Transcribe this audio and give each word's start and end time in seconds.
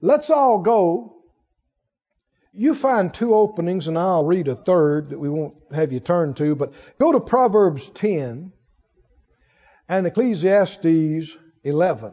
Let's 0.00 0.30
all 0.30 0.58
go. 0.58 1.16
You 2.52 2.74
find 2.74 3.12
two 3.12 3.34
openings, 3.34 3.88
and 3.88 3.98
I'll 3.98 4.24
read 4.24 4.48
a 4.48 4.54
third 4.54 5.10
that 5.10 5.18
we 5.18 5.28
won't 5.28 5.56
have 5.72 5.92
you 5.92 6.00
turn 6.00 6.34
to, 6.34 6.54
but 6.54 6.72
go 6.98 7.12
to 7.12 7.20
Proverbs 7.20 7.90
10 7.90 8.52
and 9.88 10.06
Ecclesiastes 10.06 11.36
11. 11.64 12.12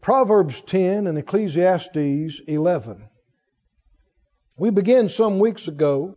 Proverbs 0.00 0.60
10 0.62 1.06
and 1.06 1.18
Ecclesiastes 1.18 2.40
11. 2.46 3.04
We 4.56 4.70
began 4.70 5.08
some 5.08 5.38
weeks 5.38 5.68
ago 5.68 6.16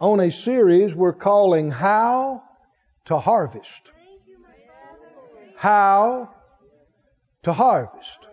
on 0.00 0.20
a 0.20 0.30
series 0.30 0.94
we're 0.94 1.14
calling 1.14 1.70
How 1.70 2.42
to 3.06 3.18
Harvest. 3.18 3.90
How 5.56 6.34
to 7.44 7.52
Harvest. 7.52 8.25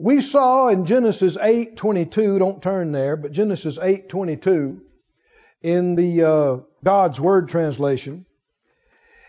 We 0.00 0.22
saw 0.22 0.68
in 0.68 0.86
Genesis 0.86 1.36
8:22, 1.36 2.38
don't 2.38 2.62
turn 2.62 2.90
there, 2.90 3.16
but 3.16 3.32
Genesis 3.32 3.76
8:22 3.76 4.80
in 5.60 5.94
the 5.94 6.24
uh, 6.24 6.56
God's 6.82 7.20
Word 7.20 7.50
translation, 7.50 8.24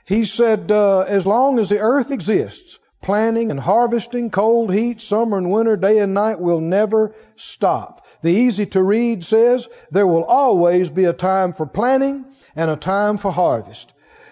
he 0.06 0.24
said, 0.24 0.72
uh, 0.72 1.02
as 1.02 1.28
long 1.28 1.60
as 1.60 1.68
the 1.68 1.80
earth 1.80 2.10
exists, 2.10 2.80
planting 3.02 3.52
and 3.52 3.60
harvesting, 3.60 4.30
cold, 4.30 4.74
heat, 4.74 5.02
summer 5.02 5.38
and 5.38 5.52
winter, 5.52 5.76
day 5.76 6.00
and 6.00 6.14
night 6.14 6.40
will 6.40 6.62
never 6.62 7.16
stop. 7.36 8.08
The 8.22 8.32
easy 8.32 8.66
to 8.68 8.82
read 8.82 9.26
says 9.26 9.68
there 9.92 10.08
will 10.08 10.24
always 10.24 10.90
be 10.90 11.04
a 11.04 11.12
time 11.12 11.52
for 11.52 11.66
planting 11.66 12.26
and 12.56 12.72
a 12.72 12.78
time 12.78 13.18
for 13.18 13.32
harvest. 13.32 13.92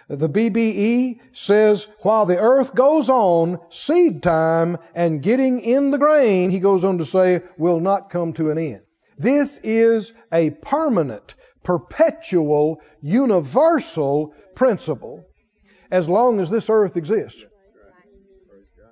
The 0.09 0.27
BBE 0.27 1.19
says 1.33 1.87
while 1.99 2.25
the 2.25 2.39
earth 2.39 2.73
goes 2.73 3.09
on, 3.09 3.59
seed 3.69 4.23
time 4.23 4.79
and 4.95 5.21
getting 5.21 5.59
in 5.59 5.91
the 5.91 5.99
grain, 5.99 6.49
he 6.49 6.59
goes 6.59 6.83
on 6.83 6.97
to 6.97 7.05
say, 7.05 7.43
will 7.59 7.79
not 7.79 8.09
come 8.09 8.33
to 8.33 8.49
an 8.49 8.57
end. 8.57 8.81
This 9.19 9.59
is 9.63 10.11
a 10.31 10.49
permanent, 10.49 11.35
perpetual, 11.63 12.81
universal 13.01 14.33
principle 14.55 15.25
as 15.91 16.09
long 16.09 16.39
as 16.39 16.49
this 16.49 16.71
earth 16.71 16.97
exists 16.97 17.45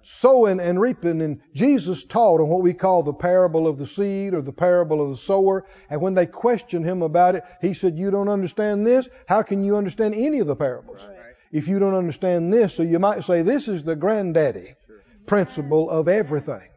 sowing 0.08 0.62
and 0.62 0.80
reaping. 0.80 1.22
And 1.22 1.42
Jesus 1.54 2.06
taught 2.06 2.40
on 2.40 2.48
what 2.48 2.64
we 2.64 2.74
call 2.74 3.04
the 3.04 3.14
parable 3.14 3.68
of 3.68 3.78
the 3.78 3.86
seed 3.86 4.34
or 4.34 4.42
the 4.42 4.54
parable 4.54 5.02
of 5.04 5.10
the 5.10 5.18
sower. 5.18 5.66
And 5.90 6.02
when 6.02 6.14
they 6.14 6.26
questioned 6.26 6.86
him 6.86 7.02
about 7.02 7.36
it, 7.36 7.44
he 7.62 7.74
said, 7.74 7.98
You 7.98 8.10
don't 8.10 8.30
understand 8.30 8.88
this? 8.88 9.10
How 9.28 9.42
can 9.42 9.64
you 9.64 9.76
understand 9.76 10.16
any 10.16 10.40
of 10.40 10.48
the 10.48 10.56
parables? 10.56 11.06
Right. 11.06 11.18
If 11.52 11.68
you 11.68 11.80
don't 11.80 11.94
understand 11.94 12.54
this, 12.54 12.74
so 12.76 12.84
you 12.84 13.00
might 13.00 13.24
say 13.24 13.42
this 13.42 13.68
is 13.68 13.84
the 13.84 13.96
granddaddy 13.96 14.76
sure. 14.86 15.04
principle 15.26 15.90
of 15.90 16.08
everything. 16.08 16.70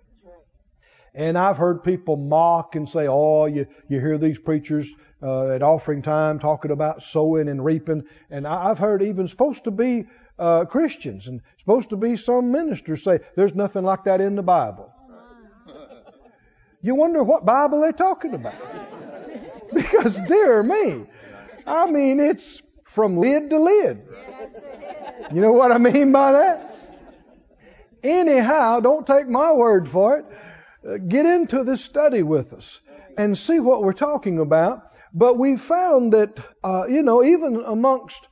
And 1.15 1.37
I've 1.37 1.57
heard 1.57 1.83
people 1.83 2.17
mock 2.17 2.77
and 2.77 2.89
say, 2.89 3.07
Oh, 3.09 3.47
you, 3.47 3.67
you 3.89 4.01
hear 4.01 4.19
these 4.19 4.39
preachers 4.39 4.91
uh, 5.23 5.49
at 5.49 5.63
offering 5.63 6.03
time 6.03 6.39
talking 6.39 6.71
about 6.71 7.03
sowing 7.03 7.49
and 7.49 7.65
reaping. 7.65 8.05
And 8.31 8.47
I've 8.47 8.79
heard 8.79 9.03
even 9.03 9.29
supposed 9.29 9.65
to 9.65 9.71
be 9.71 10.07
uh, 10.41 10.65
Christians 10.65 11.29
and 11.29 11.43
supposed 11.59 11.91
to 11.91 11.97
be 11.97 12.17
some 12.17 12.51
ministers 12.51 13.05
say 13.05 13.21
there's 13.37 13.55
nothing 13.55 13.85
like 13.85 14.05
that 14.05 14.21
in 14.21 14.35
the 14.35 14.43
Bible. 14.43 14.93
You 16.83 16.95
wonder 16.95 17.23
what 17.23 17.45
Bible 17.45 17.83
they're 17.83 17.93
talking 17.93 18.35
about. 18.35 18.55
because, 19.75 20.19
dear 20.23 20.63
me, 20.63 21.05
I 21.67 21.91
mean, 21.91 22.21
it's 22.21 22.63
from 22.85 23.19
lid 23.19 23.51
to 23.51 23.59
lid. 23.59 24.09
You 25.33 25.43
know 25.43 25.53
what 25.53 25.73
I 25.73 25.79
mean 25.79 26.11
by 26.11 26.33
that? 26.33 26.77
Anyhow, 28.03 28.81
don't 28.81 29.07
take 29.07 29.29
my 29.29 29.53
word 29.53 29.89
for 29.89 30.19
it. 30.19 30.25
Uh, 30.87 30.97
get 30.97 31.27
into 31.27 31.65
this 31.65 31.85
study 31.85 32.23
with 32.23 32.55
us 32.55 32.81
and 33.19 33.37
see 33.37 33.61
what 33.61 33.83
we're 33.83 33.93
talking 33.93 34.39
about. 34.39 34.97
But 35.13 35.37
we 35.37 35.57
found 35.59 36.15
that, 36.15 36.41
uh, 36.65 36.87
you 36.89 37.03
know, 37.03 37.23
even 37.23 37.63
amongst 37.67 38.27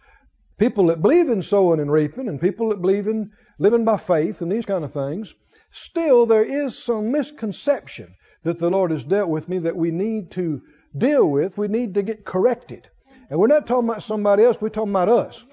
people 0.59 0.89
that 0.89 1.01
believe 1.01 1.29
in 1.29 1.43
sowing 1.43 1.81
and 1.81 1.91
reaping 1.91 2.29
and 2.29 2.41
people 2.41 2.69
that 2.69 2.83
believe 2.83 3.07
in 3.07 3.31
living 3.59 3.85
by 3.85 3.97
faith 3.97 4.43
and 4.43 4.51
these 4.51 4.67
kind 4.67 4.85
of 4.85 4.93
things, 4.93 5.35
still 5.71 6.27
there 6.27 6.45
is 6.45 6.77
some 6.77 7.13
misconception 7.13 8.15
that 8.43 8.59
the 8.59 8.71
Lord 8.71 8.91
has 8.91 9.05
dealt 9.05 9.29
with 9.29 9.49
me 9.49 9.59
that 9.61 9.77
we 9.77 9.91
need 9.91 10.33
to 10.33 10.63
deal 10.97 11.25
with. 11.25 11.57
We 11.59 11.69
need 11.69 11.95
to 11.95 12.03
get 12.03 12.25
corrected. 12.25 12.89
And 13.31 13.39
we're 13.39 13.47
not 13.47 13.67
talking 13.67 13.89
about 13.89 14.03
somebody 14.03 14.43
else, 14.43 14.61
we're 14.61 14.69
talking 14.71 14.91
about 14.91 15.09
us 15.09 15.45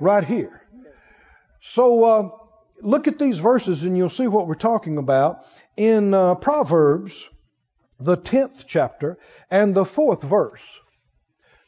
right 0.00 0.24
here. 0.24 0.62
So 1.60 2.04
uh, 2.04 2.28
look 2.80 3.08
at 3.08 3.18
these 3.18 3.38
verses 3.38 3.84
and 3.84 3.96
you'll 3.96 4.10
see 4.10 4.26
what 4.26 4.46
we're 4.46 4.54
talking 4.54 4.98
about. 4.98 5.44
In 5.76 6.14
uh, 6.14 6.34
Proverbs, 6.36 7.28
the 7.98 8.16
10th 8.16 8.64
chapter 8.66 9.18
and 9.50 9.74
the 9.74 9.84
4th 9.84 10.22
verse. 10.22 10.80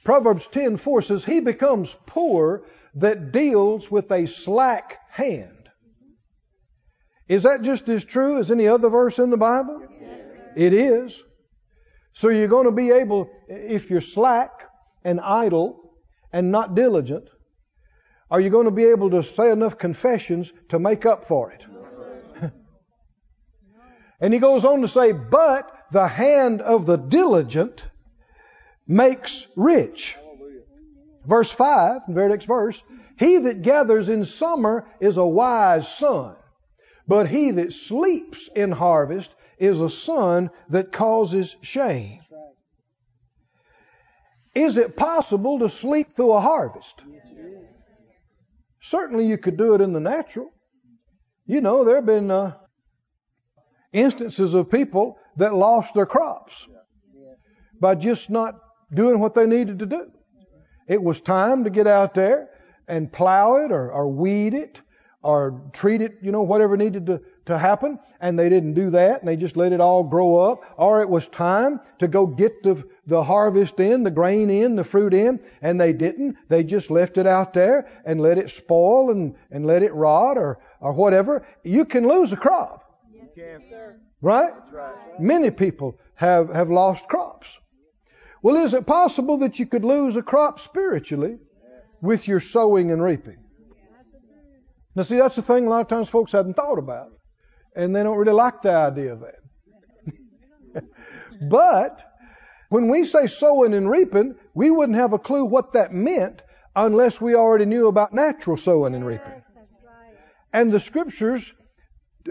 Proverbs 0.04 0.46
10:4 0.48 1.02
says, 1.02 1.24
"He 1.24 1.40
becomes 1.40 1.94
poor 2.06 2.64
that 2.94 3.32
deals 3.32 3.90
with 3.90 4.10
a 4.10 4.26
slack 4.26 4.98
hand." 5.10 5.68
Is 7.28 7.44
that 7.44 7.62
just 7.62 7.88
as 7.88 8.04
true 8.04 8.38
as 8.38 8.50
any 8.50 8.66
other 8.66 8.88
verse 8.88 9.18
in 9.18 9.30
the 9.30 9.36
Bible? 9.36 9.82
Yes. 10.00 10.28
It 10.56 10.72
is. 10.72 11.22
So 12.12 12.28
you're 12.28 12.48
going 12.48 12.64
to 12.64 12.72
be 12.72 12.90
able, 12.90 13.30
if 13.48 13.90
you're 13.90 14.00
slack 14.00 14.68
and 15.04 15.20
idle 15.20 15.92
and 16.32 16.50
not 16.50 16.74
diligent, 16.74 17.28
are 18.30 18.40
you 18.40 18.50
going 18.50 18.64
to 18.64 18.72
be 18.72 18.86
able 18.86 19.10
to 19.10 19.22
say 19.22 19.50
enough 19.50 19.78
confessions 19.78 20.52
to 20.70 20.78
make 20.78 21.06
up 21.06 21.24
for 21.24 21.52
it? 21.52 21.64
and 24.20 24.34
he 24.34 24.40
goes 24.40 24.64
on 24.64 24.80
to 24.82 24.88
say, 24.88 25.12
but 25.12 25.70
the 25.92 26.08
hand 26.08 26.62
of 26.62 26.86
the 26.86 26.96
diligent 26.96 27.82
makes 28.90 29.46
rich. 29.54 30.16
Verse 31.24 31.50
5, 31.50 32.02
the 32.08 32.14
very 32.14 32.28
next 32.28 32.46
verse, 32.46 32.82
he 33.18 33.38
that 33.38 33.62
gathers 33.62 34.08
in 34.08 34.24
summer 34.24 34.86
is 34.98 35.16
a 35.16 35.24
wise 35.24 35.86
son, 35.86 36.34
but 37.06 37.28
he 37.28 37.52
that 37.52 37.72
sleeps 37.72 38.48
in 38.54 38.72
harvest 38.72 39.32
is 39.58 39.78
a 39.78 39.90
son 39.90 40.50
that 40.70 40.90
causes 40.90 41.54
shame. 41.62 42.20
Is 44.54 44.76
it 44.76 44.96
possible 44.96 45.60
to 45.60 45.68
sleep 45.68 46.16
through 46.16 46.32
a 46.32 46.40
harvest? 46.40 47.00
Certainly 48.80 49.26
you 49.26 49.38
could 49.38 49.56
do 49.56 49.74
it 49.74 49.80
in 49.80 49.92
the 49.92 50.00
natural. 50.00 50.50
You 51.46 51.60
know, 51.60 51.84
there 51.84 51.96
have 51.96 52.06
been 52.06 52.30
uh, 52.30 52.54
instances 53.92 54.54
of 54.54 54.70
people 54.70 55.18
that 55.36 55.54
lost 55.54 55.94
their 55.94 56.06
crops 56.06 56.66
by 57.78 57.94
just 57.94 58.30
not 58.30 58.58
doing 58.92 59.18
what 59.18 59.34
they 59.34 59.46
needed 59.46 59.78
to 59.80 59.86
do. 59.86 60.10
It 60.88 61.02
was 61.02 61.20
time 61.20 61.64
to 61.64 61.70
get 61.70 61.86
out 61.86 62.14
there 62.14 62.48
and 62.88 63.12
plow 63.12 63.56
it 63.56 63.70
or, 63.70 63.92
or 63.92 64.08
weed 64.08 64.54
it 64.54 64.80
or 65.22 65.62
treat 65.72 66.00
it, 66.00 66.18
you 66.22 66.32
know, 66.32 66.42
whatever 66.42 66.76
needed 66.76 67.06
to, 67.06 67.20
to 67.44 67.56
happen. 67.56 67.98
And 68.20 68.38
they 68.38 68.48
didn't 68.48 68.74
do 68.74 68.90
that 68.90 69.20
and 69.20 69.28
they 69.28 69.36
just 69.36 69.56
let 69.56 69.72
it 69.72 69.80
all 69.80 70.02
grow 70.02 70.36
up. 70.36 70.62
Or 70.76 71.00
it 71.02 71.08
was 71.08 71.28
time 71.28 71.80
to 71.98 72.08
go 72.08 72.26
get 72.26 72.62
the, 72.62 72.82
the 73.06 73.22
harvest 73.22 73.78
in, 73.78 74.02
the 74.02 74.10
grain 74.10 74.50
in, 74.50 74.76
the 74.76 74.84
fruit 74.84 75.14
in, 75.14 75.40
and 75.62 75.80
they 75.80 75.92
didn't. 75.92 76.36
They 76.48 76.64
just 76.64 76.90
left 76.90 77.18
it 77.18 77.26
out 77.26 77.54
there 77.54 77.88
and 78.04 78.20
let 78.20 78.38
it 78.38 78.50
spoil 78.50 79.10
and, 79.10 79.36
and 79.50 79.66
let 79.66 79.82
it 79.82 79.94
rot 79.94 80.38
or, 80.38 80.58
or 80.80 80.92
whatever. 80.92 81.46
You 81.62 81.84
can 81.84 82.08
lose 82.08 82.32
a 82.32 82.36
crop. 82.36 82.98
You 83.12 83.28
can. 83.34 83.62
Right? 84.22 84.52
right? 84.72 85.20
Many 85.20 85.50
people 85.50 85.98
have, 86.14 86.52
have 86.52 86.70
lost 86.70 87.08
crops. 87.08 87.59
Well, 88.42 88.56
is 88.56 88.74
it 88.74 88.86
possible 88.86 89.38
that 89.38 89.58
you 89.58 89.66
could 89.66 89.84
lose 89.84 90.16
a 90.16 90.22
crop 90.22 90.60
spiritually 90.60 91.38
with 92.00 92.26
your 92.26 92.40
sowing 92.40 92.90
and 92.90 93.02
reaping? 93.02 93.36
Now, 94.94 95.02
see, 95.02 95.18
that's 95.18 95.36
the 95.36 95.42
thing 95.42 95.66
a 95.66 95.70
lot 95.70 95.82
of 95.82 95.88
times 95.88 96.08
folks 96.08 96.32
haven't 96.32 96.54
thought 96.54 96.78
about, 96.78 97.12
and 97.76 97.94
they 97.94 98.02
don't 98.02 98.16
really 98.16 98.32
like 98.32 98.62
the 98.62 98.72
idea 98.72 99.12
of 99.12 99.20
that. 99.20 100.84
but 101.48 102.02
when 102.70 102.88
we 102.88 103.04
say 103.04 103.26
sowing 103.26 103.74
and 103.74 103.88
reaping, 103.88 104.36
we 104.54 104.70
wouldn't 104.70 104.96
have 104.96 105.12
a 105.12 105.18
clue 105.18 105.44
what 105.44 105.72
that 105.72 105.92
meant 105.92 106.42
unless 106.74 107.20
we 107.20 107.34
already 107.34 107.66
knew 107.66 107.88
about 107.88 108.14
natural 108.14 108.56
sowing 108.56 108.94
and 108.94 109.04
reaping. 109.04 109.42
And 110.52 110.72
the 110.72 110.80
scriptures, 110.80 111.52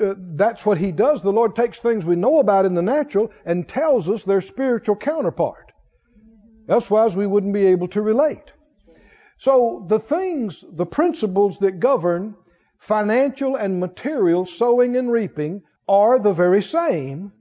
uh, 0.02 0.16
that's 0.18 0.66
what 0.66 0.78
He 0.78 0.92
does. 0.92 1.22
The 1.22 1.32
Lord 1.32 1.56
takes 1.56 1.80
things 1.80 2.06
we 2.06 2.16
know 2.16 2.40
about 2.40 2.66
in 2.66 2.74
the 2.74 2.82
natural 2.82 3.32
and 3.46 3.68
tells 3.68 4.10
us 4.10 4.24
their 4.24 4.42
spiritual 4.42 4.96
counterpart. 4.96 5.69
Elsewise, 6.70 7.16
we 7.16 7.28
wouldn't 7.28 7.54
be 7.54 7.68
able 7.68 7.88
to 7.90 8.02
relate. 8.02 8.52
So 9.40 9.86
the 9.88 10.00
things, 10.00 10.64
the 10.72 10.86
principles 10.86 11.58
that 11.60 11.80
govern 11.80 12.36
financial 12.78 13.56
and 13.56 13.80
material 13.80 14.46
sowing 14.46 14.96
and 14.96 15.12
reaping 15.12 15.64
are 15.88 16.20
the 16.20 16.34
very 16.34 16.62
same 16.62 17.32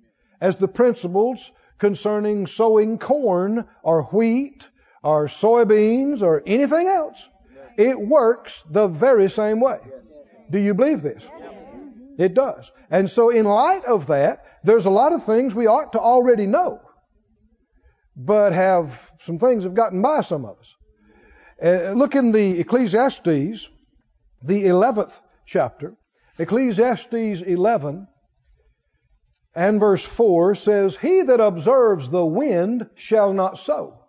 as 0.40 0.56
the 0.56 0.69
principles 0.69 1.50
concerning 1.78 2.46
sowing 2.46 2.98
corn 2.98 3.66
or 3.82 4.04
wheat 4.04 4.66
or 5.02 5.26
soybeans 5.26 6.22
or 6.22 6.42
anything 6.46 6.86
else. 6.86 7.28
It 7.76 8.00
works 8.00 8.62
the 8.70 8.88
very 8.88 9.30
same 9.30 9.60
way. 9.60 9.78
Do 10.50 10.58
you 10.58 10.75
believe 10.75 11.02
this? 11.02 11.28
It 12.16 12.34
does. 12.34 12.72
And 12.90 13.08
so, 13.08 13.30
in 13.30 13.44
light 13.44 13.84
of 13.84 14.08
that, 14.08 14.44
there's 14.64 14.86
a 14.86 14.90
lot 14.90 15.12
of 15.12 15.25
things 15.25 15.54
we 15.54 15.69
ought 15.69 15.92
to 15.92 16.00
already 16.00 16.46
know, 16.46 16.80
but 18.18 18.52
have 18.52 19.12
some 19.20 19.38
things 19.38 19.62
have 19.62 19.74
gotten 19.74 20.02
by 20.02 20.22
some 20.22 20.44
of 20.44 20.58
us. 20.58 20.74
Uh, 21.62 21.92
look 21.92 22.16
in 22.16 22.32
the 22.32 22.58
Ecclesiastes, 22.58 23.68
the 24.42 24.64
11th 24.64 25.12
chapter. 25.46 25.94
Ecclesiastes 26.38 27.12
11 27.42 28.08
and 29.54 29.80
verse 29.80 30.04
4 30.04 30.56
says, 30.56 30.96
He 30.96 31.22
that 31.22 31.40
observes 31.40 32.08
the 32.08 32.24
wind 32.24 32.88
shall 32.96 33.32
not 33.32 33.58
sow, 33.58 34.04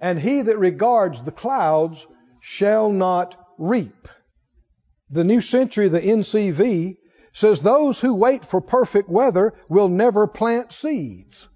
and 0.00 0.18
he 0.18 0.42
that 0.42 0.58
regards 0.58 1.22
the 1.22 1.32
clouds 1.32 2.06
shall 2.40 2.90
not 2.90 3.34
reap. 3.58 4.08
The 5.10 5.24
New 5.24 5.40
Century, 5.40 5.88
the 5.88 6.00
NCV, 6.00 6.98
says, 7.32 7.60
Those 7.60 7.98
who 7.98 8.14
wait 8.14 8.44
for 8.44 8.60
perfect 8.60 9.08
weather 9.08 9.54
will 9.68 9.88
never 9.88 10.26
plant 10.26 10.72
seeds, 10.72 11.48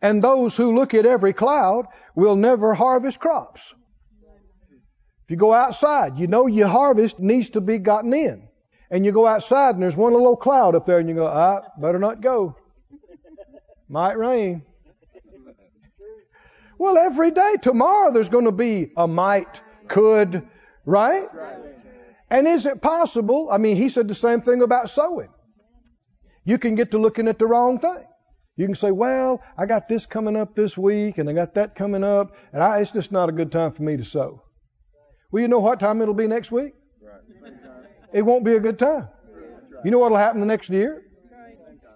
and 0.00 0.22
those 0.22 0.56
who 0.56 0.74
look 0.74 0.94
at 0.94 1.06
every 1.06 1.32
cloud 1.32 1.86
will 2.14 2.36
never 2.36 2.74
harvest 2.74 3.18
crops. 3.18 3.74
If 5.24 5.32
you 5.32 5.36
go 5.36 5.52
outside, 5.52 6.18
you 6.18 6.26
know 6.26 6.46
your 6.46 6.68
harvest 6.68 7.18
needs 7.18 7.50
to 7.50 7.60
be 7.60 7.78
gotten 7.78 8.14
in 8.14 8.48
and 8.90 9.04
you 9.04 9.12
go 9.12 9.26
outside 9.26 9.74
and 9.74 9.82
there's 9.82 9.96
one 9.96 10.12
little 10.12 10.36
cloud 10.36 10.74
up 10.74 10.86
there 10.86 10.98
and 10.98 11.08
you 11.08 11.14
go, 11.14 11.26
ah, 11.26 11.62
better 11.78 11.98
not 11.98 12.20
go. 12.20 12.56
Might 13.88 14.18
rain. 14.18 14.62
Well, 16.78 16.96
every 16.96 17.32
day, 17.32 17.56
tomorrow 17.60 18.12
there's 18.12 18.28
going 18.28 18.44
to 18.44 18.52
be 18.52 18.92
a 18.96 19.08
might, 19.08 19.60
could, 19.88 20.46
right? 20.84 21.28
And 22.30 22.46
is 22.46 22.66
it 22.66 22.80
possible? 22.80 23.48
I 23.50 23.58
mean, 23.58 23.76
he 23.76 23.88
said 23.88 24.06
the 24.06 24.14
same 24.14 24.42
thing 24.42 24.62
about 24.62 24.88
sowing. 24.88 25.28
You 26.44 26.56
can 26.56 26.76
get 26.76 26.92
to 26.92 26.98
looking 26.98 27.26
at 27.26 27.38
the 27.38 27.46
wrong 27.46 27.80
thing. 27.80 28.04
You 28.58 28.66
can 28.66 28.74
say, 28.74 28.90
well, 28.90 29.40
I 29.56 29.66
got 29.66 29.88
this 29.88 30.04
coming 30.06 30.34
up 30.34 30.56
this 30.56 30.76
week 30.76 31.18
and 31.18 31.30
I 31.30 31.32
got 31.32 31.54
that 31.54 31.76
coming 31.76 32.02
up 32.02 32.34
and 32.52 32.60
I, 32.60 32.80
it's 32.80 32.90
just 32.90 33.12
not 33.12 33.28
a 33.28 33.32
good 33.32 33.52
time 33.52 33.70
for 33.70 33.84
me 33.84 33.96
to 33.96 34.04
sow. 34.04 34.42
Well, 35.30 35.40
you 35.40 35.48
know 35.48 35.60
what 35.60 35.78
time 35.78 36.02
it'll 36.02 36.12
be 36.12 36.26
next 36.26 36.50
week? 36.50 36.74
it 38.12 38.22
won't 38.22 38.44
be 38.44 38.54
a 38.54 38.60
good 38.60 38.76
time. 38.76 39.08
You 39.84 39.92
know 39.92 40.00
what 40.00 40.10
will 40.10 40.18
happen 40.18 40.40
the 40.40 40.46
next 40.46 40.70
year? 40.70 41.04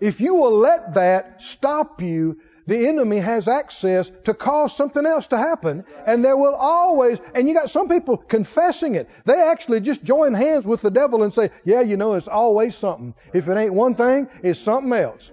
If 0.00 0.20
you 0.20 0.36
will 0.36 0.56
let 0.56 0.94
that 0.94 1.42
stop 1.42 2.00
you, 2.00 2.38
the 2.68 2.86
enemy 2.86 3.18
has 3.18 3.48
access 3.48 4.12
to 4.24 4.32
cause 4.32 4.76
something 4.76 5.04
else 5.04 5.26
to 5.28 5.36
happen, 5.36 5.84
and 6.06 6.24
there 6.24 6.36
will 6.36 6.54
always, 6.54 7.18
and 7.34 7.48
you 7.48 7.54
got 7.54 7.70
some 7.70 7.88
people 7.88 8.16
confessing 8.16 8.94
it. 8.94 9.10
They 9.24 9.40
actually 9.40 9.80
just 9.80 10.04
join 10.04 10.34
hands 10.34 10.64
with 10.64 10.80
the 10.80 10.92
devil 10.92 11.24
and 11.24 11.34
say, 11.34 11.50
Yeah, 11.64 11.80
you 11.80 11.96
know, 11.96 12.14
it's 12.14 12.28
always 12.28 12.76
something. 12.76 13.14
If 13.32 13.48
it 13.48 13.56
ain't 13.56 13.74
one 13.74 13.96
thing, 13.96 14.28
it's 14.44 14.60
something 14.60 14.92
else. 14.92 15.28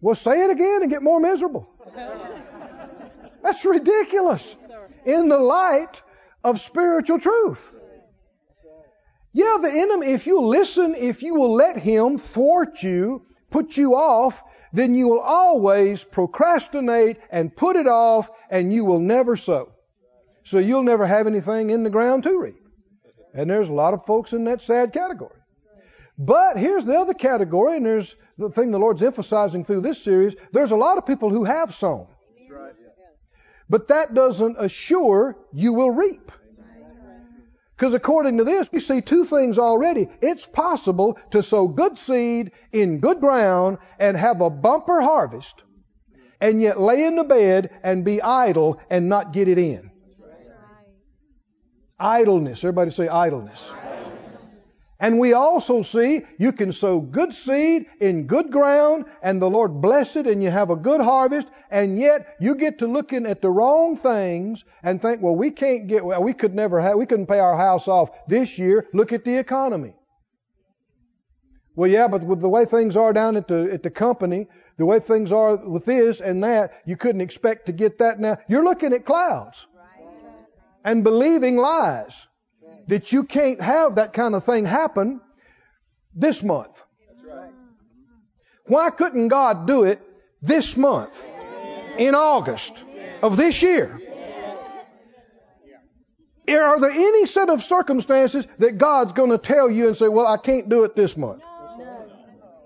Well, 0.00 0.14
say 0.14 0.44
it 0.44 0.50
again 0.50 0.82
and 0.82 0.90
get 0.90 1.02
more 1.02 1.20
miserable. 1.20 1.68
That's 3.42 3.64
ridiculous 3.64 4.54
in 5.04 5.28
the 5.28 5.38
light 5.38 6.02
of 6.44 6.60
spiritual 6.60 7.18
truth. 7.18 7.72
Yeah, 9.32 9.58
the 9.60 9.70
enemy, 9.70 10.08
if 10.12 10.26
you 10.26 10.40
listen, 10.40 10.94
if 10.94 11.22
you 11.22 11.34
will 11.34 11.54
let 11.54 11.76
him 11.76 12.18
thwart 12.18 12.82
you, 12.82 13.26
put 13.50 13.76
you 13.76 13.94
off, 13.94 14.42
then 14.72 14.94
you 14.94 15.08
will 15.08 15.20
always 15.20 16.04
procrastinate 16.04 17.18
and 17.30 17.54
put 17.54 17.76
it 17.76 17.86
off, 17.86 18.30
and 18.50 18.72
you 18.72 18.84
will 18.84 19.00
never 19.00 19.36
sow. 19.36 19.72
So 20.44 20.58
you'll 20.58 20.82
never 20.82 21.06
have 21.06 21.26
anything 21.26 21.70
in 21.70 21.82
the 21.82 21.90
ground 21.90 22.22
to 22.24 22.38
reap. 22.38 22.62
And 23.34 23.50
there's 23.50 23.68
a 23.68 23.74
lot 23.74 23.94
of 23.94 24.06
folks 24.06 24.32
in 24.32 24.44
that 24.44 24.62
sad 24.62 24.92
category. 24.92 25.36
But 26.18 26.56
here's 26.56 26.84
the 26.84 26.96
other 26.98 27.14
category, 27.14 27.76
and 27.76 27.86
there's 27.86 28.16
the 28.38 28.50
thing 28.50 28.70
the 28.70 28.78
Lord's 28.78 29.02
emphasizing 29.02 29.64
through 29.64 29.80
this 29.80 30.02
series. 30.02 30.36
There's 30.52 30.70
a 30.70 30.76
lot 30.76 30.96
of 30.96 31.06
people 31.06 31.30
who 31.30 31.44
have 31.44 31.74
sown. 31.74 32.06
But 33.68 33.88
that 33.88 34.14
doesn't 34.14 34.56
assure 34.58 35.36
you 35.52 35.74
will 35.74 35.90
reap. 35.90 36.32
Because 37.76 37.94
according 37.94 38.38
to 38.38 38.44
this, 38.44 38.72
we 38.72 38.80
see 38.80 39.02
two 39.02 39.24
things 39.24 39.58
already. 39.58 40.08
It's 40.20 40.46
possible 40.46 41.18
to 41.30 41.42
sow 41.42 41.68
good 41.68 41.96
seed 41.96 42.52
in 42.72 42.98
good 42.98 43.20
ground 43.20 43.78
and 44.00 44.16
have 44.16 44.40
a 44.40 44.50
bumper 44.50 45.00
harvest, 45.00 45.62
and 46.40 46.60
yet 46.60 46.80
lay 46.80 47.04
in 47.04 47.14
the 47.14 47.24
bed 47.24 47.70
and 47.84 48.04
be 48.04 48.20
idle 48.20 48.80
and 48.90 49.08
not 49.08 49.32
get 49.32 49.48
it 49.48 49.58
in. 49.58 49.90
Idleness. 52.00 52.64
Everybody 52.64 52.90
say 52.90 53.06
idleness. 53.06 53.70
And 55.00 55.20
we 55.20 55.32
also 55.32 55.82
see 55.82 56.22
you 56.38 56.52
can 56.52 56.72
sow 56.72 57.00
good 57.00 57.32
seed 57.32 57.86
in 58.00 58.26
good 58.26 58.50
ground 58.50 59.04
and 59.22 59.40
the 59.40 59.48
Lord 59.48 59.80
bless 59.80 60.16
it 60.16 60.26
and 60.26 60.42
you 60.42 60.50
have 60.50 60.70
a 60.70 60.76
good 60.76 61.00
harvest 61.00 61.48
and 61.70 61.98
yet 61.98 62.34
you 62.40 62.56
get 62.56 62.80
to 62.80 62.88
looking 62.88 63.24
at 63.24 63.40
the 63.40 63.50
wrong 63.50 63.96
things 63.96 64.64
and 64.82 65.00
think, 65.00 65.22
well, 65.22 65.36
we 65.36 65.52
can't 65.52 65.86
get, 65.86 66.04
well, 66.04 66.22
we 66.22 66.34
could 66.34 66.54
never 66.54 66.80
have, 66.80 66.96
we 66.96 67.06
couldn't 67.06 67.26
pay 67.26 67.38
our 67.38 67.56
house 67.56 67.86
off 67.86 68.10
this 68.26 68.58
year. 68.58 68.88
Look 68.92 69.12
at 69.12 69.24
the 69.24 69.38
economy. 69.38 69.94
Well, 71.76 71.88
yeah, 71.88 72.08
but 72.08 72.24
with 72.24 72.40
the 72.40 72.48
way 72.48 72.64
things 72.64 72.96
are 72.96 73.12
down 73.12 73.36
at 73.36 73.46
the, 73.46 73.70
at 73.72 73.84
the 73.84 73.90
company, 73.90 74.48
the 74.78 74.86
way 74.86 74.98
things 74.98 75.30
are 75.30 75.56
with 75.56 75.84
this 75.84 76.20
and 76.20 76.42
that, 76.42 76.72
you 76.86 76.96
couldn't 76.96 77.20
expect 77.20 77.66
to 77.66 77.72
get 77.72 77.98
that 77.98 78.18
now. 78.18 78.38
You're 78.48 78.64
looking 78.64 78.92
at 78.92 79.06
clouds 79.06 79.64
and 80.84 81.04
believing 81.04 81.56
lies 81.56 82.27
that 82.88 83.12
you 83.12 83.24
can't 83.24 83.60
have 83.60 83.94
that 83.96 84.12
kind 84.12 84.34
of 84.34 84.44
thing 84.44 84.66
happen 84.66 85.20
this 86.14 86.42
month. 86.42 86.82
Why 88.66 88.90
couldn't 88.90 89.28
God 89.28 89.66
do 89.66 89.84
it 89.84 90.02
this 90.42 90.76
month, 90.76 91.24
in 91.96 92.14
August 92.14 92.72
of 93.22 93.36
this 93.36 93.62
year? 93.62 94.00
Are 96.48 96.80
there 96.80 96.90
any 96.90 97.26
set 97.26 97.50
of 97.50 97.62
circumstances 97.62 98.46
that 98.58 98.78
God's 98.78 99.12
going 99.12 99.30
to 99.30 99.38
tell 99.38 99.70
you 99.70 99.88
and 99.88 99.96
say, 99.96 100.08
well, 100.08 100.26
I 100.26 100.36
can't 100.38 100.68
do 100.68 100.84
it 100.84 100.96
this 100.96 101.16
month? 101.16 101.42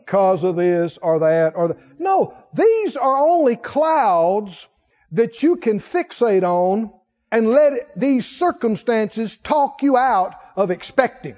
Because 0.05 0.45
of 0.45 0.57
this 0.57 0.99
or 0.99 1.21
that 1.21 1.55
or 1.57 1.69
that. 1.69 1.79
No, 1.99 2.35
these 2.53 2.97
are 2.97 3.17
only 3.17 3.57
clouds 3.57 4.67
that 5.13 5.43
you 5.43 5.57
can 5.57 5.79
fixate 5.79 6.43
on 6.43 6.93
and 7.33 7.49
let 7.51 7.99
these 7.99 8.29
circumstances 8.29 9.37
talk 9.37 9.83
you 9.83 9.97
out 9.97 10.35
of 10.55 10.71
expecting 10.71 11.35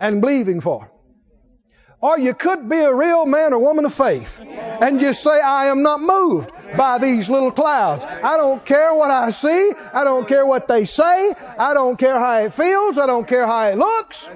and 0.00 0.20
believing 0.20 0.60
for. 0.60 0.90
Or 2.00 2.16
you 2.16 2.32
could 2.32 2.68
be 2.68 2.78
a 2.78 2.94
real 2.94 3.26
man 3.26 3.52
or 3.52 3.58
woman 3.58 3.84
of 3.84 3.92
faith 3.92 4.40
and 4.40 5.00
just 5.00 5.20
say, 5.20 5.40
I 5.40 5.66
am 5.66 5.82
not 5.82 6.00
moved 6.00 6.48
by 6.76 6.98
these 6.98 7.28
little 7.28 7.50
clouds. 7.50 8.04
I 8.04 8.36
don't 8.36 8.64
care 8.64 8.94
what 8.94 9.10
I 9.10 9.30
see. 9.30 9.72
I 9.92 10.04
don't 10.04 10.28
care 10.28 10.46
what 10.46 10.68
they 10.68 10.84
say. 10.84 11.34
I 11.58 11.74
don't 11.74 11.98
care 11.98 12.16
how 12.16 12.38
it 12.38 12.54
feels. 12.54 12.98
I 12.98 13.06
don't 13.06 13.26
care 13.26 13.44
how 13.44 13.66
it 13.66 13.76
looks. 13.76 14.28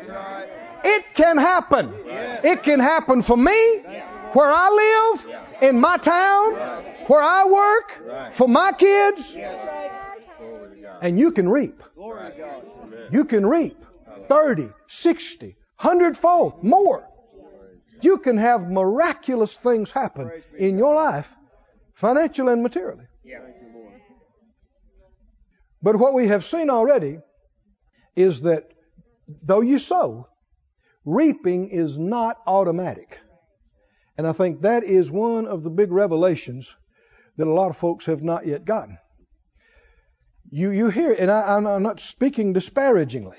It 0.85 1.15
can 1.15 1.39
happen. 1.39 1.95
It 2.43 2.65
can 2.65 2.81
happen 2.81 3.23
for 3.23 3.37
me, 3.37 3.79
where 4.33 4.51
I 4.51 5.15
live, 5.15 5.37
in 5.63 5.79
my 5.79 5.99
town, 5.99 6.55
where 7.07 7.23
I 7.23 7.45
work, 7.47 8.35
for 8.35 8.49
my 8.49 8.73
kids, 8.73 9.37
and 11.03 11.19
you 11.19 11.33
can 11.33 11.49
reap. 11.49 11.83
You 13.11 13.25
can 13.25 13.45
reap 13.45 13.77
30, 14.29 14.69
60, 14.87 15.57
100 15.81 16.17
fold, 16.17 16.63
more. 16.63 17.07
You 18.01 18.19
can 18.19 18.37
have 18.39 18.71
miraculous 18.71 19.57
things 19.57 19.91
happen 19.91 20.31
in 20.57 20.79
your 20.79 20.95
life, 20.95 21.35
financially 21.95 22.53
and 22.53 22.63
materially. 22.63 23.05
But 25.83 25.97
what 25.97 26.15
we 26.15 26.29
have 26.29 26.45
seen 26.45 26.71
already 26.71 27.19
is 28.15 28.43
that 28.43 28.71
though 29.43 29.61
you 29.61 29.79
sow, 29.81 30.29
reaping 31.05 31.69
is 31.71 31.99
not 31.99 32.39
automatic. 32.47 33.19
And 34.17 34.27
I 34.27 34.33
think 34.33 34.61
that 34.61 34.85
is 34.85 35.11
one 35.11 35.47
of 35.47 35.65
the 35.65 35.71
big 35.71 35.91
revelations 35.91 36.73
that 37.39 37.49
a 37.49 37.53
lot 37.53 37.71
of 37.71 37.77
folks 37.77 38.07
have 38.07 38.23
not 38.23 38.47
yet 38.47 38.65
gotten. 38.65 38.99
You, 40.55 40.71
you 40.71 40.91
hear, 40.91 41.13
and 41.13 41.31
I, 41.31 41.57
am 41.57 41.83
not 41.83 41.99
speaking 41.99 42.53
disparagingly. 42.53 43.39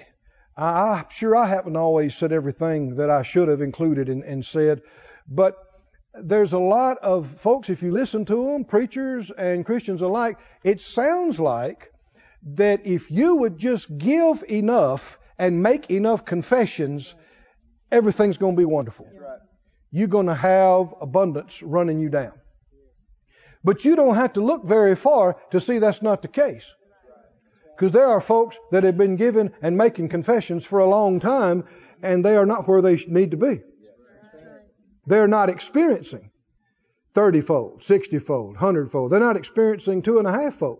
I, 0.57 0.97
am 0.97 1.05
sure 1.11 1.35
I 1.35 1.45
haven't 1.45 1.75
always 1.75 2.15
said 2.15 2.31
everything 2.31 2.95
that 2.95 3.11
I 3.11 3.21
should 3.21 3.49
have 3.49 3.61
included 3.61 4.09
and, 4.09 4.23
and 4.23 4.43
said, 4.43 4.81
but 5.29 5.55
there's 6.15 6.53
a 6.53 6.59
lot 6.59 6.97
of 7.03 7.27
folks, 7.27 7.69
if 7.69 7.83
you 7.83 7.91
listen 7.91 8.25
to 8.25 8.35
them, 8.35 8.65
preachers 8.65 9.29
and 9.29 9.63
Christians 9.63 10.01
alike, 10.01 10.39
it 10.63 10.81
sounds 10.81 11.39
like 11.39 11.93
that 12.55 12.87
if 12.87 13.11
you 13.11 13.35
would 13.35 13.59
just 13.59 13.95
give 13.95 14.43
enough 14.49 15.19
and 15.37 15.61
make 15.61 15.91
enough 15.91 16.25
confessions, 16.25 17.13
everything's 17.91 18.39
going 18.39 18.55
to 18.55 18.59
be 18.59 18.65
wonderful. 18.65 19.07
You're 19.91 20.07
going 20.07 20.25
to 20.25 20.33
have 20.33 20.95
abundance 20.99 21.61
running 21.61 21.99
you 21.99 22.09
down. 22.09 22.33
But 23.63 23.85
you 23.85 23.95
don't 23.95 24.15
have 24.15 24.33
to 24.33 24.41
look 24.41 24.65
very 24.65 24.95
far 24.95 25.37
to 25.51 25.61
see 25.61 25.77
that's 25.77 26.01
not 26.01 26.23
the 26.23 26.27
case. 26.27 26.73
Because 27.83 27.91
there 27.91 28.07
are 28.07 28.21
folks 28.21 28.57
that 28.71 28.85
have 28.85 28.97
been 28.97 29.17
given 29.17 29.51
and 29.61 29.75
making 29.75 30.07
confessions 30.07 30.63
for 30.63 30.79
a 30.79 30.87
long 30.87 31.19
time, 31.19 31.65
and 32.01 32.23
they 32.23 32.37
are 32.37 32.45
not 32.45 32.65
where 32.65 32.81
they 32.81 32.95
need 33.07 33.31
to 33.31 33.37
be. 33.37 33.59
They're 35.05 35.27
not 35.27 35.49
experiencing 35.49 36.31
30 37.13 37.41
fold, 37.41 37.83
60 37.83 38.19
fold, 38.19 38.51
100 38.51 38.89
fold. 38.89 39.11
They're 39.11 39.19
not 39.19 39.35
experiencing 39.35 40.01
two 40.01 40.17
and 40.17 40.25
a 40.25 40.31
half 40.31 40.55
fold. 40.55 40.79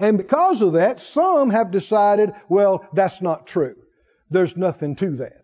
And 0.00 0.18
because 0.18 0.60
of 0.62 0.72
that, 0.72 0.98
some 0.98 1.50
have 1.50 1.70
decided, 1.70 2.32
well, 2.48 2.84
that's 2.92 3.22
not 3.22 3.46
true. 3.46 3.76
There's 4.30 4.56
nothing 4.56 4.96
to 4.96 5.18
that. 5.18 5.42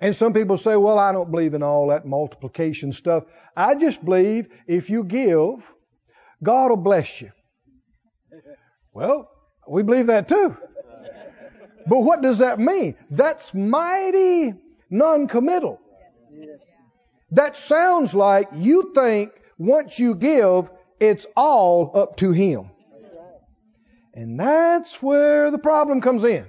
And 0.00 0.16
some 0.16 0.32
people 0.32 0.56
say, 0.56 0.76
well, 0.76 0.98
I 0.98 1.12
don't 1.12 1.30
believe 1.30 1.52
in 1.52 1.62
all 1.62 1.88
that 1.88 2.06
multiplication 2.06 2.92
stuff. 2.92 3.24
I 3.54 3.74
just 3.74 4.02
believe 4.02 4.48
if 4.66 4.88
you 4.88 5.04
give, 5.04 5.73
God 6.42 6.70
will 6.70 6.76
bless 6.76 7.20
you. 7.20 7.30
Well, 8.92 9.30
we 9.68 9.82
believe 9.82 10.08
that 10.08 10.28
too. 10.28 10.56
But 11.86 11.98
what 11.98 12.22
does 12.22 12.38
that 12.38 12.58
mean? 12.58 12.96
That's 13.10 13.52
mighty 13.52 14.54
non 14.90 15.28
committal. 15.28 15.80
That 17.32 17.56
sounds 17.56 18.14
like 18.14 18.48
you 18.54 18.92
think 18.94 19.32
once 19.58 19.98
you 19.98 20.14
give, 20.14 20.70
it's 21.00 21.26
all 21.36 21.90
up 21.94 22.16
to 22.18 22.32
Him. 22.32 22.70
And 24.14 24.38
that's 24.38 25.02
where 25.02 25.50
the 25.50 25.58
problem 25.58 26.00
comes 26.00 26.22
in. 26.24 26.46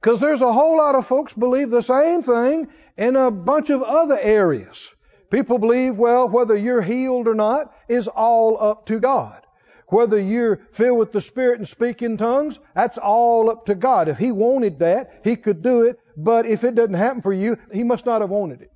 Because 0.00 0.18
there's 0.18 0.40
a 0.40 0.52
whole 0.52 0.78
lot 0.78 0.94
of 0.94 1.06
folks 1.06 1.34
believe 1.34 1.68
the 1.68 1.82
same 1.82 2.22
thing 2.22 2.68
in 2.96 3.16
a 3.16 3.30
bunch 3.30 3.68
of 3.68 3.82
other 3.82 4.18
areas. 4.18 4.90
People 5.30 5.58
believe, 5.58 5.96
well, 5.96 6.28
whether 6.28 6.56
you're 6.56 6.82
healed 6.82 7.28
or 7.28 7.34
not 7.34 7.72
is 7.88 8.08
all 8.08 8.60
up 8.60 8.86
to 8.86 8.98
God. 8.98 9.40
Whether 9.86 10.20
you're 10.20 10.60
filled 10.72 10.98
with 10.98 11.12
the 11.12 11.20
Spirit 11.20 11.58
and 11.58 11.66
speak 11.66 12.02
in 12.02 12.16
tongues, 12.16 12.58
that's 12.74 12.98
all 12.98 13.50
up 13.50 13.66
to 13.66 13.74
God. 13.74 14.08
If 14.08 14.18
He 14.18 14.32
wanted 14.32 14.80
that, 14.80 15.20
He 15.24 15.36
could 15.36 15.62
do 15.62 15.82
it. 15.82 15.98
But 16.16 16.46
if 16.46 16.64
it 16.64 16.74
doesn't 16.74 16.94
happen 16.94 17.22
for 17.22 17.32
you, 17.32 17.56
He 17.72 17.84
must 17.84 18.06
not 18.06 18.20
have 18.20 18.30
wanted 18.30 18.62
it. 18.62 18.70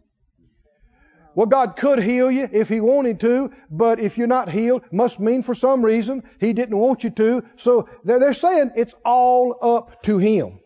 Well, 1.35 1.47
God 1.47 1.75
could 1.77 2.01
heal 2.01 2.31
you 2.31 2.49
if 2.53 2.69
He 2.69 2.81
wanted 2.81 3.21
to, 3.21 3.51
but 3.69 3.99
if 3.99 4.19
you're 4.19 4.29
not 4.29 4.49
healed, 4.49 4.83
must 4.93 5.19
mean 5.19 5.43
for 5.43 5.55
some 5.55 5.85
reason 5.85 6.23
He 6.39 6.53
didn't 6.53 6.77
want 6.77 7.03
you 7.03 7.11
to. 7.11 7.45
So 7.57 7.89
they're, 8.05 8.21
they're 8.21 8.35
saying 8.35 8.73
it's 8.77 8.95
all 9.05 9.57
up 9.61 10.03
to 10.05 10.19
Him. 10.19 10.61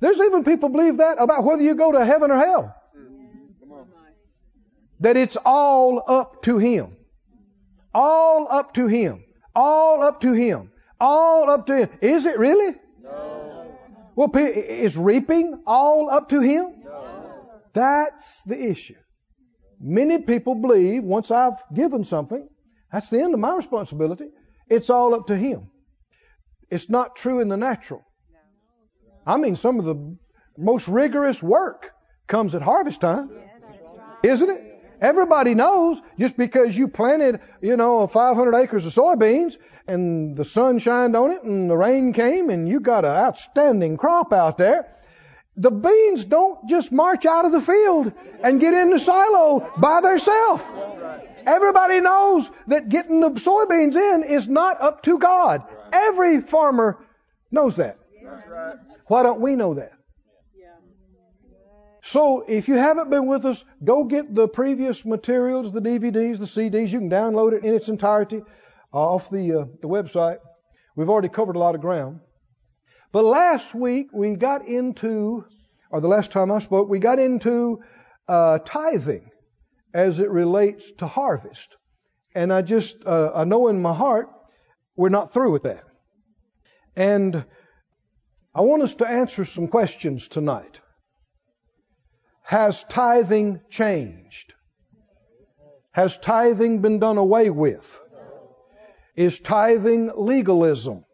There's 0.00 0.20
even 0.20 0.44
people 0.44 0.68
believe 0.68 0.98
that 0.98 1.20
about 1.20 1.44
whether 1.44 1.62
you 1.62 1.74
go 1.74 1.92
to 1.92 2.04
heaven 2.04 2.30
or 2.30 2.38
hell. 2.38 2.74
That 5.00 5.16
it's 5.16 5.36
all 5.44 6.02
up 6.06 6.42
to 6.42 6.58
Him. 6.58 6.96
All 7.94 8.46
up 8.50 8.74
to 8.74 8.86
Him. 8.86 9.24
All 9.54 10.02
up 10.02 10.20
to 10.20 10.32
Him. 10.32 10.70
All 11.00 11.50
up 11.50 11.66
to 11.66 11.76
Him. 11.76 11.90
Is 12.00 12.26
it 12.26 12.38
really? 12.38 12.76
No. 13.02 13.74
Well, 14.14 14.30
is 14.36 14.96
reaping 14.96 15.62
all 15.66 16.10
up 16.10 16.28
to 16.28 16.40
Him? 16.40 16.82
No. 16.84 17.48
That's 17.72 18.42
the 18.42 18.70
issue. 18.70 18.96
Many 19.80 20.18
people 20.18 20.54
believe 20.54 21.02
once 21.02 21.30
I've 21.30 21.58
given 21.72 22.04
something, 22.04 22.46
that's 22.92 23.08
the 23.08 23.20
end 23.22 23.32
of 23.32 23.40
my 23.40 23.54
responsibility. 23.56 24.26
It's 24.68 24.90
all 24.90 25.14
up 25.14 25.28
to 25.28 25.36
Him. 25.36 25.70
It's 26.70 26.90
not 26.90 27.16
true 27.16 27.40
in 27.40 27.48
the 27.48 27.56
natural. 27.56 28.04
I 29.26 29.38
mean, 29.38 29.56
some 29.56 29.78
of 29.78 29.86
the 29.86 30.16
most 30.58 30.88
rigorous 30.88 31.42
work 31.42 31.90
comes 32.26 32.54
at 32.54 32.62
harvest 32.62 33.00
time, 33.00 33.30
isn't 34.22 34.50
it? 34.50 34.69
Everybody 35.00 35.54
knows 35.54 36.00
just 36.18 36.36
because 36.36 36.76
you 36.76 36.88
planted, 36.88 37.40
you 37.62 37.76
know, 37.76 38.06
500 38.06 38.54
acres 38.54 38.84
of 38.84 38.92
soybeans 38.92 39.56
and 39.86 40.36
the 40.36 40.44
sun 40.44 40.78
shined 40.78 41.16
on 41.16 41.30
it 41.30 41.42
and 41.42 41.70
the 41.70 41.76
rain 41.76 42.12
came 42.12 42.50
and 42.50 42.68
you 42.68 42.80
got 42.80 43.04
an 43.06 43.16
outstanding 43.16 43.96
crop 43.96 44.32
out 44.32 44.58
there. 44.58 44.86
The 45.56 45.70
beans 45.70 46.24
don't 46.24 46.68
just 46.68 46.92
march 46.92 47.24
out 47.24 47.46
of 47.46 47.52
the 47.52 47.60
field 47.60 48.12
and 48.42 48.60
get 48.60 48.74
in 48.74 48.90
the 48.90 48.98
silo 48.98 49.72
by 49.78 50.00
themselves. 50.02 50.62
Everybody 51.46 52.00
knows 52.00 52.50
that 52.66 52.88
getting 52.88 53.20
the 53.20 53.30
soybeans 53.30 53.96
in 53.96 54.22
is 54.22 54.48
not 54.48 54.82
up 54.82 55.02
to 55.04 55.18
God. 55.18 55.62
Every 55.92 56.42
farmer 56.42 56.98
knows 57.50 57.76
that. 57.76 57.98
Why 59.06 59.22
don't 59.22 59.40
we 59.40 59.56
know 59.56 59.74
that? 59.74 59.92
So 62.02 62.44
if 62.48 62.68
you 62.68 62.76
haven't 62.76 63.10
been 63.10 63.26
with 63.26 63.44
us, 63.44 63.64
go 63.82 64.04
get 64.04 64.34
the 64.34 64.48
previous 64.48 65.04
materials, 65.04 65.72
the 65.72 65.80
DVDs, 65.80 66.38
the 66.38 66.46
CDs. 66.46 66.92
You 66.92 67.00
can 67.00 67.10
download 67.10 67.52
it 67.52 67.64
in 67.64 67.74
its 67.74 67.88
entirety 67.88 68.42
off 68.92 69.30
the, 69.30 69.60
uh, 69.60 69.64
the 69.82 69.88
website. 69.88 70.38
We've 70.96 71.10
already 71.10 71.28
covered 71.28 71.56
a 71.56 71.58
lot 71.58 71.74
of 71.74 71.80
ground. 71.80 72.20
But 73.12 73.24
last 73.24 73.74
week 73.74 74.08
we 74.12 74.36
got 74.36 74.66
into, 74.66 75.44
or 75.90 76.00
the 76.00 76.08
last 76.08 76.32
time 76.32 76.50
I 76.50 76.60
spoke, 76.60 76.88
we 76.88 77.00
got 77.00 77.18
into 77.18 77.80
uh, 78.28 78.60
tithing 78.64 79.30
as 79.92 80.20
it 80.20 80.30
relates 80.30 80.92
to 80.98 81.06
harvest. 81.06 81.76
And 82.34 82.52
I 82.52 82.62
just, 82.62 82.96
uh, 83.04 83.32
I 83.34 83.44
know 83.44 83.68
in 83.68 83.82
my 83.82 83.92
heart, 83.92 84.28
we're 84.96 85.08
not 85.08 85.34
through 85.34 85.52
with 85.52 85.64
that. 85.64 85.84
And 86.96 87.44
I 88.54 88.62
want 88.62 88.82
us 88.82 88.94
to 88.96 89.08
answer 89.08 89.44
some 89.44 89.68
questions 89.68 90.28
tonight. 90.28 90.80
Has 92.50 92.82
tithing 92.82 93.60
changed? 93.70 94.54
Has 95.92 96.18
tithing 96.18 96.80
been 96.80 96.98
done 96.98 97.16
away 97.16 97.48
with? 97.48 98.02
Is 99.14 99.38
tithing 99.38 100.10
legalism? 100.16 101.04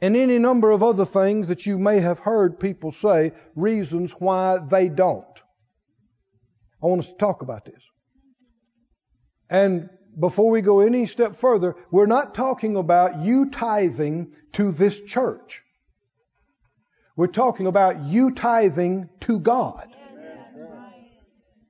And 0.00 0.16
any 0.16 0.40
number 0.40 0.72
of 0.72 0.82
other 0.82 1.04
things 1.04 1.46
that 1.46 1.66
you 1.66 1.78
may 1.78 2.00
have 2.00 2.18
heard 2.18 2.58
people 2.58 2.90
say, 2.90 3.32
reasons 3.54 4.10
why 4.18 4.58
they 4.58 4.88
don't. 4.88 5.38
I 6.82 6.86
want 6.86 7.02
us 7.02 7.10
to 7.10 7.16
talk 7.16 7.42
about 7.42 7.64
this. 7.64 7.82
And 9.48 9.88
before 10.18 10.50
we 10.50 10.62
go 10.62 10.80
any 10.80 11.06
step 11.06 11.36
further, 11.36 11.76
we're 11.92 12.06
not 12.06 12.34
talking 12.34 12.76
about 12.76 13.20
you 13.20 13.50
tithing 13.50 14.32
to 14.54 14.72
this 14.72 15.00
church. 15.00 15.62
We're 17.14 17.28
talking 17.28 17.68
about 17.68 18.02
you 18.02 18.32
tithing 18.32 19.10
to 19.20 19.38
God. 19.38 19.92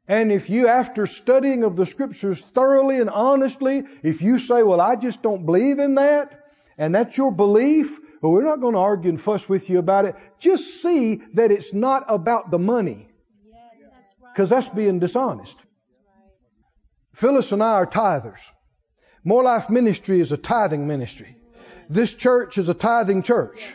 And 0.08 0.30
if 0.30 0.48
you, 0.50 0.68
after 0.68 1.06
studying 1.06 1.64
of 1.64 1.75
the 1.76 1.86
scriptures 1.86 2.40
thoroughly 2.40 3.00
and 3.00 3.10
honestly, 3.10 3.84
if 4.02 4.22
you 4.22 4.38
say, 4.38 4.62
well, 4.62 4.80
I 4.80 4.96
just 4.96 5.22
don't 5.22 5.44
believe 5.44 5.78
in 5.78 5.96
that, 5.96 6.44
and 6.78 6.94
that's 6.94 7.16
your 7.16 7.32
belief, 7.32 7.98
well, 8.22 8.32
we're 8.32 8.44
not 8.44 8.60
going 8.60 8.75
to 8.75 8.80
argue 8.80 9.10
and 9.10 9.20
fuss 9.20 9.48
with 9.48 9.68
you 9.68 9.78
about 9.78 10.04
it. 10.04 10.14
Just 10.38 10.82
see 10.82 11.22
that 11.34 11.50
it's 11.50 11.75
not 11.75 12.04
about 12.08 12.50
the 12.50 12.58
money. 12.58 13.08
Because 14.32 14.50
that's 14.50 14.68
being 14.68 15.00
dishonest. 15.00 15.58
Phyllis 17.14 17.50
and 17.52 17.62
I 17.62 17.72
are 17.72 17.86
tithers. 17.86 18.40
More 19.25 19.42
Life 19.42 19.70
Ministry 19.70 20.20
is 20.20 20.30
a 20.30 20.36
tithing 20.36 20.86
ministry. 20.86 21.36
This 21.88 22.14
church 22.14 22.58
is 22.58 22.68
a 22.68 22.75
tithing 22.75 23.22
church. 23.22 23.75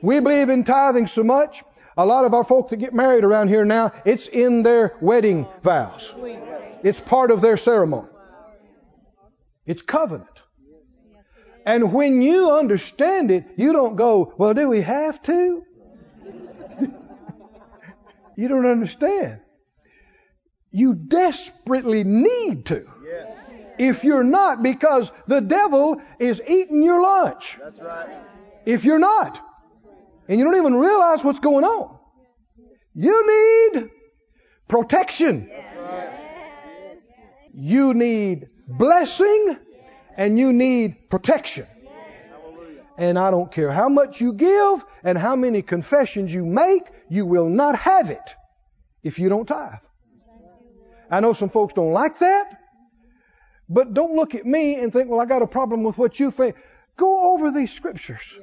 We 0.00 0.20
believe 0.20 0.48
in 0.48 0.64
tithing 0.64 1.08
so 1.08 1.24
much. 1.24 1.62
A 1.98 2.06
lot 2.06 2.24
of 2.24 2.32
our 2.32 2.44
folk 2.44 2.68
that 2.68 2.76
get 2.76 2.94
married 2.94 3.24
around 3.24 3.48
here 3.48 3.64
now, 3.64 3.90
it's 4.04 4.28
in 4.28 4.62
their 4.62 4.94
wedding 5.00 5.48
vows. 5.62 6.14
It's 6.84 7.00
part 7.00 7.32
of 7.32 7.40
their 7.40 7.56
ceremony. 7.56 8.06
It's 9.66 9.82
covenant. 9.82 10.30
And 11.66 11.92
when 11.92 12.22
you 12.22 12.52
understand 12.52 13.32
it, 13.32 13.46
you 13.56 13.72
don't 13.72 13.96
go, 13.96 14.32
well, 14.38 14.54
do 14.54 14.68
we 14.68 14.80
have 14.82 15.20
to? 15.22 15.64
you 18.36 18.46
don't 18.46 18.66
understand. 18.66 19.40
You 20.70 20.94
desperately 20.94 22.04
need 22.04 22.66
to. 22.66 22.86
If 23.76 24.04
you're 24.04 24.22
not, 24.22 24.62
because 24.62 25.10
the 25.26 25.40
devil 25.40 26.00
is 26.20 26.40
eating 26.46 26.84
your 26.84 27.02
lunch. 27.02 27.58
If 28.64 28.84
you're 28.84 29.00
not 29.00 29.47
and 30.28 30.38
you 30.38 30.44
don't 30.44 30.56
even 30.56 30.76
realize 30.76 31.24
what's 31.24 31.40
going 31.40 31.64
on. 31.64 31.98
You 32.94 33.72
need 33.72 33.90
protection. 34.68 35.50
You 37.54 37.94
need 37.94 38.48
blessing 38.68 39.56
and 40.16 40.38
you 40.38 40.52
need 40.52 41.08
protection. 41.08 41.66
And 42.98 43.18
I 43.18 43.30
don't 43.30 43.50
care 43.50 43.70
how 43.70 43.88
much 43.88 44.20
you 44.20 44.32
give 44.32 44.84
and 45.04 45.16
how 45.16 45.36
many 45.36 45.62
confessions 45.62 46.34
you 46.34 46.44
make, 46.44 46.82
you 47.08 47.24
will 47.24 47.48
not 47.48 47.76
have 47.76 48.10
it 48.10 48.34
if 49.02 49.18
you 49.18 49.28
don't 49.28 49.46
tithe. 49.46 49.78
I 51.10 51.20
know 51.20 51.32
some 51.32 51.48
folks 51.48 51.74
don't 51.74 51.92
like 51.92 52.18
that, 52.18 52.60
but 53.68 53.94
don't 53.94 54.16
look 54.16 54.34
at 54.34 54.44
me 54.44 54.74
and 54.74 54.92
think, 54.92 55.08
well, 55.08 55.20
I 55.20 55.24
got 55.24 55.42
a 55.42 55.46
problem 55.46 55.84
with 55.84 55.96
what 55.96 56.18
you 56.20 56.30
think. 56.30 56.56
Go 56.96 57.32
over 57.32 57.50
these 57.50 57.72
scriptures. 57.72 58.38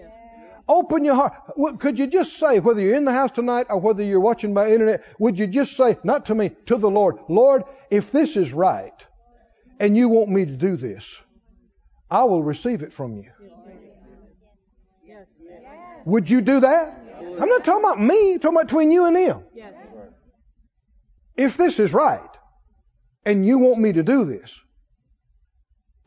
Open 0.68 1.06
your 1.06 1.16
heart. 1.16 1.80
Could 1.80 2.00
you 2.00 2.08
just 2.08 2.38
say, 2.38 2.60
whether 2.60 2.82
you're 2.82 2.96
in 2.96 3.06
the 3.06 3.14
house 3.14 3.32
tonight 3.32 3.68
or 3.70 3.80
whether 3.80 4.04
you're 4.04 4.20
watching 4.20 4.54
by 4.54 4.72
internet, 4.72 5.04
would 5.20 5.38
you 5.38 5.46
just 5.46 5.78
say, 5.78 5.98
not 6.04 6.26
to 6.28 6.36
me, 6.36 6.52
to 6.66 6.78
the 6.78 6.90
Lord, 6.90 7.18
Lord, 7.30 7.64
if 7.92 8.12
this 8.12 8.36
is 8.36 8.52
right 8.52 9.06
and 9.80 9.96
you 9.96 10.10
want 10.10 10.30
me 10.30 10.46
to 10.46 10.52
do 10.52 10.76
this, 10.76 11.20
I 12.10 12.24
will 12.24 12.44
receive 12.44 12.82
it 12.82 12.94
from 12.94 13.18
you. 13.18 13.30
Yes. 15.06 15.34
Would 16.06 16.30
you 16.30 16.42
do 16.42 16.60
that? 16.62 17.00
I'm 17.20 17.50
not 17.50 17.64
talking 17.64 17.84
about 17.84 18.02
me, 18.02 18.34
I'm 18.34 18.40
talking 18.40 18.58
about 18.58 18.68
between 18.68 18.92
you 18.92 19.06
and 19.06 19.18
him. 19.18 19.44
Yes. 19.54 19.76
If 21.36 21.58
this 21.58 21.80
is 21.80 21.94
right 21.94 22.22
and 23.26 23.46
you 23.46 23.60
want 23.60 23.80
me 23.80 23.94
to 23.94 24.04
do 24.04 24.26
this, 24.26 24.60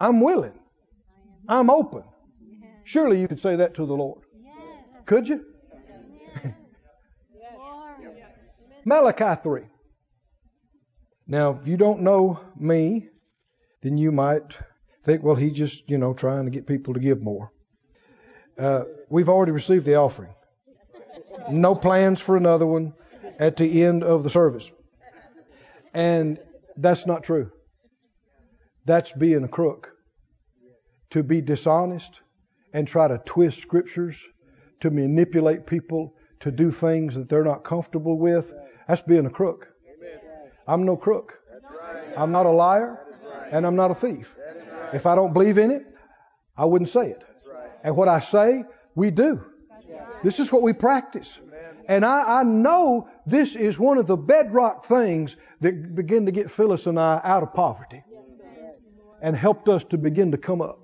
I'm 0.00 0.21
willing. 0.21 0.59
I'm 1.49 1.71
open. 1.71 2.05
Surely 2.85 3.21
you 3.21 3.29
could 3.29 3.41
say 3.41 3.57
that 3.57 3.75
to 3.75 3.87
the 3.87 3.95
Lord. 3.95 4.23
Could 5.09 5.27
you? 5.27 5.43
Malachi 8.85 9.41
3. 9.43 9.62
Now, 11.27 11.59
if 11.61 11.67
you 11.67 11.79
don't 11.79 12.03
know 12.03 12.41
me, 12.59 13.09
then 13.83 13.97
you 13.97 14.12
might 14.12 14.57
think, 15.05 15.23
well, 15.23 15.35
he's 15.35 15.55
just, 15.55 15.88
you 15.88 15.97
know, 15.97 16.12
trying 16.12 16.45
to 16.45 16.50
get 16.50 16.67
people 16.67 16.93
to 16.93 17.00
give 17.00 17.23
more. 17.23 17.50
Uh, 18.59 18.85
we've 19.09 19.31
already 19.31 19.53
received 19.53 19.87
the 19.87 19.95
offering. 19.95 20.35
No 21.50 21.75
plans 21.75 22.21
for 22.21 22.37
another 22.37 22.67
one 22.67 22.93
at 23.38 23.57
the 23.57 23.85
end 23.85 24.05
of 24.05 24.25
the 24.25 24.31
service. 24.31 24.71
And 25.95 26.38
that's 26.77 27.07
not 27.07 27.25
true. 27.25 27.50
That's 28.85 29.12
being 29.12 29.43
a 29.43 29.49
crook. 29.49 29.91
To 31.11 31.23
be 31.23 31.41
dishonest 31.41 32.21
and 32.75 32.87
try 32.87 33.09
to 33.09 33.17
twist 33.17 33.61
scriptures, 33.61 34.23
to 34.80 34.90
manipulate 34.90 35.66
people 35.66 36.14
to 36.40 36.50
do 36.50 36.70
things 36.70 37.14
that 37.14 37.28
they're 37.28 37.44
not 37.44 37.64
comfortable 37.64 38.18
with, 38.18 38.52
that's 38.87 39.02
being 39.02 39.26
a 39.26 39.30
crook. 39.30 39.68
I'm 40.66 40.85
no 40.85 40.97
crook. 40.97 41.40
I'm 42.16 42.32
not 42.32 42.47
a 42.47 42.50
liar, 42.50 42.99
and 43.50 43.66
I'm 43.66 43.76
not 43.76 43.90
a 43.90 43.94
thief. 43.94 44.35
If 44.92 45.06
I 45.06 45.14
don't 45.14 45.32
believe 45.32 45.58
in 45.58 45.70
it, 45.70 45.87
I 46.56 46.64
wouldn't 46.64 46.88
say 46.88 47.11
it. 47.11 47.25
And 47.82 47.97
what 47.97 48.08
I 48.08 48.20
say, 48.20 48.64
we 48.94 49.11
do. 49.11 49.44
This 50.23 50.40
is 50.40 50.52
what 50.52 50.62
we 50.62 50.73
practice. 50.73 51.38
And 51.88 52.04
I, 52.04 52.40
I 52.40 52.42
know 52.42 53.08
this 53.26 53.56
is 53.56 53.78
one 53.78 53.99
of 53.99 54.06
the 54.06 54.16
bedrock 54.16 54.87
things 54.87 55.37
that 55.61 55.94
begin 55.94 56.26
to 56.26 56.32
get 56.32 56.50
Phyllis 56.50 56.87
and 56.87 56.99
I 56.99 57.20
out 57.25 57.42
of 57.42 57.54
poverty 57.54 58.02
and 59.23 59.35
helped 59.35 59.68
us 59.68 59.85
to 59.85 59.99
begin 59.99 60.32
to 60.32 60.38
come 60.38 60.61
up. 60.61 60.80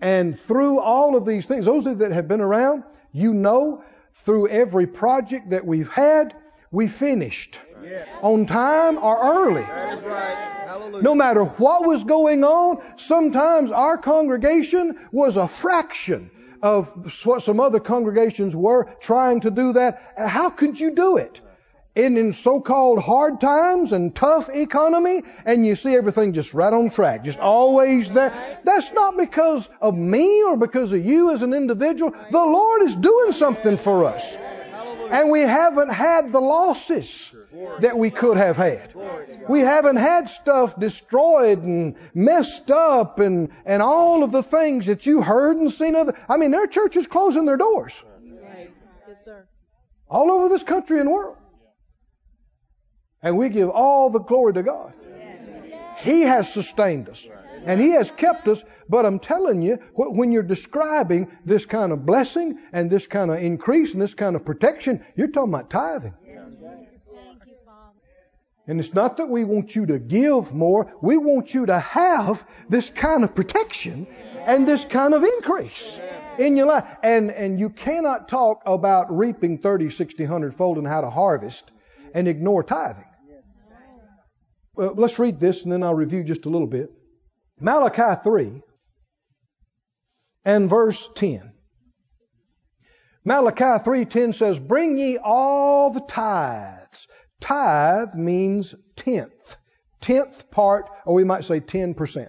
And 0.00 0.38
through 0.38 0.80
all 0.80 1.16
of 1.16 1.24
these 1.24 1.46
things, 1.46 1.64
those 1.64 1.84
that 1.84 2.12
have 2.12 2.28
been 2.28 2.40
around, 2.40 2.84
you 3.16 3.32
know, 3.32 3.82
through 4.12 4.48
every 4.48 4.86
project 4.86 5.50
that 5.50 5.64
we've 5.64 5.90
had, 5.90 6.34
we 6.70 6.86
finished 6.86 7.58
on 8.20 8.44
time 8.44 8.98
or 8.98 9.16
early. 9.22 9.64
No 11.00 11.14
matter 11.14 11.44
what 11.44 11.86
was 11.86 12.04
going 12.04 12.44
on, 12.44 12.82
sometimes 12.96 13.72
our 13.72 13.96
congregation 13.96 14.98
was 15.12 15.38
a 15.38 15.48
fraction 15.48 16.30
of 16.62 17.24
what 17.24 17.42
some 17.42 17.58
other 17.58 17.80
congregations 17.80 18.54
were 18.54 18.94
trying 19.00 19.40
to 19.40 19.50
do 19.50 19.72
that. 19.72 20.12
How 20.18 20.50
could 20.50 20.78
you 20.78 20.94
do 20.94 21.16
it? 21.16 21.40
In, 21.96 22.18
in 22.18 22.34
so-called 22.34 22.98
hard 22.98 23.40
times 23.40 23.92
and 23.92 24.14
tough 24.14 24.50
economy, 24.50 25.22
and 25.46 25.66
you 25.66 25.76
see 25.76 25.96
everything 25.96 26.34
just 26.34 26.52
right 26.52 26.70
on 26.70 26.90
track, 26.90 27.24
just 27.24 27.38
always 27.38 28.10
there. 28.10 28.34
That's 28.64 28.92
not 28.92 29.16
because 29.16 29.66
of 29.80 29.96
me 29.96 30.42
or 30.42 30.58
because 30.58 30.92
of 30.92 31.04
you 31.04 31.32
as 31.32 31.40
an 31.40 31.54
individual. 31.54 32.14
The 32.30 32.44
Lord 32.44 32.82
is 32.82 32.94
doing 32.94 33.32
something 33.32 33.78
for 33.78 34.04
us. 34.04 34.36
And 35.10 35.30
we 35.30 35.40
haven't 35.40 35.90
had 35.90 36.32
the 36.32 36.40
losses 36.40 37.34
that 37.80 37.96
we 37.96 38.10
could 38.10 38.36
have 38.36 38.58
had. 38.58 38.92
We 39.48 39.60
haven't 39.60 39.96
had 39.96 40.28
stuff 40.28 40.78
destroyed 40.78 41.62
and 41.62 41.96
messed 42.12 42.70
up 42.70 43.20
and, 43.20 43.50
and 43.64 43.82
all 43.82 44.22
of 44.22 44.32
the 44.32 44.42
things 44.42 44.86
that 44.86 45.06
you 45.06 45.22
heard 45.22 45.56
and 45.56 45.72
seen 45.72 45.96
other. 45.96 46.14
I 46.28 46.36
mean, 46.36 46.50
there 46.50 46.64
are 46.64 46.66
churches 46.66 47.06
closing 47.06 47.46
their 47.46 47.56
doors. 47.56 48.02
Right. 48.42 48.70
Yes, 49.08 49.24
sir. 49.24 49.46
All 50.10 50.30
over 50.30 50.50
this 50.50 50.62
country 50.62 51.00
and 51.00 51.10
world. 51.10 51.36
And 53.26 53.36
we 53.36 53.48
give 53.48 53.70
all 53.70 54.08
the 54.08 54.20
glory 54.20 54.52
to 54.52 54.62
God. 54.62 54.92
He 55.98 56.20
has 56.22 56.52
sustained 56.52 57.08
us. 57.08 57.26
And 57.64 57.80
He 57.80 57.90
has 57.90 58.12
kept 58.12 58.46
us. 58.46 58.62
But 58.88 59.04
I'm 59.04 59.18
telling 59.18 59.62
you, 59.62 59.78
when 59.94 60.30
you're 60.30 60.44
describing 60.44 61.36
this 61.44 61.66
kind 61.66 61.90
of 61.90 62.06
blessing 62.06 62.60
and 62.72 62.88
this 62.88 63.08
kind 63.08 63.32
of 63.32 63.42
increase 63.42 63.94
and 63.94 64.00
this 64.00 64.14
kind 64.14 64.36
of 64.36 64.44
protection, 64.44 65.04
you're 65.16 65.26
talking 65.26 65.52
about 65.52 65.70
tithing. 65.70 66.14
And 68.68 68.78
it's 68.78 68.94
not 68.94 69.16
that 69.16 69.28
we 69.28 69.42
want 69.42 69.74
you 69.74 69.86
to 69.86 69.98
give 69.98 70.52
more, 70.52 70.94
we 71.02 71.16
want 71.16 71.52
you 71.52 71.66
to 71.66 71.80
have 71.80 72.46
this 72.68 72.90
kind 72.90 73.24
of 73.24 73.34
protection 73.34 74.06
and 74.44 74.68
this 74.68 74.84
kind 74.84 75.14
of 75.14 75.24
increase 75.24 75.98
in 76.38 76.56
your 76.56 76.68
life. 76.68 76.84
And, 77.02 77.32
and 77.32 77.58
you 77.58 77.70
cannot 77.70 78.28
talk 78.28 78.62
about 78.66 79.16
reaping 79.16 79.58
30, 79.58 79.90
60, 79.90 80.22
100 80.22 80.54
fold 80.54 80.78
and 80.78 80.86
how 80.86 81.00
to 81.00 81.10
harvest 81.10 81.72
and 82.14 82.28
ignore 82.28 82.62
tithing. 82.62 83.04
Well, 84.76 84.94
let's 84.94 85.18
read 85.18 85.40
this 85.40 85.62
and 85.62 85.72
then 85.72 85.82
I'll 85.82 85.94
review 85.94 86.22
just 86.22 86.46
a 86.46 86.50
little 86.50 86.66
bit. 86.66 86.90
Malachi 87.58 88.20
3 88.22 88.62
and 90.44 90.68
verse 90.68 91.08
10. 91.14 91.52
Malachi 93.24 93.82
3:10 93.82 94.32
says, 94.34 94.60
"Bring 94.60 94.98
ye 94.98 95.18
all 95.18 95.90
the 95.90 96.00
tithes." 96.00 97.08
Tithe 97.40 98.14
means 98.14 98.74
tenth. 98.94 99.56
Tenth 100.00 100.50
part, 100.50 100.88
or 101.04 101.14
we 101.14 101.24
might 101.24 101.44
say 101.44 101.58
10%. 101.58 102.28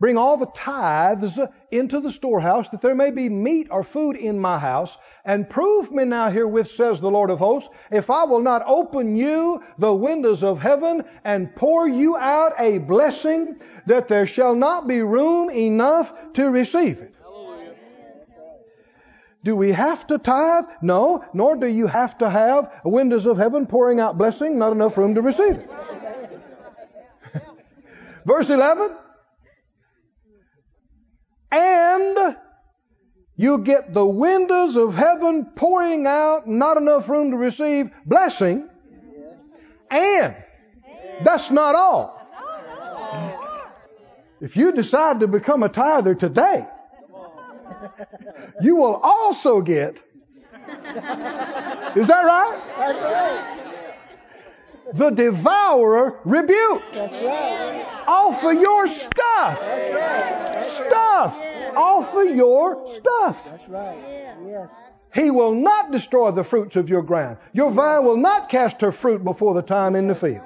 Bring 0.00 0.16
all 0.16 0.38
the 0.38 0.46
tithes 0.46 1.38
into 1.70 2.00
the 2.00 2.10
storehouse, 2.10 2.70
that 2.70 2.80
there 2.80 2.94
may 2.94 3.10
be 3.10 3.28
meat 3.28 3.68
or 3.70 3.84
food 3.84 4.16
in 4.16 4.38
my 4.38 4.58
house, 4.58 4.96
and 5.26 5.48
prove 5.48 5.92
me 5.92 6.04
now 6.06 6.30
herewith, 6.30 6.70
says 6.70 7.00
the 7.00 7.10
Lord 7.10 7.28
of 7.28 7.38
hosts, 7.38 7.68
if 7.90 8.08
I 8.08 8.24
will 8.24 8.40
not 8.40 8.62
open 8.66 9.14
you 9.14 9.62
the 9.78 9.92
windows 9.92 10.42
of 10.42 10.58
heaven 10.58 11.04
and 11.22 11.54
pour 11.54 11.86
you 11.86 12.16
out 12.16 12.54
a 12.58 12.78
blessing, 12.78 13.60
that 13.84 14.08
there 14.08 14.26
shall 14.26 14.54
not 14.54 14.88
be 14.88 15.02
room 15.02 15.50
enough 15.50 16.14
to 16.32 16.48
receive 16.48 16.98
it. 16.98 17.14
Do 19.44 19.54
we 19.54 19.72
have 19.72 20.06
to 20.06 20.16
tithe? 20.16 20.64
No, 20.80 21.24
nor 21.34 21.56
do 21.56 21.66
you 21.66 21.86
have 21.86 22.16
to 22.18 22.28
have 22.28 22.72
windows 22.84 23.26
of 23.26 23.36
heaven 23.36 23.66
pouring 23.66 24.00
out 24.00 24.16
blessing, 24.16 24.58
not 24.58 24.72
enough 24.72 24.96
room 24.96 25.14
to 25.14 25.22
receive 25.22 25.56
it. 25.58 25.70
Verse 28.24 28.48
11 28.48 28.96
and 31.50 32.36
you 33.36 33.58
get 33.58 33.94
the 33.94 34.04
windows 34.04 34.76
of 34.76 34.94
heaven 34.94 35.46
pouring 35.54 36.06
out, 36.06 36.46
not 36.46 36.76
enough 36.76 37.08
room 37.08 37.30
to 37.30 37.36
receive 37.36 37.90
blessing. 38.04 38.68
And 39.90 40.36
that's 41.24 41.50
not 41.50 41.74
all. 41.74 42.20
If 44.40 44.56
you 44.56 44.72
decide 44.72 45.20
to 45.20 45.26
become 45.26 45.62
a 45.62 45.68
tither 45.68 46.14
today, 46.14 46.66
you 48.60 48.76
will 48.76 48.96
also 48.96 49.60
get. 49.60 50.02
Is 51.96 52.06
that 52.06 52.24
right? 52.24 53.69
That's 54.92 55.00
right. 55.00 55.16
The 55.16 55.22
devourer 55.22 56.20
rebuked. 56.24 56.94
That's 56.94 57.14
right. 57.14 58.04
Offer 58.06 58.52
your 58.52 58.86
stuff. 58.86 59.60
That's 59.60 59.94
right. 59.94 60.62
Stuff. 60.62 61.40
Offer 61.76 62.24
your 62.24 62.86
stuff. 62.86 63.50
That's 63.50 63.68
right. 63.68 63.98
Yes. 64.44 64.68
He 65.14 65.30
will 65.30 65.54
not 65.54 65.90
destroy 65.90 66.30
the 66.30 66.44
fruits 66.44 66.76
of 66.76 66.88
your 66.88 67.02
ground. 67.02 67.38
Your 67.52 67.70
vine 67.70 68.04
will 68.04 68.16
not 68.16 68.48
cast 68.48 68.80
her 68.80 68.92
fruit 68.92 69.24
before 69.24 69.54
the 69.54 69.62
time 69.62 69.96
in 69.96 70.08
the 70.08 70.14
field. 70.14 70.44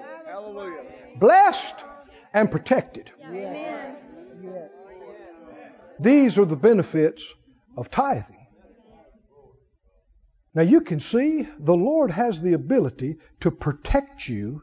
Blessed 1.16 1.84
and 2.32 2.50
protected. 2.50 3.10
Yes. 3.32 3.96
These 6.00 6.38
are 6.38 6.44
the 6.44 6.56
benefits 6.56 7.32
of 7.76 7.90
tithing. 7.90 8.43
Now 10.54 10.62
you 10.62 10.80
can 10.80 11.00
see 11.00 11.48
the 11.58 11.74
Lord 11.74 12.10
has 12.10 12.40
the 12.40 12.52
ability 12.52 13.16
to 13.40 13.50
protect 13.50 14.28
you 14.28 14.62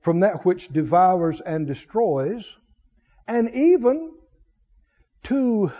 from 0.00 0.20
that 0.20 0.44
which 0.44 0.68
devours 0.68 1.40
and 1.40 1.66
destroys, 1.66 2.56
and 3.26 3.50
even 3.50 4.12
to, 5.24 5.72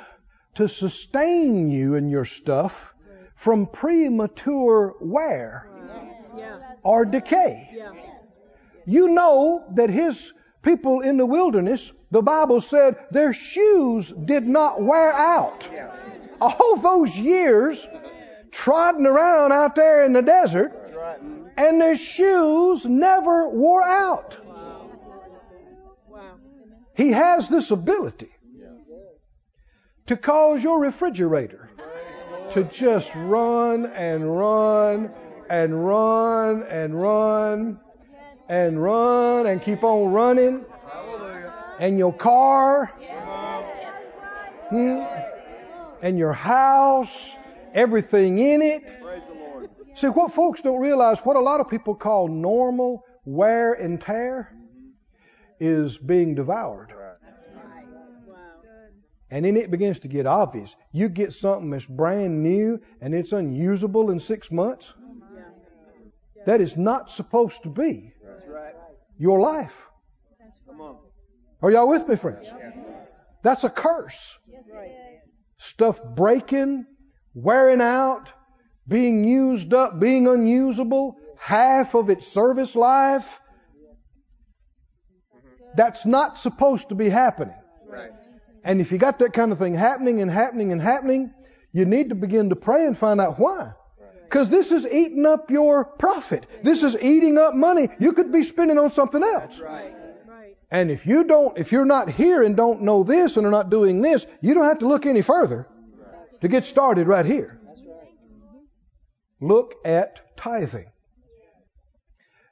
to 0.54 0.68
sustain 0.68 1.68
you 1.68 1.94
and 1.94 2.10
your 2.10 2.24
stuff 2.24 2.94
from 3.36 3.66
premature 3.66 4.94
wear 5.00 5.70
Yeah. 6.36 6.58
or 6.82 7.04
decay. 7.04 7.70
Yeah. 7.72 7.92
You 8.86 9.08
know 9.08 9.64
that 9.74 9.90
his 9.90 10.32
people 10.62 11.00
in 11.00 11.16
the 11.16 11.26
wilderness, 11.26 11.92
the 12.10 12.22
Bible 12.22 12.60
said 12.60 12.96
their 13.10 13.32
shoes 13.32 14.10
did 14.10 14.46
not 14.46 14.82
wear 14.82 15.12
out. 15.12 15.68
All 16.40 16.76
those 16.76 17.18
years 17.18 17.86
trotting 18.50 19.06
around 19.06 19.52
out 19.52 19.74
there 19.74 20.04
in 20.04 20.12
the 20.12 20.22
desert, 20.22 20.72
and 21.56 21.80
their 21.80 21.96
shoes 21.96 22.84
never 22.86 23.48
wore 23.48 23.82
out. 23.82 24.38
He 26.94 27.12
has 27.12 27.48
this 27.48 27.70
ability 27.70 28.30
to 30.06 30.16
cause 30.16 30.64
your 30.64 30.80
refrigerator 30.80 31.70
to 32.50 32.64
just 32.64 33.14
run 33.14 33.86
and 33.86 34.36
run 34.36 35.10
and 35.50 35.86
run 35.86 36.62
and 36.62 37.00
run 37.00 37.80
and 38.48 38.82
run 38.82 39.46
and 39.46 39.62
keep 39.62 39.84
on 39.84 40.12
running. 40.12 40.64
And 41.78 41.98
your 41.98 42.12
car, 42.12 42.86
hmm, 44.70 45.04
and 46.02 46.18
your 46.18 46.32
house, 46.32 47.32
everything 47.78 48.38
in 48.38 48.60
it. 48.60 48.82
See, 49.94 50.08
what 50.08 50.32
folks 50.32 50.60
don't 50.62 50.80
realize, 50.80 51.20
what 51.20 51.36
a 51.36 51.40
lot 51.40 51.60
of 51.60 51.68
people 51.68 51.94
call 51.94 52.28
normal 52.28 53.04
wear 53.24 53.72
and 53.74 54.00
tear, 54.00 54.54
is 55.60 55.98
being 55.98 56.34
devoured. 56.34 56.92
And 59.30 59.44
then 59.44 59.56
it 59.56 59.70
begins 59.70 59.98
to 60.00 60.08
get 60.08 60.26
obvious. 60.26 60.74
You 60.92 61.08
get 61.08 61.32
something 61.32 61.70
that's 61.70 61.84
brand 61.84 62.42
new 62.42 62.80
and 63.00 63.14
it's 63.14 63.32
unusable 63.32 64.10
in 64.10 64.20
six 64.20 64.50
months. 64.50 64.94
That 66.46 66.60
is 66.60 66.76
not 66.76 67.10
supposed 67.10 67.62
to 67.64 67.68
be 67.68 68.14
your 69.18 69.40
life. 69.40 69.86
Come. 70.66 70.96
Are 71.60 71.70
y'all 71.70 71.88
with 71.88 72.08
me, 72.08 72.16
friends? 72.16 72.50
That's 73.42 73.64
a 73.64 73.70
curse. 73.70 74.38
Stuff 75.58 76.00
breaking, 76.14 76.86
wearing 77.42 77.80
out, 77.80 78.32
being 78.86 79.24
used 79.24 79.72
up, 79.72 79.98
being 80.00 80.26
unusable, 80.26 81.16
half 81.38 81.94
of 81.94 82.10
its 82.10 82.26
service 82.26 82.74
life. 82.74 83.40
That's 85.74 86.04
not 86.04 86.38
supposed 86.38 86.88
to 86.88 86.94
be 86.94 87.08
happening. 87.08 87.54
Right. 87.86 88.10
And 88.64 88.80
if 88.80 88.90
you 88.90 88.98
got 88.98 89.20
that 89.20 89.32
kind 89.32 89.52
of 89.52 89.58
thing 89.58 89.74
happening 89.74 90.20
and 90.20 90.30
happening 90.30 90.72
and 90.72 90.82
happening, 90.82 91.32
you 91.72 91.84
need 91.84 92.08
to 92.08 92.14
begin 92.14 92.48
to 92.48 92.56
pray 92.56 92.86
and 92.86 92.96
find 92.96 93.20
out 93.20 93.38
why. 93.38 93.72
Because 94.24 94.50
this 94.50 94.72
is 94.72 94.86
eating 94.86 95.24
up 95.24 95.50
your 95.50 95.84
profit. 95.84 96.46
This 96.62 96.82
is 96.82 96.96
eating 97.00 97.38
up 97.38 97.54
money 97.54 97.88
you 97.98 98.12
could 98.12 98.32
be 98.32 98.42
spending 98.42 98.78
on 98.78 98.90
something 98.90 99.22
else. 99.22 99.60
Right. 99.60 99.94
Right. 100.26 100.56
And 100.70 100.90
if 100.90 101.06
you 101.06 101.24
don't, 101.24 101.56
if 101.56 101.72
you're 101.72 101.86
not 101.86 102.10
here 102.10 102.42
and 102.42 102.56
don't 102.56 102.82
know 102.82 103.04
this 103.04 103.36
and 103.36 103.46
are 103.46 103.50
not 103.50 103.70
doing 103.70 104.02
this, 104.02 104.26
you 104.40 104.54
don't 104.54 104.64
have 104.64 104.80
to 104.80 104.88
look 104.88 105.06
any 105.06 105.22
further 105.22 105.66
to 106.40 106.48
get 106.48 106.64
started 106.64 107.06
right 107.06 107.26
here. 107.26 107.60
Look 109.40 109.74
at 109.84 110.36
tithing. 110.36 110.90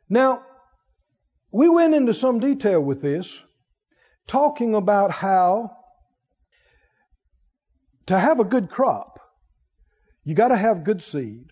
Now, 0.09 0.42
we 1.51 1.68
went 1.68 1.94
into 1.94 2.14
some 2.14 2.38
detail 2.38 2.81
with 2.81 3.03
this, 3.03 3.42
talking 4.27 4.75
about 4.75 5.11
how 5.11 5.77
to 8.07 8.18
have 8.18 8.38
a 8.40 8.44
good 8.44 8.70
crop, 8.70 9.16
you 10.27 10.35
got 10.35 10.49
to 10.49 10.57
have 10.57 10.83
good 10.83 11.03
seed. 11.03 11.51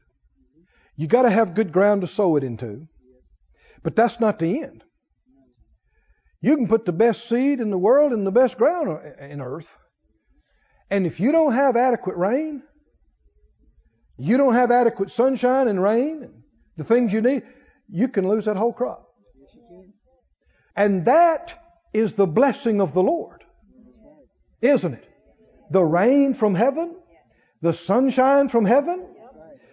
You 0.96 1.06
got 1.06 1.22
to 1.22 1.30
have 1.30 1.54
good 1.54 1.72
ground 1.72 2.00
to 2.00 2.06
sow 2.08 2.36
it 2.36 2.42
into. 2.42 2.88
But 3.84 3.94
that's 3.94 4.18
not 4.18 4.40
the 4.40 4.62
end. 4.62 4.82
You 6.40 6.56
can 6.56 6.66
put 6.66 6.84
the 6.84 6.92
best 6.92 7.28
seed 7.28 7.60
in 7.60 7.70
the 7.70 7.78
world 7.78 8.12
in 8.12 8.24
the 8.24 8.32
best 8.32 8.58
ground 8.58 9.00
in 9.20 9.40
earth. 9.40 9.76
And 10.94 11.08
if 11.08 11.18
you 11.18 11.32
don't 11.32 11.54
have 11.54 11.76
adequate 11.76 12.16
rain, 12.16 12.62
you 14.16 14.36
don't 14.36 14.54
have 14.54 14.70
adequate 14.70 15.10
sunshine 15.10 15.66
and 15.66 15.82
rain 15.82 16.22
and 16.22 16.42
the 16.76 16.84
things 16.84 17.12
you 17.12 17.20
need, 17.20 17.42
you 17.88 18.06
can 18.06 18.28
lose 18.28 18.44
that 18.44 18.56
whole 18.56 18.72
crop. 18.72 19.08
And 20.76 21.06
that 21.06 21.52
is 21.92 22.12
the 22.12 22.28
blessing 22.28 22.80
of 22.80 22.94
the 22.94 23.02
Lord, 23.02 23.42
isn't 24.60 24.94
it? 24.94 25.08
The 25.68 25.82
rain 25.82 26.32
from 26.32 26.54
heaven, 26.54 26.94
the 27.60 27.72
sunshine 27.72 28.46
from 28.46 28.64
heaven, 28.64 29.04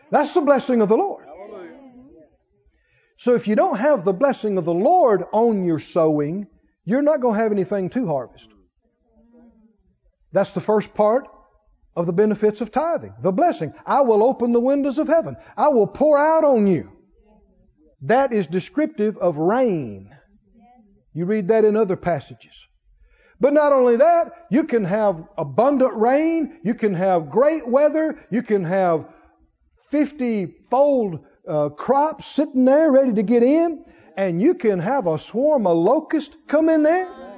that's 0.10 0.34
the 0.34 0.42
blessing 0.42 0.82
of 0.82 0.90
the 0.90 0.98
Lord. 0.98 1.28
So 3.18 3.36
if 3.36 3.48
you 3.48 3.56
don't 3.56 3.78
have 3.78 4.04
the 4.04 4.14
blessing 4.14 4.58
of 4.58 4.66
the 4.66 4.74
Lord 4.74 5.24
on 5.32 5.66
your 5.66 5.78
sowing, 5.78 6.48
you're 6.84 7.04
not 7.04 7.22
going 7.22 7.36
to 7.36 7.44
have 7.44 7.52
anything 7.52 7.92
to 7.92 8.08
harvest. 8.08 8.51
That's 10.32 10.54
the 10.54 10.62
first 10.62 10.94
part 10.94 11.28
of 11.96 12.06
the 12.06 12.14
benefits 12.14 12.62
of 12.62 12.72
tithing, 12.72 13.14
the 13.22 13.32
blessing. 13.32 13.74
I 13.86 14.02
will 14.02 14.24
open 14.24 14.54
the 14.54 14.60
windows 14.60 14.98
of 14.98 15.08
heaven. 15.08 15.36
I 15.58 15.70
will 15.70 15.88
pour 15.88 16.18
out 16.18 16.44
on 16.44 16.68
you. 16.68 16.92
That 18.04 18.34
is 18.34 18.48
descriptive 18.48 19.18
of 19.18 19.38
rain. 19.38 20.16
You 21.14 21.26
read 21.26 21.50
that 21.50 21.66
in 21.66 21.76
other 21.76 21.98
passages. 21.98 22.66
But 23.40 23.54
not 23.54 23.74
only 23.74 23.98
that, 23.98 24.46
you 24.50 24.64
can 24.64 24.86
have 24.86 25.28
abundant 25.38 25.96
rain, 25.96 26.60
you 26.64 26.76
can 26.76 26.94
have 26.94 27.30
great 27.30 27.68
weather, 27.68 28.20
you 28.30 28.44
can 28.44 28.64
have 28.64 29.06
50 29.90 30.54
fold 30.70 31.20
uh, 31.48 31.70
crops 31.70 32.26
sitting 32.26 32.66
there 32.66 32.92
ready 32.92 33.14
to 33.14 33.24
get 33.24 33.44
in, 33.44 33.84
and 34.16 34.42
you 34.42 34.54
can 34.54 34.80
have 34.80 35.08
a 35.08 35.18
swarm 35.18 35.66
of 35.66 35.76
locusts 35.76 36.38
come 36.48 36.70
in 36.70 36.84
there. 36.84 37.31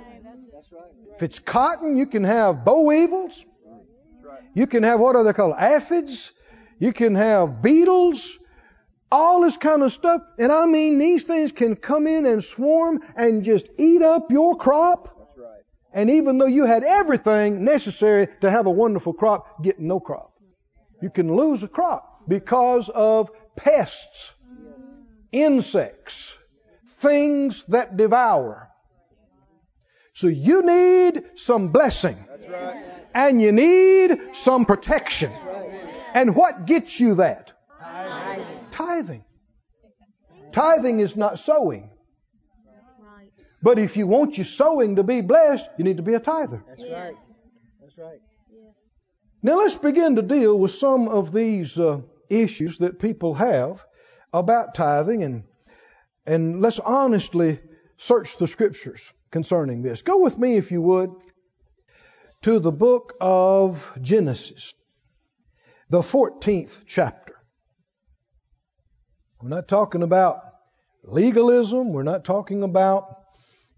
If 1.15 1.23
it's 1.23 1.39
cotton, 1.39 1.97
you 1.97 2.05
can 2.05 2.23
have 2.23 2.65
boll 2.65 2.85
weevils. 2.85 3.45
You 4.53 4.67
can 4.67 4.83
have 4.83 4.99
what 4.99 5.15
are 5.15 5.23
they 5.23 5.33
called? 5.33 5.55
Aphids. 5.57 6.31
You 6.79 6.93
can 6.93 7.15
have 7.15 7.61
beetles. 7.61 8.27
All 9.11 9.41
this 9.41 9.57
kind 9.57 9.83
of 9.83 9.91
stuff. 9.91 10.21
And 10.39 10.51
I 10.51 10.65
mean, 10.65 10.97
these 10.97 11.23
things 11.23 11.51
can 11.51 11.75
come 11.75 12.07
in 12.07 12.25
and 12.25 12.43
swarm 12.43 13.01
and 13.15 13.43
just 13.43 13.67
eat 13.77 14.01
up 14.01 14.31
your 14.31 14.55
crop. 14.57 15.09
And 15.93 16.09
even 16.09 16.39
though 16.39 16.47
you 16.47 16.65
had 16.65 16.83
everything 16.83 17.63
necessary 17.63 18.27
to 18.41 18.49
have 18.49 18.65
a 18.65 18.71
wonderful 18.71 19.13
crop, 19.13 19.63
get 19.63 19.79
no 19.79 19.99
crop. 19.99 20.33
You 21.01 21.11
can 21.11 21.35
lose 21.35 21.61
a 21.61 21.67
crop 21.67 22.27
because 22.27 22.89
of 22.89 23.29
pests, 23.55 24.33
insects, 25.31 26.35
things 26.87 27.65
that 27.65 27.97
devour. 27.97 28.72
So 30.13 30.27
you 30.27 30.61
need 30.61 31.23
some 31.35 31.69
blessing. 31.69 32.23
That's 32.29 32.49
right. 32.49 32.85
And 33.15 33.41
you 33.41 33.51
need 33.51 34.19
some 34.33 34.65
protection. 34.65 35.31
And 36.13 36.35
what 36.35 36.65
gets 36.65 36.99
you 36.99 37.15
that? 37.15 37.51
Tithing. 38.71 39.23
Tithing 40.51 40.99
is 40.99 41.15
not 41.15 41.39
sowing. 41.39 41.89
Right. 42.99 43.31
But 43.61 43.79
if 43.79 43.97
you 43.97 44.07
want 44.07 44.37
your 44.37 44.45
sowing 44.45 44.97
to 44.97 45.03
be 45.03 45.21
blessed, 45.21 45.67
you 45.77 45.83
need 45.83 45.97
to 45.97 46.03
be 46.03 46.13
a 46.13 46.19
tither. 46.19 46.63
That's 46.67 46.91
right. 46.91 47.15
That's 47.81 47.97
right. 47.97 48.19
Now 49.41 49.57
let's 49.57 49.75
begin 49.75 50.15
to 50.15 50.21
deal 50.21 50.57
with 50.57 50.71
some 50.71 51.09
of 51.09 51.33
these 51.33 51.77
uh, 51.77 52.01
issues 52.29 52.77
that 52.77 52.99
people 52.99 53.33
have 53.33 53.83
about 54.31 54.73
tithing 54.73 55.23
and 55.23 55.43
and 56.25 56.61
let's 56.61 56.79
honestly 56.79 57.59
search 57.97 58.37
the 58.37 58.47
scriptures 58.47 59.11
concerning 59.33 59.81
this. 59.81 60.03
Go 60.03 60.19
with 60.19 60.37
me 60.37 60.55
if 60.55 60.71
you 60.71 60.81
would 60.81 61.09
to 62.43 62.59
the 62.59 62.71
book 62.71 63.13
of 63.19 63.91
Genesis, 63.99 64.73
the 65.89 66.01
14th 66.01 66.83
chapter. 66.87 67.33
We're 69.41 69.49
not 69.49 69.67
talking 69.67 70.03
about 70.03 70.39
legalism, 71.03 71.91
we're 71.91 72.03
not 72.03 72.23
talking 72.23 72.63
about 72.63 73.05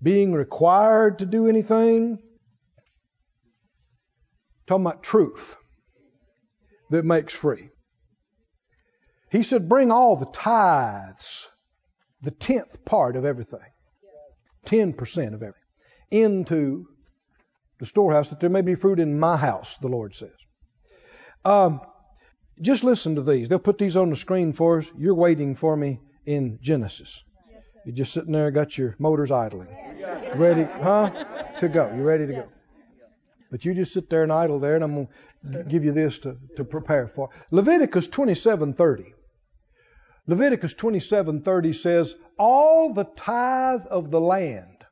being 0.03 0.33
required 0.33 1.19
to 1.19 1.25
do 1.25 1.47
anything. 1.47 2.19
talking 4.67 4.85
about 4.85 5.03
truth 5.03 5.55
that 6.89 7.05
makes 7.05 7.33
free. 7.33 7.69
He 9.31 9.41
said, 9.41 9.69
Bring 9.69 9.91
all 9.91 10.15
the 10.15 10.25
tithes, 10.25 11.47
the 12.21 12.31
tenth 12.31 12.83
part 12.83 13.15
of 13.15 13.25
everything, 13.25 13.74
10% 14.65 15.33
of 15.33 15.43
everything, 15.43 15.53
into 16.11 16.87
the 17.79 17.85
storehouse 17.85 18.29
that 18.29 18.39
there 18.39 18.49
may 18.49 18.61
be 18.61 18.75
fruit 18.75 18.99
in 18.99 19.19
my 19.19 19.37
house, 19.37 19.77
the 19.81 19.87
Lord 19.87 20.15
says. 20.15 20.31
Um, 21.43 21.81
just 22.61 22.83
listen 22.83 23.15
to 23.15 23.21
these. 23.21 23.49
They'll 23.49 23.59
put 23.59 23.77
these 23.77 23.97
on 23.97 24.09
the 24.09 24.15
screen 24.15 24.53
for 24.53 24.79
us. 24.79 24.89
You're 24.97 25.15
waiting 25.15 25.55
for 25.55 25.75
me 25.75 25.99
in 26.25 26.59
Genesis. 26.61 27.21
You're 27.85 27.95
just 27.95 28.13
sitting 28.13 28.31
there, 28.31 28.49
got 28.51 28.77
your 28.77 28.95
motors 28.97 29.29
idling. 29.29 29.67
Ready, 30.35 30.63
huh? 30.63 31.09
To 31.59 31.69
go. 31.69 31.93
You 31.95 32.03
ready 32.03 32.25
to 32.27 32.33
go? 32.33 32.47
But 33.51 33.63
you 33.63 33.73
just 33.73 33.93
sit 33.93 34.09
there 34.09 34.23
and 34.23 34.31
idle 34.31 34.59
there, 34.59 34.75
and 34.75 34.83
I'm 34.83 34.95
going 34.95 35.07
to 35.51 35.63
give 35.63 35.85
you 35.85 35.91
this 35.91 36.19
to, 36.19 36.37
to 36.57 36.63
prepare 36.63 37.07
for. 37.07 37.29
Leviticus 37.51 38.07
27:30. 38.07 39.13
Leviticus 40.27 40.73
27:30 40.73 41.75
says, 41.75 42.15
"All 42.39 42.93
the 42.93 43.03
tithe 43.03 43.85
of 43.87 44.09
the 44.09 44.21
land, 44.21 44.83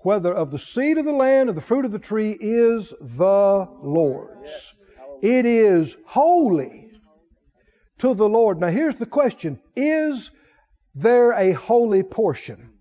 whether 0.00 0.32
of 0.32 0.50
the 0.50 0.58
seed 0.58 0.98
of 0.98 1.06
the 1.06 1.12
land 1.12 1.48
or 1.48 1.52
the 1.52 1.62
fruit 1.62 1.86
of 1.86 1.92
the 1.92 1.98
tree, 1.98 2.36
is 2.38 2.90
the 3.00 3.68
Lord's. 3.82 4.74
It 5.22 5.46
is 5.46 5.96
holy 6.06 6.90
to 7.98 8.12
the 8.12 8.28
Lord." 8.28 8.60
Now 8.60 8.68
here's 8.68 8.96
the 8.96 9.06
question: 9.06 9.58
Is 9.74 10.30
there 10.94 11.32
a 11.32 11.52
holy 11.52 12.02
portion? 12.02 12.74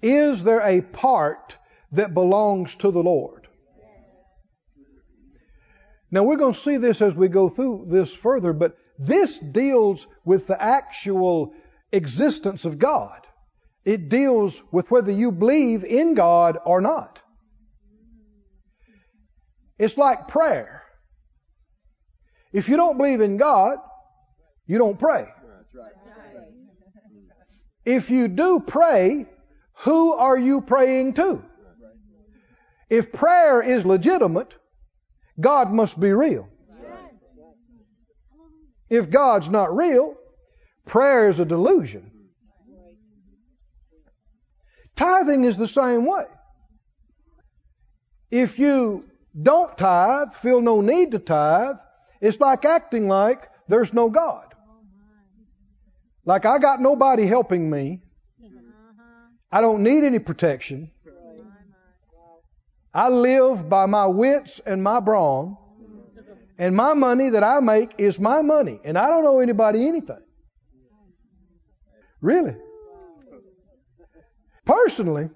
Is 0.00 0.44
there 0.44 0.60
a 0.60 0.80
part 0.80 1.56
that 1.90 2.14
belongs 2.14 2.76
to 2.76 2.92
the 2.92 3.02
Lord? 3.02 3.48
Now 6.10 6.22
we're 6.22 6.36
going 6.36 6.54
to 6.54 6.58
see 6.58 6.76
this 6.76 7.02
as 7.02 7.14
we 7.14 7.28
go 7.28 7.48
through 7.48 7.86
this 7.88 8.14
further, 8.14 8.52
but 8.52 8.76
this 8.98 9.38
deals 9.38 10.06
with 10.24 10.46
the 10.46 10.60
actual 10.60 11.54
existence 11.92 12.64
of 12.64 12.78
God. 12.78 13.20
It 13.84 14.08
deals 14.08 14.60
with 14.72 14.90
whether 14.90 15.12
you 15.12 15.32
believe 15.32 15.84
in 15.84 16.14
God 16.14 16.58
or 16.64 16.80
not. 16.80 17.20
It's 19.78 19.96
like 19.96 20.28
prayer. 20.28 20.82
If 22.52 22.68
you 22.68 22.76
don't 22.76 22.98
believe 22.98 23.20
in 23.20 23.36
God, 23.36 23.78
you 24.66 24.78
don't 24.78 24.98
pray. 24.98 25.28
If 27.84 28.10
you 28.10 28.28
do 28.28 28.60
pray, 28.60 29.26
who 29.78 30.12
are 30.12 30.36
you 30.36 30.60
praying 30.60 31.14
to? 31.14 31.42
If 32.90 33.12
prayer 33.12 33.62
is 33.62 33.86
legitimate, 33.86 34.54
God 35.40 35.72
must 35.72 35.98
be 35.98 36.10
real. 36.10 36.48
If 38.90 39.10
God's 39.10 39.48
not 39.48 39.76
real, 39.76 40.14
prayer 40.86 41.28
is 41.28 41.40
a 41.40 41.44
delusion. 41.44 42.10
Tithing 44.96 45.44
is 45.44 45.56
the 45.56 45.68
same 45.68 46.06
way. 46.06 46.24
If 48.30 48.58
you 48.58 49.04
don't 49.40 49.76
tithe, 49.78 50.32
feel 50.32 50.60
no 50.60 50.80
need 50.80 51.12
to 51.12 51.18
tithe, 51.18 51.76
it's 52.20 52.40
like 52.40 52.64
acting 52.64 53.08
like 53.08 53.48
there's 53.68 53.92
no 53.92 54.10
God. 54.10 54.54
Like 56.24 56.44
I 56.44 56.58
got 56.58 56.80
nobody 56.80 57.26
helping 57.26 57.70
me. 57.70 58.00
I 59.50 59.60
don't 59.60 59.82
need 59.82 60.04
any 60.04 60.18
protection. 60.18 60.90
I 62.92 63.08
live 63.08 63.68
by 63.68 63.86
my 63.86 64.06
wits 64.06 64.60
and 64.66 64.82
my 64.82 65.00
brawn. 65.00 65.56
And 66.58 66.74
my 66.74 66.94
money 66.94 67.30
that 67.30 67.44
I 67.44 67.60
make 67.60 67.94
is 67.98 68.18
my 68.18 68.42
money. 68.42 68.80
And 68.84 68.98
I 68.98 69.08
don't 69.08 69.24
owe 69.24 69.38
anybody 69.38 69.86
anything. 69.86 70.18
Really. 72.20 72.56
Personally, 74.64 75.30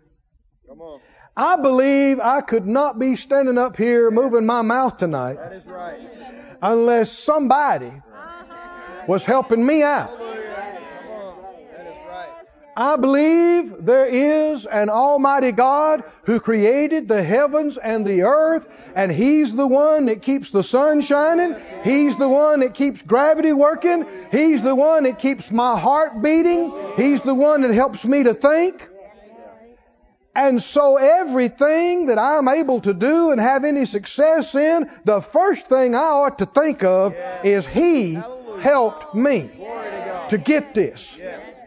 Come 0.68 0.80
on. 0.80 1.00
I 1.37 1.56
believe 1.56 2.20
I 2.20 2.40
could 2.40 2.66
not 2.66 2.98
be 2.98 3.16
standing 3.16 3.56
up 3.56 3.76
here 3.76 4.11
moving 4.11 4.44
my 4.44 4.61
mouth 4.62 4.98
tonight 4.98 5.37
That 5.37 5.52
is 5.52 5.64
right. 5.64 5.98
unless 6.61 7.11
somebody 7.11 7.87
uh-huh. 7.87 9.04
was 9.06 9.24
helping 9.24 9.64
me 9.64 9.82
out. 9.82 10.11
Come 10.11 10.20
on. 10.20 10.37
That 11.72 11.87
is 11.87 11.96
right. 12.08 12.30
I 12.76 12.96
believe 12.96 13.85
there 13.85 14.06
is 14.06 14.64
an 14.64 14.88
Almighty 14.88 15.52
God 15.52 16.04
who 16.24 16.40
created 16.40 17.06
the 17.06 17.22
heavens 17.22 17.76
and 17.76 18.06
the 18.06 18.22
earth, 18.22 18.66
and 18.94 19.12
He's 19.12 19.54
the 19.54 19.66
one 19.66 20.06
that 20.06 20.22
keeps 20.22 20.50
the 20.50 20.62
sun 20.62 21.02
shining. 21.02 21.56
He's 21.85 22.16
the 22.16 22.28
one 22.28 22.61
that 22.61 22.72
keeps 22.74 23.02
gravity 23.02 23.52
working. 23.52 24.06
He's 24.30 24.62
the 24.62 24.74
one 24.74 25.02
that 25.04 25.18
keeps 25.18 25.50
my 25.50 25.78
heart 25.78 26.22
beating. 26.22 26.72
He's 26.96 27.20
the 27.20 27.35
one 27.35 27.61
that 27.62 27.74
helps 27.74 28.06
me 28.06 28.22
to 28.22 28.32
think. 28.32 28.88
And 30.35 30.62
so 30.62 30.96
everything 30.96 32.06
that 32.06 32.18
I'm 32.18 32.48
able 32.48 32.80
to 32.82 32.94
do 32.94 33.32
and 33.32 33.40
have 33.40 33.66
any 33.66 33.85
success 33.85 34.54
in, 34.54 34.90
the 35.04 35.20
first 35.20 35.68
thing 35.68 35.94
I 35.94 35.98
ought 35.98 36.38
to 36.38 36.46
think 36.46 36.82
of 36.85 37.14
is 37.44 37.66
He 37.66 38.18
helped 38.61 39.14
me 39.14 39.50
to 40.30 40.38
get 40.38 40.74
this. 40.74 41.18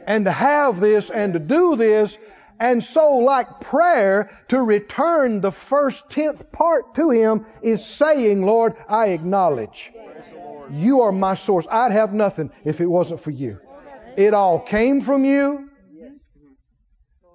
And 0.06 0.26
to 0.26 0.32
have 0.32 0.80
this 0.80 1.10
and 1.10 1.34
to 1.34 1.40
do 1.40 1.76
this. 1.76 2.18
And 2.60 2.82
so, 2.82 3.18
like 3.18 3.60
prayer, 3.60 4.30
to 4.48 4.62
return 4.62 5.42
the 5.42 5.52
first 5.52 6.10
tenth 6.10 6.52
part 6.54 6.96
to 6.96 7.10
Him 7.10 7.46
is 7.62 7.86
saying, 7.86 8.46
Lord, 8.46 8.76
I 8.88 9.08
acknowledge 9.08 9.92
you 10.72 11.02
are 11.02 11.12
my 11.12 11.36
source. 11.36 11.68
I'd 11.70 11.92
have 11.92 12.14
nothing 12.14 12.52
if 12.64 12.82
it 12.82 12.86
wasn't 12.86 13.20
for 13.20 13.32
you. 13.32 13.60
It 14.18 14.34
all 14.34 14.60
came 14.60 15.02
from 15.02 15.26
you. 15.26 15.70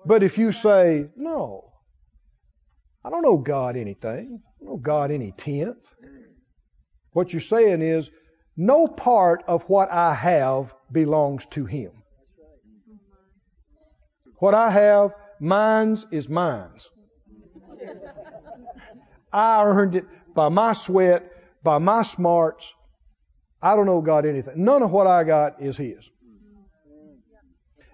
But 0.07 0.23
if 0.23 0.39
you 0.39 0.53
say, 0.53 1.11
no, 1.17 1.73
I 3.05 3.11
don't 3.11 3.27
owe 3.27 3.37
God 3.37 3.77
anything, 3.77 4.41
I 4.43 4.65
don't 4.65 4.75
owe 4.75 4.77
God 4.79 5.11
any 5.11 5.33
tenth, 5.33 5.95
what 7.13 7.33
you're 7.33 7.41
saying 7.41 7.83
is, 7.83 8.11
no 8.57 8.87
part 8.87 9.45
of 9.47 9.65
what 9.69 9.93
I 9.93 10.15
have 10.15 10.75
belongs 10.91 11.47
to 11.47 11.67
Him. 11.67 11.93
What 14.41 14.55
I 14.55 14.71
have, 14.71 15.15
mine's 15.39 16.07
is 16.11 16.29
mine's. 16.29 16.91
I 19.33 19.63
earned 19.65 19.95
it 19.95 20.07
by 20.35 20.49
my 20.49 20.73
sweat, 20.73 21.31
by 21.63 21.79
my 21.79 22.03
smarts. 22.03 22.73
I 23.63 23.77
don't 23.77 23.89
owe 23.89 24.01
God 24.01 24.27
anything. 24.27 24.65
None 24.65 24.83
of 24.83 24.91
what 24.91 25.07
I 25.07 25.25
got 25.25 25.63
is 25.63 25.77
His. 25.77 26.09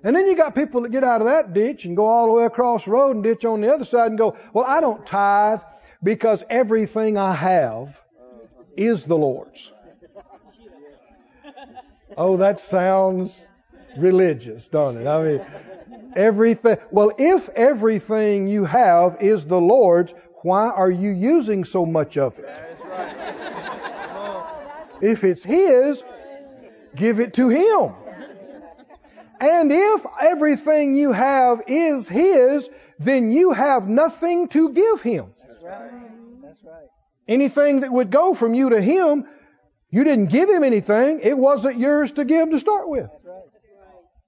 And 0.04 0.14
then 0.14 0.26
you 0.26 0.36
got 0.36 0.54
people 0.54 0.82
that 0.82 0.92
get 0.92 1.02
out 1.02 1.20
of 1.20 1.26
that 1.26 1.52
ditch 1.52 1.84
and 1.84 1.96
go 1.96 2.06
all 2.06 2.26
the 2.26 2.32
way 2.32 2.44
across 2.44 2.84
the 2.84 2.92
road 2.92 3.16
and 3.16 3.24
ditch 3.24 3.44
on 3.44 3.60
the 3.60 3.74
other 3.74 3.84
side 3.84 4.06
and 4.06 4.18
go, 4.18 4.36
well, 4.52 4.64
I 4.64 4.80
don't 4.80 5.04
tithe 5.04 5.60
because 6.02 6.44
everything 6.48 7.18
I 7.18 7.34
have 7.34 8.00
is 8.76 9.04
the 9.04 9.16
Lord's. 9.16 9.70
Oh, 12.16 12.36
that 12.36 12.60
sounds 12.60 13.48
religious, 13.98 14.68
don't 14.68 14.96
it? 14.98 15.06
I 15.06 15.22
mean, 15.22 15.46
everything. 16.14 16.78
Well, 16.90 17.12
if 17.18 17.48
everything 17.50 18.48
you 18.48 18.64
have 18.64 19.18
is 19.20 19.44
the 19.46 19.60
Lord's, 19.60 20.14
why 20.42 20.68
are 20.68 20.90
you 20.90 21.10
using 21.10 21.64
so 21.64 21.84
much 21.86 22.16
of 22.16 22.38
it? 22.38 22.46
That 22.46 22.70
is 22.70 22.80
right. 22.84 24.08
Come 24.08 24.16
on. 24.16 24.46
If 25.00 25.24
it's 25.24 25.42
His, 25.42 26.02
give 26.94 27.20
it 27.20 27.34
to 27.34 27.48
Him. 27.48 27.92
And 29.40 29.70
if 29.70 30.06
everything 30.20 30.96
you 30.96 31.12
have 31.12 31.62
is 31.66 32.08
His, 32.08 32.70
then 32.98 33.30
you 33.30 33.52
have 33.52 33.88
nothing 33.88 34.48
to 34.48 34.70
give 34.70 35.02
Him. 35.02 35.34
That's 35.46 35.62
right. 35.62 35.90
That's 36.42 36.64
right. 36.64 36.86
Anything 37.28 37.80
that 37.80 37.92
would 37.92 38.10
go 38.10 38.32
from 38.32 38.54
you 38.54 38.70
to 38.70 38.80
Him, 38.80 39.26
you 39.90 40.04
didn't 40.04 40.26
give 40.26 40.48
Him 40.48 40.64
anything. 40.64 41.20
It 41.20 41.36
wasn't 41.36 41.78
yours 41.78 42.12
to 42.12 42.24
give 42.24 42.50
to 42.50 42.58
start 42.58 42.88
with. 42.88 43.10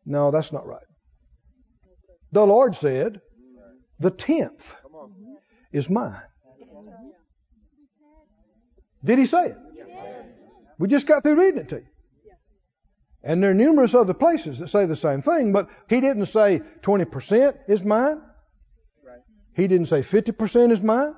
No, 0.05 0.31
that's 0.31 0.53
not 0.53 0.67
right. 0.67 0.83
The 2.33 2.45
Lord 2.45 2.75
said, 2.75 3.21
the 3.99 4.11
tenth 4.11 4.77
is 5.73 5.89
mine. 5.89 6.23
Did 9.05 9.19
He 9.19 9.27
say 9.27 9.49
it? 9.49 9.57
We 10.79 10.89
just 10.89 11.07
got 11.07 11.23
through 11.23 11.41
reading 11.41 11.61
it 11.61 11.69
to 11.71 11.77
you. 11.77 11.87
And 13.23 13.43
there 13.43 13.51
are 13.51 13.55
numerous 13.55 13.95
other 13.95 14.15
places 14.15 14.61
that 14.61 14.69
say 14.69 14.87
the 14.87 14.97
same 14.97 15.23
thing, 15.23 15.53
but 15.53 15.69
He 15.89 16.01
didn't 16.01 16.27
say 16.27 16.63
20% 16.83 17.57
is 17.69 17.83
mine. 17.83 18.23
He 19.55 19.67
didn't 19.67 19.87
say 19.87 20.01
50% 20.01 20.71
is 20.71 20.81
mine. 20.81 21.15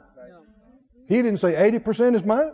He 1.08 1.16
didn't 1.16 1.38
say 1.40 1.52
80% 1.52 2.14
is 2.14 2.24
mine. 2.24 2.52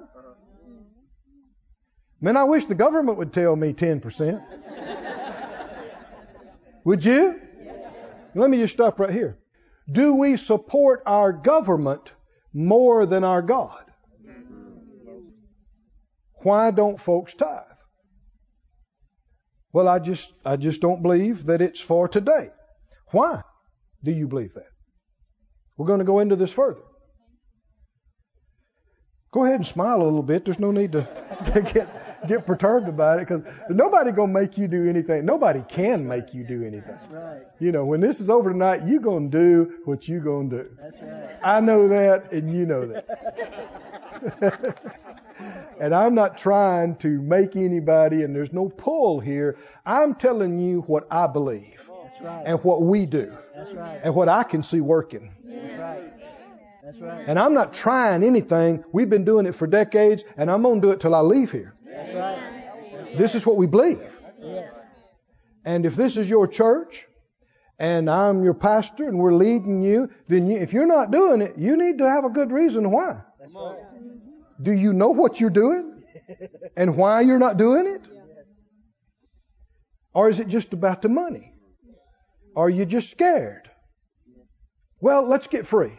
Man, 2.21 2.37
I 2.37 2.45
wish 2.45 2.65
the 2.65 2.75
government 2.75 3.19
would 3.19 3.33
tell 3.33 3.55
me 3.55 3.73
10%. 3.73 4.43
would 6.85 7.05
you? 7.05 7.41
Let 8.37 8.51
me 8.51 8.59
just 8.59 8.75
stop 8.75 9.01
right 9.01 9.11
here. 9.11 9.39
Do 9.91 10.13
we 10.13 10.37
support 10.37 11.03
our 11.07 11.33
government 11.33 12.13
more 12.53 13.07
than 13.07 13.25
our 13.25 13.41
God? 13.41 13.83
Why 16.43 16.71
don't 16.71 17.01
folks 17.01 17.33
tithe? 17.33 17.63
Well, 19.73 19.89
I 19.89 19.99
just 19.99 20.33
I 20.45 20.57
just 20.57 20.81
don't 20.81 21.03
believe 21.03 21.47
that 21.47 21.63
it's 21.63 21.81
for 21.81 22.09
today. 22.09 22.51
Why 23.11 23.43
do 24.05 24.13
you 24.13 24.29
believe 24.29 24.53
that? 24.55 24.71
We're 25.77 25.87
going 25.87 26.01
to 26.01 26.05
go 26.05 26.19
into 26.19 26.37
this 26.37 26.53
further. 26.53 26.83
Go 29.33 29.45
ahead 29.45 29.57
and 29.57 29.67
smile 29.67 30.03
a 30.03 30.05
little 30.05 30.23
bit. 30.23 30.45
There's 30.45 30.61
no 30.61 30.73
need 30.73 30.93
to, 30.93 31.03
to 31.55 31.63
get 31.63 32.06
get 32.27 32.47
perturbed 32.47 32.89
about 32.89 33.19
it 33.19 33.29
because 33.29 33.43
nobody 33.71 34.13
gonna 34.13 34.33
make 34.33 34.59
you 34.59 34.69
do 34.69 34.89
anything. 34.89 35.25
Nobody 35.25 35.63
can 35.69 36.07
make 36.07 36.35
you 36.35 36.45
do 36.45 36.63
anything. 36.63 36.83
That's 36.87 37.07
right. 37.09 37.43
You 37.59 37.73
know, 37.73 37.85
when 37.85 38.01
this 38.01 38.21
is 38.21 38.29
over 38.31 38.53
tonight, 38.53 38.87
you 38.87 39.01
gonna 39.01 39.29
do 39.29 39.75
what 39.85 40.09
you 40.09 40.21
gonna 40.21 40.49
do. 40.49 40.69
That's 40.81 41.01
right. 41.03 41.37
I 41.43 41.61
know 41.61 41.89
that, 41.89 42.33
and 42.33 42.55
you 42.55 42.67
know 42.67 42.87
that. 42.87 43.07
and 45.81 45.95
I'm 45.95 46.15
not 46.15 46.39
trying 46.39 46.97
to 46.97 47.21
make 47.21 47.57
anybody, 47.57 48.23
and 48.23 48.35
there's 48.35 48.53
no 48.53 48.69
pull 48.69 49.21
here. 49.21 49.57
I'm 49.85 50.15
telling 50.15 50.59
you 50.59 50.81
what 50.83 51.07
I 51.11 51.27
believe 51.27 51.89
That's 52.05 52.21
right. 52.23 52.43
and 52.47 52.63
what 52.65 52.83
we 52.83 53.07
do 53.07 53.37
That's 53.55 53.73
right. 53.73 54.01
and 54.03 54.15
what 54.15 54.29
I 54.29 54.43
can 54.43 54.63
see 54.63 54.81
working. 54.81 55.33
That's 55.45 55.75
right. 55.77 56.13
That's 56.83 57.01
right. 57.01 57.25
And 57.27 57.39
I'm 57.39 57.53
not 57.53 57.75
trying 57.75 58.23
anything. 58.23 58.85
We've 58.93 59.11
been 59.11 59.25
doing 59.25 59.47
it 59.47 59.57
for 59.57 59.67
decades, 59.67 60.25
and 60.37 60.49
I'm 60.49 60.63
going 60.63 60.81
to 60.81 60.87
do 60.87 60.93
it 60.93 61.01
till 61.01 61.17
I 61.17 61.21
leave 61.21 61.51
here. 61.51 61.75
That's 61.97 62.15
right. 62.15 63.17
This 63.17 63.35
is 63.35 63.47
what 63.47 63.57
we 63.57 63.67
believe. 63.67 64.19
Yes. 64.41 64.73
And 65.65 65.87
if 65.87 65.97
this 65.97 66.17
is 66.17 66.29
your 66.29 66.47
church, 66.47 67.07
and 67.79 68.09
I'm 68.09 68.45
your 68.45 68.55
pastor, 68.55 69.09
and 69.09 69.19
we're 69.19 69.35
leading 69.35 69.83
you, 69.83 70.11
then 70.29 70.47
you, 70.49 70.59
if 70.59 70.73
you're 70.73 70.87
not 70.87 71.11
doing 71.11 71.43
it, 71.43 71.55
you 71.59 71.77
need 71.77 71.99
to 71.99 72.09
have 72.09 72.25
a 72.25 72.31
good 72.31 72.53
reason 72.53 72.91
why. 72.91 73.21
That's 73.41 73.55
right. 73.55 73.77
Do 74.63 74.73
you 74.73 74.93
know 74.93 75.11
what 75.11 75.41
you're 75.41 75.51
doing 75.51 76.03
and 76.77 76.97
why 76.97 77.23
you're 77.23 77.39
not 77.39 77.57
doing 77.57 77.87
it? 77.87 78.03
Or 80.15 80.29
is 80.29 80.41
it 80.41 80.49
just 80.49 80.73
about 80.73 81.03
the 81.03 81.09
money? 81.09 81.53
Are 82.55 82.71
you 82.71 82.87
just 82.87 83.11
scared? 83.11 83.69
Well, 85.01 85.29
let's 85.29 85.47
get 85.47 85.67
free. 85.67 85.99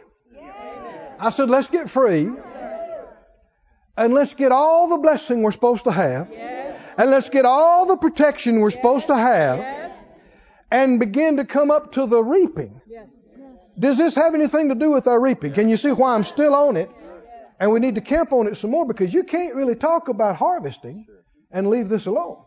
I 1.20 1.30
said, 1.30 1.50
let's 1.50 1.68
get 1.68 1.90
free. 1.90 2.30
And 3.98 4.14
let's 4.14 4.34
get 4.34 4.52
all 4.52 4.88
the 4.90 4.98
blessing 4.98 5.42
we're 5.42 5.50
supposed 5.50 5.84
to 5.84 5.90
have. 5.90 6.30
And 6.96 7.10
let's 7.10 7.30
get 7.30 7.44
all 7.44 7.86
the 7.86 7.96
protection 7.96 8.60
we're 8.60 8.70
supposed 8.70 9.08
to 9.08 9.16
have. 9.16 9.92
And 10.70 11.00
begin 11.00 11.38
to 11.38 11.44
come 11.44 11.72
up 11.72 11.92
to 11.92 12.06
the 12.06 12.22
reaping. 12.22 12.80
Does 13.76 13.98
this 13.98 14.14
have 14.14 14.34
anything 14.34 14.68
to 14.68 14.76
do 14.76 14.92
with 14.92 15.08
our 15.08 15.20
reaping? 15.20 15.52
Can 15.52 15.68
you 15.68 15.76
see 15.76 15.90
why 15.90 16.14
I'm 16.14 16.22
still 16.22 16.54
on 16.54 16.76
it? 16.76 16.90
And 17.58 17.72
we 17.72 17.80
need 17.80 17.96
to 17.96 18.00
camp 18.00 18.32
on 18.32 18.46
it 18.46 18.56
some 18.56 18.70
more 18.70 18.86
because 18.86 19.12
you 19.12 19.24
can't 19.24 19.56
really 19.56 19.74
talk 19.74 20.08
about 20.08 20.36
harvesting 20.36 21.06
and 21.50 21.68
leave 21.68 21.88
this 21.88 22.06
alone 22.06 22.44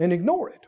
and 0.00 0.12
ignore 0.12 0.50
it. 0.50 0.66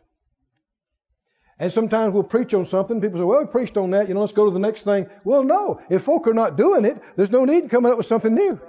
And 1.59 1.73
sometimes 1.73 2.15
we'll 2.15 2.23
preach 2.23 2.55
on 2.55 2.67
something. 2.67 3.01
People 3.01 3.19
say, 3.19 3.25
well, 3.25 3.41
we 3.41 3.47
preached 3.47 3.77
on 3.77 3.91
that. 3.93 4.07
You 4.07 4.15
know, 4.15 4.21
let's 4.21 4.33
go 4.33 4.45
to 4.45 4.53
the 4.53 4.61
next 4.61 4.83
thing. 4.83 5.09
Well, 5.25 5.43
no. 5.43 5.81
If 5.91 6.03
folk 6.03 6.29
are 6.29 6.35
not 6.35 6.57
doing 6.57 6.85
it, 6.85 7.03
there's 7.17 7.33
no 7.33 7.45
need 7.45 7.69
coming 7.69 7.91
up 7.91 7.99
with 7.99 8.07
something 8.07 8.33
new. 8.33 8.61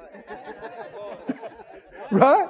Right? 2.11 2.49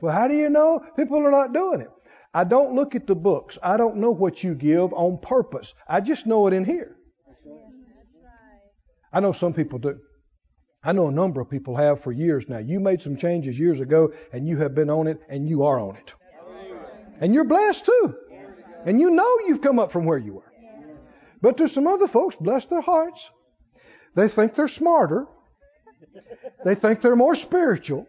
Well, 0.00 0.14
how 0.14 0.28
do 0.28 0.34
you 0.34 0.50
know 0.50 0.84
people 0.96 1.18
are 1.18 1.30
not 1.30 1.52
doing 1.52 1.80
it? 1.80 1.90
I 2.32 2.44
don't 2.44 2.74
look 2.74 2.94
at 2.94 3.06
the 3.06 3.14
books. 3.14 3.58
I 3.62 3.76
don't 3.76 3.96
know 3.96 4.10
what 4.10 4.42
you 4.42 4.54
give 4.54 4.92
on 4.92 5.18
purpose. 5.18 5.72
I 5.88 6.00
just 6.00 6.26
know 6.26 6.46
it 6.48 6.52
in 6.52 6.64
here. 6.64 6.96
I 9.12 9.20
know 9.20 9.32
some 9.32 9.52
people 9.54 9.78
do. 9.78 10.00
I 10.82 10.92
know 10.92 11.06
a 11.08 11.12
number 11.12 11.40
of 11.40 11.48
people 11.48 11.76
have 11.76 12.00
for 12.00 12.12
years 12.12 12.48
now. 12.48 12.58
You 12.58 12.80
made 12.80 13.00
some 13.00 13.16
changes 13.16 13.58
years 13.58 13.80
ago 13.80 14.12
and 14.32 14.46
you 14.46 14.58
have 14.58 14.74
been 14.74 14.90
on 14.90 15.06
it 15.06 15.20
and 15.28 15.48
you 15.48 15.64
are 15.64 15.78
on 15.78 15.96
it. 15.96 16.12
And 17.20 17.32
you're 17.32 17.44
blessed 17.44 17.86
too. 17.86 18.16
And 18.84 19.00
you 19.00 19.10
know 19.10 19.38
you've 19.46 19.62
come 19.62 19.78
up 19.78 19.92
from 19.92 20.04
where 20.04 20.18
you 20.18 20.34
were. 20.34 20.52
But 21.40 21.56
there's 21.56 21.72
some 21.72 21.86
other 21.86 22.08
folks, 22.08 22.36
bless 22.36 22.66
their 22.66 22.80
hearts. 22.80 23.30
They 24.14 24.28
think 24.28 24.54
they're 24.54 24.68
smarter. 24.68 25.26
They 26.64 26.74
think 26.74 27.00
they're 27.00 27.16
more 27.16 27.34
spiritual. 27.34 28.06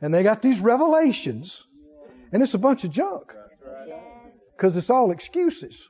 And 0.00 0.12
they 0.12 0.22
got 0.22 0.42
these 0.42 0.60
revelations. 0.60 1.64
And 2.32 2.42
it's 2.42 2.54
a 2.54 2.58
bunch 2.58 2.84
of 2.84 2.90
junk. 2.90 3.34
Because 4.56 4.76
it's 4.76 4.90
all 4.90 5.10
excuses, 5.10 5.86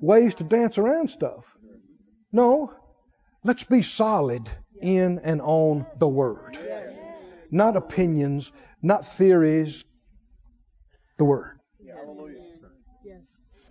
ways 0.00 0.34
to 0.36 0.44
dance 0.44 0.78
around 0.78 1.10
stuff. 1.10 1.44
No, 2.32 2.72
let's 3.44 3.64
be 3.64 3.82
solid 3.82 4.48
in 4.80 5.20
and 5.20 5.40
on 5.40 5.86
the 5.98 6.08
Word. 6.08 6.58
Not 7.50 7.76
opinions, 7.76 8.50
not 8.82 9.06
theories, 9.06 9.84
the 11.18 11.24
Word. 11.24 11.58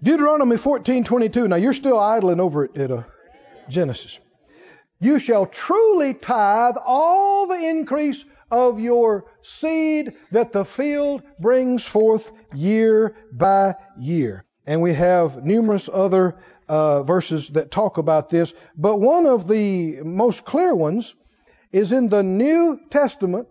Deuteronomy 0.01 0.57
14:22. 0.57 1.47
Now 1.47 1.55
you're 1.55 1.73
still 1.73 1.97
idling 1.97 2.41
over 2.41 2.65
it 2.65 2.77
at 2.77 2.91
uh, 2.91 3.03
Genesis. 3.69 4.19
You 4.99 5.17
shall 5.17 5.45
truly 5.45 6.13
tithe 6.13 6.75
all 6.83 7.47
the 7.47 7.55
increase 7.55 8.23
of 8.53 8.79
your 8.79 9.25
seed 9.41 10.13
that 10.31 10.53
the 10.53 10.63
field 10.63 11.23
brings 11.39 11.83
forth 11.83 12.31
year 12.53 13.15
by 13.31 13.73
year. 13.97 14.45
And 14.67 14.81
we 14.83 14.93
have 14.93 15.43
numerous 15.43 15.89
other 15.91 16.35
uh, 16.69 17.01
verses 17.01 17.49
that 17.49 17.71
talk 17.71 17.97
about 17.97 18.29
this, 18.29 18.53
but 18.77 18.97
one 18.97 19.25
of 19.25 19.47
the 19.47 20.01
most 20.03 20.45
clear 20.45 20.73
ones 20.75 21.15
is 21.71 21.91
in 21.91 22.09
the 22.09 22.21
New 22.21 22.79
Testament. 22.91 23.47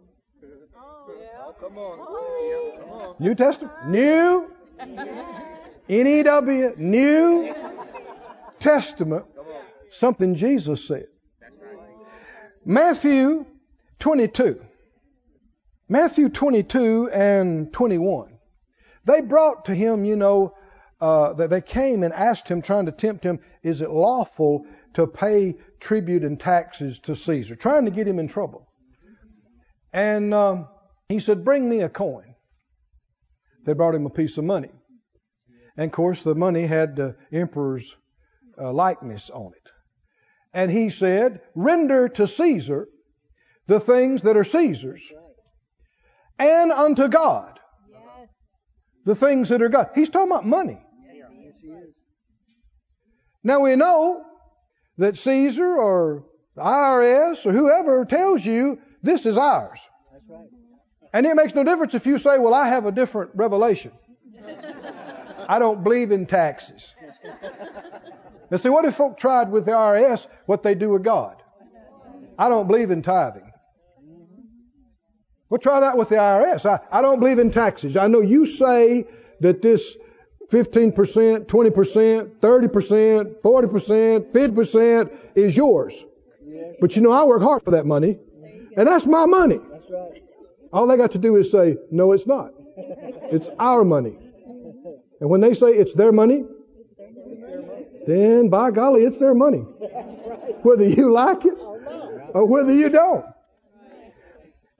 New 3.18 3.34
Testament, 3.34 3.88
New 3.88 4.50
N-E-W, 5.88 6.74
New 6.78 7.54
Testament, 8.60 9.24
something 9.90 10.36
Jesus 10.36 10.86
said. 10.86 11.08
Matthew 12.64 13.44
22. 13.98 14.60
Matthew 15.88 16.28
22 16.28 17.10
and 17.10 17.72
21. 17.72 18.38
They 19.04 19.20
brought 19.20 19.66
to 19.66 19.74
him, 19.74 20.04
you 20.04 20.16
know, 20.16 20.54
uh, 21.00 21.32
that 21.34 21.50
they 21.50 21.60
came 21.60 22.02
and 22.04 22.14
asked 22.14 22.48
him, 22.48 22.62
trying 22.62 22.86
to 22.86 22.92
tempt 22.92 23.24
him, 23.24 23.40
is 23.62 23.80
it 23.80 23.90
lawful 23.90 24.64
to 24.94 25.06
pay 25.06 25.56
tribute 25.80 26.22
and 26.22 26.38
taxes 26.38 27.00
to 27.00 27.16
Caesar? 27.16 27.56
Trying 27.56 27.86
to 27.86 27.90
get 27.90 28.06
him 28.06 28.20
in 28.20 28.28
trouble. 28.28 28.68
And 29.92 30.32
um, 30.32 30.68
he 31.08 31.18
said, 31.18 31.44
bring 31.44 31.68
me 31.68 31.80
a 31.80 31.88
coin. 31.88 32.34
They 33.64 33.72
brought 33.72 33.94
him 33.94 34.06
a 34.06 34.10
piece 34.10 34.38
of 34.38 34.44
money. 34.44 34.70
And 35.76 35.86
of 35.86 35.92
course, 35.92 36.22
the 36.22 36.34
money 36.34 36.66
had 36.66 36.96
the 36.96 37.16
emperor's 37.32 37.94
uh, 38.58 38.72
likeness 38.72 39.30
on 39.30 39.52
it. 39.56 39.70
And 40.54 40.70
he 40.70 40.90
said, 40.90 41.40
Render 41.54 42.08
to 42.10 42.28
Caesar 42.28 42.88
the 43.66 43.80
things 43.80 44.22
that 44.22 44.36
are 44.36 44.44
Caesar's, 44.44 45.02
and 46.38 46.72
unto 46.72 47.08
God 47.08 47.58
the 49.04 49.14
things 49.14 49.48
that 49.48 49.62
are 49.62 49.68
God. 49.68 49.90
He's 49.94 50.08
talking 50.08 50.30
about 50.30 50.46
money. 50.46 50.78
Now 53.44 53.60
we 53.60 53.76
know 53.76 54.24
that 54.98 55.16
Caesar 55.16 55.76
or 55.76 56.24
the 56.54 56.62
IRS 56.62 57.44
or 57.46 57.52
whoever 57.52 58.04
tells 58.04 58.44
you 58.44 58.78
this 59.02 59.26
is 59.26 59.36
ours. 59.36 59.80
And 61.12 61.26
it 61.26 61.34
makes 61.34 61.54
no 61.54 61.64
difference 61.64 61.94
if 61.94 62.06
you 62.06 62.18
say, 62.18 62.38
Well, 62.38 62.54
I 62.54 62.68
have 62.68 62.86
a 62.86 62.92
different 62.92 63.32
revelation. 63.34 63.92
I 65.48 65.58
don't 65.58 65.82
believe 65.82 66.12
in 66.12 66.26
taxes. 66.26 66.94
Now, 68.50 68.56
see, 68.58 68.68
what 68.68 68.84
if 68.84 68.94
folk 68.94 69.18
tried 69.18 69.50
with 69.50 69.64
the 69.66 69.72
IRS 69.72 70.26
what 70.46 70.62
they 70.62 70.74
do 70.74 70.90
with 70.90 71.02
God? 71.02 71.42
I 72.38 72.48
don't 72.48 72.66
believe 72.66 72.90
in 72.90 73.02
tithing. 73.02 73.51
Well, 75.52 75.58
try 75.58 75.80
that 75.80 75.98
with 75.98 76.08
the 76.08 76.14
IRS. 76.14 76.64
I, 76.64 76.80
I 76.90 77.02
don't 77.02 77.20
believe 77.20 77.38
in 77.38 77.50
taxes. 77.50 77.94
I 77.94 78.06
know 78.06 78.22
you 78.22 78.46
say 78.46 79.06
that 79.40 79.60
this 79.60 79.98
15%, 80.50 80.94
20%, 80.94 81.44
30%, 81.46 83.40
40%, 83.42 84.32
50% 84.32 85.18
is 85.34 85.54
yours. 85.54 86.06
But 86.80 86.96
you 86.96 87.02
know, 87.02 87.10
I 87.10 87.24
work 87.24 87.42
hard 87.42 87.64
for 87.64 87.72
that 87.72 87.84
money, 87.84 88.18
and 88.78 88.88
that's 88.88 89.04
my 89.04 89.26
money. 89.26 89.60
All 90.72 90.86
they 90.86 90.96
got 90.96 91.12
to 91.12 91.18
do 91.18 91.36
is 91.36 91.50
say, 91.50 91.76
no, 91.90 92.12
it's 92.12 92.26
not. 92.26 92.52
It's 93.30 93.50
our 93.58 93.84
money. 93.84 94.16
And 95.20 95.28
when 95.28 95.42
they 95.42 95.52
say 95.52 95.66
it's 95.66 95.92
their 95.92 96.12
money, 96.12 96.46
then 98.06 98.48
by 98.48 98.70
golly, 98.70 99.02
it's 99.02 99.18
their 99.18 99.34
money. 99.34 99.66
Whether 100.62 100.86
you 100.88 101.12
like 101.12 101.44
it 101.44 101.58
or 102.32 102.46
whether 102.46 102.72
you 102.72 102.88
don't. 102.88 103.26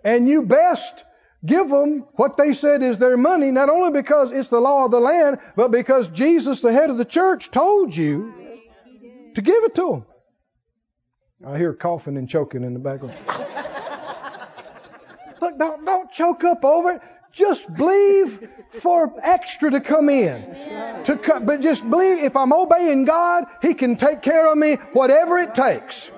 And 0.05 0.29
you 0.29 0.43
best 0.43 1.05
give 1.45 1.69
them 1.69 2.07
what 2.15 2.37
they 2.37 2.53
said 2.55 2.83
is 2.83 2.99
their 2.99 3.17
money, 3.17 3.51
not 3.51 3.69
only 3.69 3.91
because 3.93 4.31
it's 4.31 4.49
the 4.49 4.61
law 4.61 4.85
of 4.85 4.91
the 4.91 5.01
land, 5.01 5.39
but 5.57 5.71
because 5.71 6.09
Jesus, 6.09 6.61
the 6.61 6.73
head 6.73 6.91
of 6.91 6.99
the 6.99 7.05
church, 7.05 7.51
told 7.51 7.97
you 7.97 8.33
to 9.35 9.43
give 9.43 9.65
it 9.65 9.75
to 9.77 9.91
them. 9.91 10.05
I 11.45 11.59
hear 11.59 11.75
coughing 11.75 12.17
and 12.17 12.29
choking 12.29 12.63
in 12.63 12.73
the 12.73 12.79
background. 12.79 13.19
Look, 15.41 15.59
don't, 15.59 15.85
don't 15.85 16.13
choke 16.13 16.45
up 16.45 16.65
over 16.65 16.93
it. 16.93 17.01
Just 17.33 17.75
believe 17.75 18.47
for 18.73 19.13
extra 19.23 19.71
to 19.71 19.81
come 19.81 20.09
in. 20.11 20.55
To 21.07 21.17
come, 21.17 21.47
but 21.47 21.61
just 21.61 21.89
believe 21.89 22.23
if 22.23 22.37
I'm 22.37 22.53
obeying 22.53 23.07
God, 23.07 23.47
He 23.63 23.75
can 23.75 23.97
take 23.97 24.23
care 24.23 24.47
of 24.47 24.57
me, 24.57 24.75
whatever 24.93 25.39
it 25.39 25.55
takes. 25.55 26.11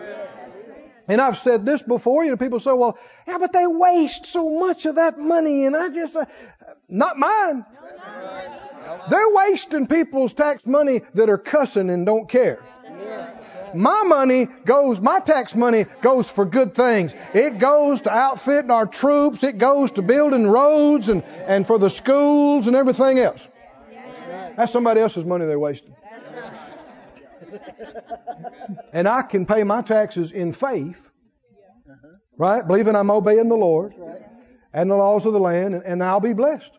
And 1.07 1.21
I've 1.21 1.39
said 1.39 1.67
this 1.67 1.83
before. 1.83 2.25
You 2.25 2.31
know, 2.31 2.37
people 2.37 2.61
say, 2.61 2.73
"Well, 2.73 2.99
yeah, 3.27 3.39
but 3.39 3.53
they 3.53 3.67
waste 3.67 4.27
so 4.27 4.59
much 4.59 4.87
of 4.87 4.97
that 4.97 5.19
money," 5.19 5.67
and 5.67 5.77
I 5.77 5.91
just, 5.91 6.17
uh, 6.17 6.25
not 6.89 7.19
mine. 7.19 7.65
They're 9.09 9.31
wasting 9.31 9.87
people's 9.87 10.35
tax 10.35 10.67
money 10.67 11.03
that 11.15 11.29
are 11.29 11.39
cussing 11.39 11.91
and 11.91 12.07
don't 12.07 12.29
care. 12.29 12.59
My 13.75 14.05
money 14.05 14.47
goes, 14.65 15.01
my 15.01 15.19
tax 15.19 15.55
money 15.55 15.87
goes 16.01 16.31
for 16.31 16.45
good 16.45 16.75
things. 16.75 17.15
It 17.33 17.59
goes 17.59 18.03
to 18.03 18.13
outfitting 18.13 18.71
our 18.71 18.87
troops. 18.87 19.43
It 19.43 19.59
goes 19.59 19.91
to 19.93 20.03
building 20.03 20.47
roads 20.47 21.09
and, 21.09 21.25
and 21.49 21.67
for 21.67 21.79
the 21.79 21.91
schools 21.91 22.69
and 22.69 22.77
everything 22.77 23.19
else. 23.19 23.47
That's 24.57 24.71
somebody 24.71 25.01
else's 25.01 25.25
money 25.25 25.47
they're 25.47 25.59
wasting. 25.59 25.97
And 28.93 29.09
I 29.09 29.23
can 29.23 29.45
pay 29.47 29.65
my 29.65 29.83
taxes 29.83 30.33
in 30.33 30.53
faith, 30.53 31.11
right? 32.39 32.67
Believing 32.67 32.95
I'm 32.97 33.11
obeying 33.11 33.49
the 33.49 33.57
Lord 33.57 33.93
and 34.73 34.91
the 34.91 34.95
laws 34.95 35.27
of 35.27 35.33
the 35.33 35.41
land, 35.41 35.75
and, 35.75 36.03
I'll 36.03 36.21
be 36.21 36.33
blessed. 36.33 36.71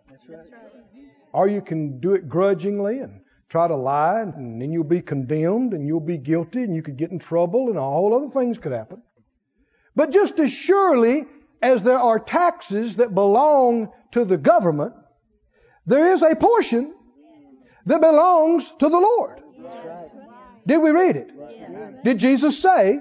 Or 1.34 1.47
you 1.47 1.61
can 1.61 1.99
do 1.99 2.13
it 2.13 2.30
grudgingly 2.30 2.99
and 2.99 3.21
try 3.49 3.67
to 3.67 3.76
lie, 3.76 4.21
and 4.21 4.61
then 4.61 4.71
you'll 4.71 4.84
be 4.84 5.01
condemned 5.01 5.73
and 5.73 5.86
you'll 5.86 5.99
be 5.99 6.17
guilty 6.17 6.63
and 6.63 6.76
you 6.76 6.82
could 6.82 6.97
get 6.97 7.11
in 7.11 7.19
trouble 7.19 7.69
and 7.69 7.78
all 7.78 8.15
other 8.15 8.30
things 8.30 8.57
could 8.57 8.71
happen. 8.71 9.01
But 9.95 10.11
just 10.11 10.39
as 10.39 10.51
surely 10.51 11.26
as 11.61 11.82
there 11.84 11.99
are 11.99 12.19
taxes 12.19 12.97
that 12.97 13.13
belong 13.13 13.91
to 14.11 14.26
the 14.26 14.38
government, 14.38 14.93
there 15.86 16.13
is 16.13 16.21
a 16.21 16.36
portion 16.36 16.93
that 17.86 18.01
belongs 18.01 18.71
to 18.80 18.89
the 18.89 18.99
Lord. 18.99 19.41
That's 19.59 19.86
right. 19.86 19.95
Did 20.68 20.78
we 20.78 20.91
read 20.91 21.16
it? 21.16 22.03
Did 22.03 22.20
Jesus 22.20 22.61
say, 22.61 22.99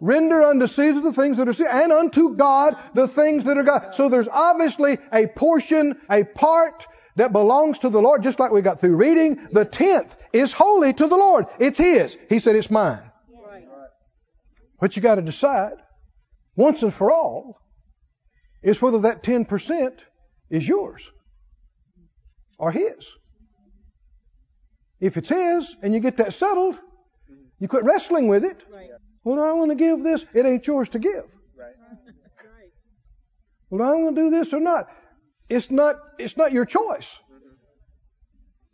render 0.00 0.42
unto 0.42 0.66
Caesar 0.66 1.00
the 1.00 1.12
things 1.12 1.36
that 1.36 1.48
are 1.48 1.52
Caesar, 1.52 1.68
and 1.68 1.92
unto 1.92 2.36
God 2.36 2.76
the 2.94 3.08
things 3.08 3.44
that 3.44 3.58
are 3.58 3.62
God? 3.62 3.94
So 3.94 4.08
there's 4.08 4.28
obviously 4.28 4.98
a 5.12 5.26
portion, 5.26 5.98
a 6.10 6.24
part 6.24 6.86
that 7.16 7.32
belongs 7.32 7.80
to 7.80 7.88
the 7.88 8.00
Lord, 8.00 8.22
just 8.22 8.38
like 8.38 8.52
we 8.52 8.60
got 8.60 8.80
through 8.80 8.96
reading. 8.96 9.48
The 9.50 9.64
tenth 9.64 10.14
is 10.32 10.52
holy 10.52 10.92
to 10.92 11.06
the 11.06 11.16
Lord. 11.16 11.46
It's 11.58 11.78
His. 11.78 12.16
He 12.28 12.38
said, 12.38 12.56
it's 12.56 12.70
mine. 12.70 13.02
Right. 13.30 13.64
What 14.78 14.96
you 14.96 15.02
got 15.02 15.14
to 15.14 15.22
decide, 15.22 15.74
once 16.54 16.82
and 16.82 16.92
for 16.92 17.10
all, 17.10 17.58
is 18.62 18.82
whether 18.82 19.00
that 19.00 19.22
10% 19.22 19.98
is 20.50 20.68
yours 20.68 21.10
or 22.58 22.70
His. 22.70 23.12
If 25.00 25.16
it's 25.16 25.28
His 25.28 25.74
and 25.82 25.94
you 25.94 26.00
get 26.00 26.18
that 26.18 26.34
settled, 26.34 26.78
you 27.58 27.68
quit 27.68 27.84
wrestling 27.84 28.28
with 28.28 28.44
it. 28.44 28.62
Right. 28.72 28.90
Well, 29.24 29.42
I 29.42 29.52
want 29.52 29.70
to 29.70 29.74
give 29.74 30.02
this. 30.02 30.24
It 30.34 30.46
ain't 30.46 30.66
yours 30.66 30.90
to 30.90 30.98
give. 30.98 31.24
Right. 31.56 31.74
Right. 31.78 32.70
Well, 33.70 33.82
I'm 33.88 34.02
going 34.02 34.14
to 34.14 34.20
do 34.22 34.30
this 34.30 34.52
or 34.52 34.60
not. 34.60 34.88
It's 35.48 35.70
not. 35.70 35.96
It's 36.18 36.36
not 36.36 36.52
your 36.52 36.64
choice. 36.64 37.18
Mm-hmm. 37.32 37.54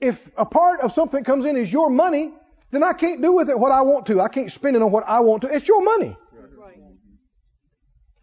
If 0.01 0.31
a 0.37 0.45
part 0.45 0.81
of 0.81 0.93
something 0.93 1.25
comes 1.25 1.47
in 1.47 1.57
is 1.57 1.73
your 1.73 1.91
money, 1.91 2.33
then 2.71 2.83
I 2.83 2.93
can't 2.93 3.23
do 3.23 3.33
with 3.33 3.51
it 3.51 3.59
what 3.59 3.73
I 3.73 3.83
want 3.83 4.07
to. 4.07 4.21
I 4.21 4.29
can't 4.29 4.51
spend 4.51 4.77
it 4.77 4.83
on 4.83 4.91
what 4.91 5.05
I 5.07 5.21
want 5.21 5.43
to. 5.43 5.49
It's 5.49 5.69
your 5.69 5.83
money. 5.83 6.17
Right. 6.33 6.77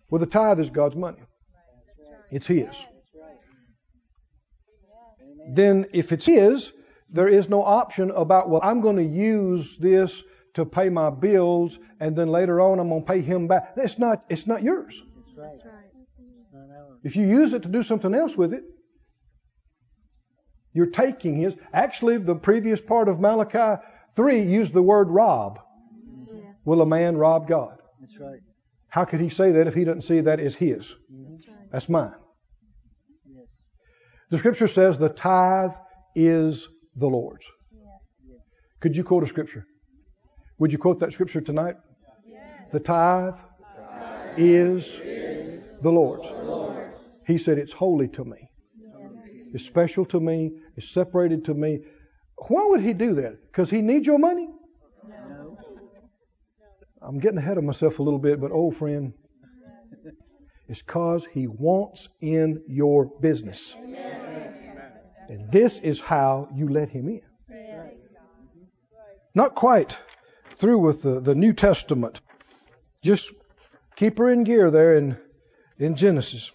Well, 0.10 0.20
the 0.20 0.26
tithe 0.26 0.60
is 0.60 0.72
God's 0.72 0.96
money. 0.96 1.22
It's 2.32 2.48
His. 2.48 2.86
Then, 5.52 5.88
if 5.94 6.12
it's 6.12 6.26
His, 6.26 6.72
there 7.10 7.28
is 7.28 7.50
no 7.50 7.64
option 7.64 8.12
about, 8.12 8.50
well, 8.50 8.62
I'm 8.64 8.82
going 8.82 8.98
to 8.98 9.04
use 9.04 9.78
this 9.78 10.22
to 10.56 10.66
pay 10.66 10.90
my 10.90 11.10
bills, 11.10 11.78
and 12.00 12.16
then 12.16 12.28
later 12.28 12.60
on 12.60 12.80
I'm 12.80 12.90
going 12.90 13.02
to 13.02 13.08
pay 13.08 13.22
Him 13.22 13.48
back. 13.48 13.74
It's 13.78 14.00
not. 14.00 14.24
It's 14.30 14.48
not 14.48 14.64
yours. 14.64 15.02
That's 15.16 15.38
right. 15.38 15.52
That's 15.52 15.66
right. 15.66 15.86
It's 16.38 16.46
not 16.54 16.76
ours. 16.76 17.00
If 17.04 17.16
you 17.16 17.26
use 17.26 17.54
it 17.54 17.64
to 17.64 17.70
do 17.70 17.84
something 17.84 18.14
else 18.14 18.36
with 18.36 18.54
it, 18.54 18.64
you're 20.74 20.92
taking 20.92 21.36
His. 21.36 21.56
Actually, 21.74 22.18
the 22.18 22.36
previous 22.36 22.82
part 22.82 23.08
of 23.10 23.20
Malachi 23.20 23.82
3 24.16 24.42
used 24.42 24.74
the 24.74 24.84
word 24.84 25.10
rob. 25.10 25.60
Yes. 26.32 26.44
Will 26.66 26.82
a 26.82 26.86
man 26.86 27.18
rob 27.18 27.48
God? 27.48 27.78
That's 28.00 28.20
right. 28.20 28.40
How 28.88 29.06
could 29.06 29.20
he 29.20 29.30
say 29.30 29.52
that 29.54 29.68
if 29.68 29.76
he 29.76 29.84
doesn't 29.84 30.02
see 30.02 30.22
that 30.22 30.40
as 30.40 30.56
his? 30.56 30.96
Mhm. 31.14 31.30
That's 31.30 31.48
right. 31.48 31.72
That's 31.72 31.90
mine. 31.90 32.16
Yes. 33.26 33.48
The 34.32 34.38
scripture 34.40 34.68
says 34.68 34.98
the 34.98 35.10
tithe 35.10 35.76
is 36.16 36.68
the 36.96 37.08
Lord's. 37.08 37.48
Could 38.80 38.96
you 38.96 39.04
quote 39.04 39.24
a 39.24 39.28
scripture? 39.28 39.66
Would 40.60 40.74
you 40.74 40.78
quote 40.78 41.00
that 41.00 41.14
scripture 41.14 41.42
tonight? 41.42 41.78
The 42.72 42.80
tithe 42.80 43.36
is 44.38 45.00
the 45.82 45.90
Lord's. 45.90 46.30
He 47.26 47.38
said 47.38 47.58
it's 47.58 47.72
holy 47.72 48.10
to 48.10 48.26
me. 48.26 48.50
It's 49.54 49.66
special 49.66 50.06
to 50.08 50.20
me. 50.20 50.52
It's 50.76 50.90
separated 50.90 51.46
to 51.46 51.54
me. 51.54 51.80
Why 52.50 52.66
would 52.66 52.82
he 52.82 52.94
do 52.94 53.16
that? 53.16 53.42
Because 53.48 53.70
he 53.70 53.82
needs 53.82 54.06
your 54.06 54.20
money? 54.20 54.50
No. 55.08 55.58
I'm 57.02 57.20
getting 57.20 57.38
ahead 57.38 57.58
of 57.58 57.64
myself 57.64 58.00
a 58.00 58.04
little 58.04 58.20
bit, 58.20 58.40
but 58.40 58.52
oh, 58.54 58.72
friend, 58.72 59.14
it's 60.68 60.82
because 60.82 61.26
he 61.26 61.48
wants 61.48 62.10
in 62.22 62.64
your 62.68 63.06
business. 63.06 63.76
And 65.30 65.52
this 65.52 65.80
is 65.80 66.00
how 66.00 66.50
you 66.54 66.68
let 66.68 66.90
him 66.90 67.08
in. 67.08 67.22
Not 69.34 69.56
quite 69.56 69.98
through 70.60 70.80
with 70.80 71.02
the, 71.02 71.20
the 71.22 71.36
New 71.36 71.54
Testament. 71.54 72.20
Just 73.02 73.32
keep 73.96 74.18
her 74.18 74.30
in 74.30 74.44
gear 74.44 74.70
there 74.70 74.98
in, 74.98 75.18
in 75.78 75.96
Genesis. 75.96 76.52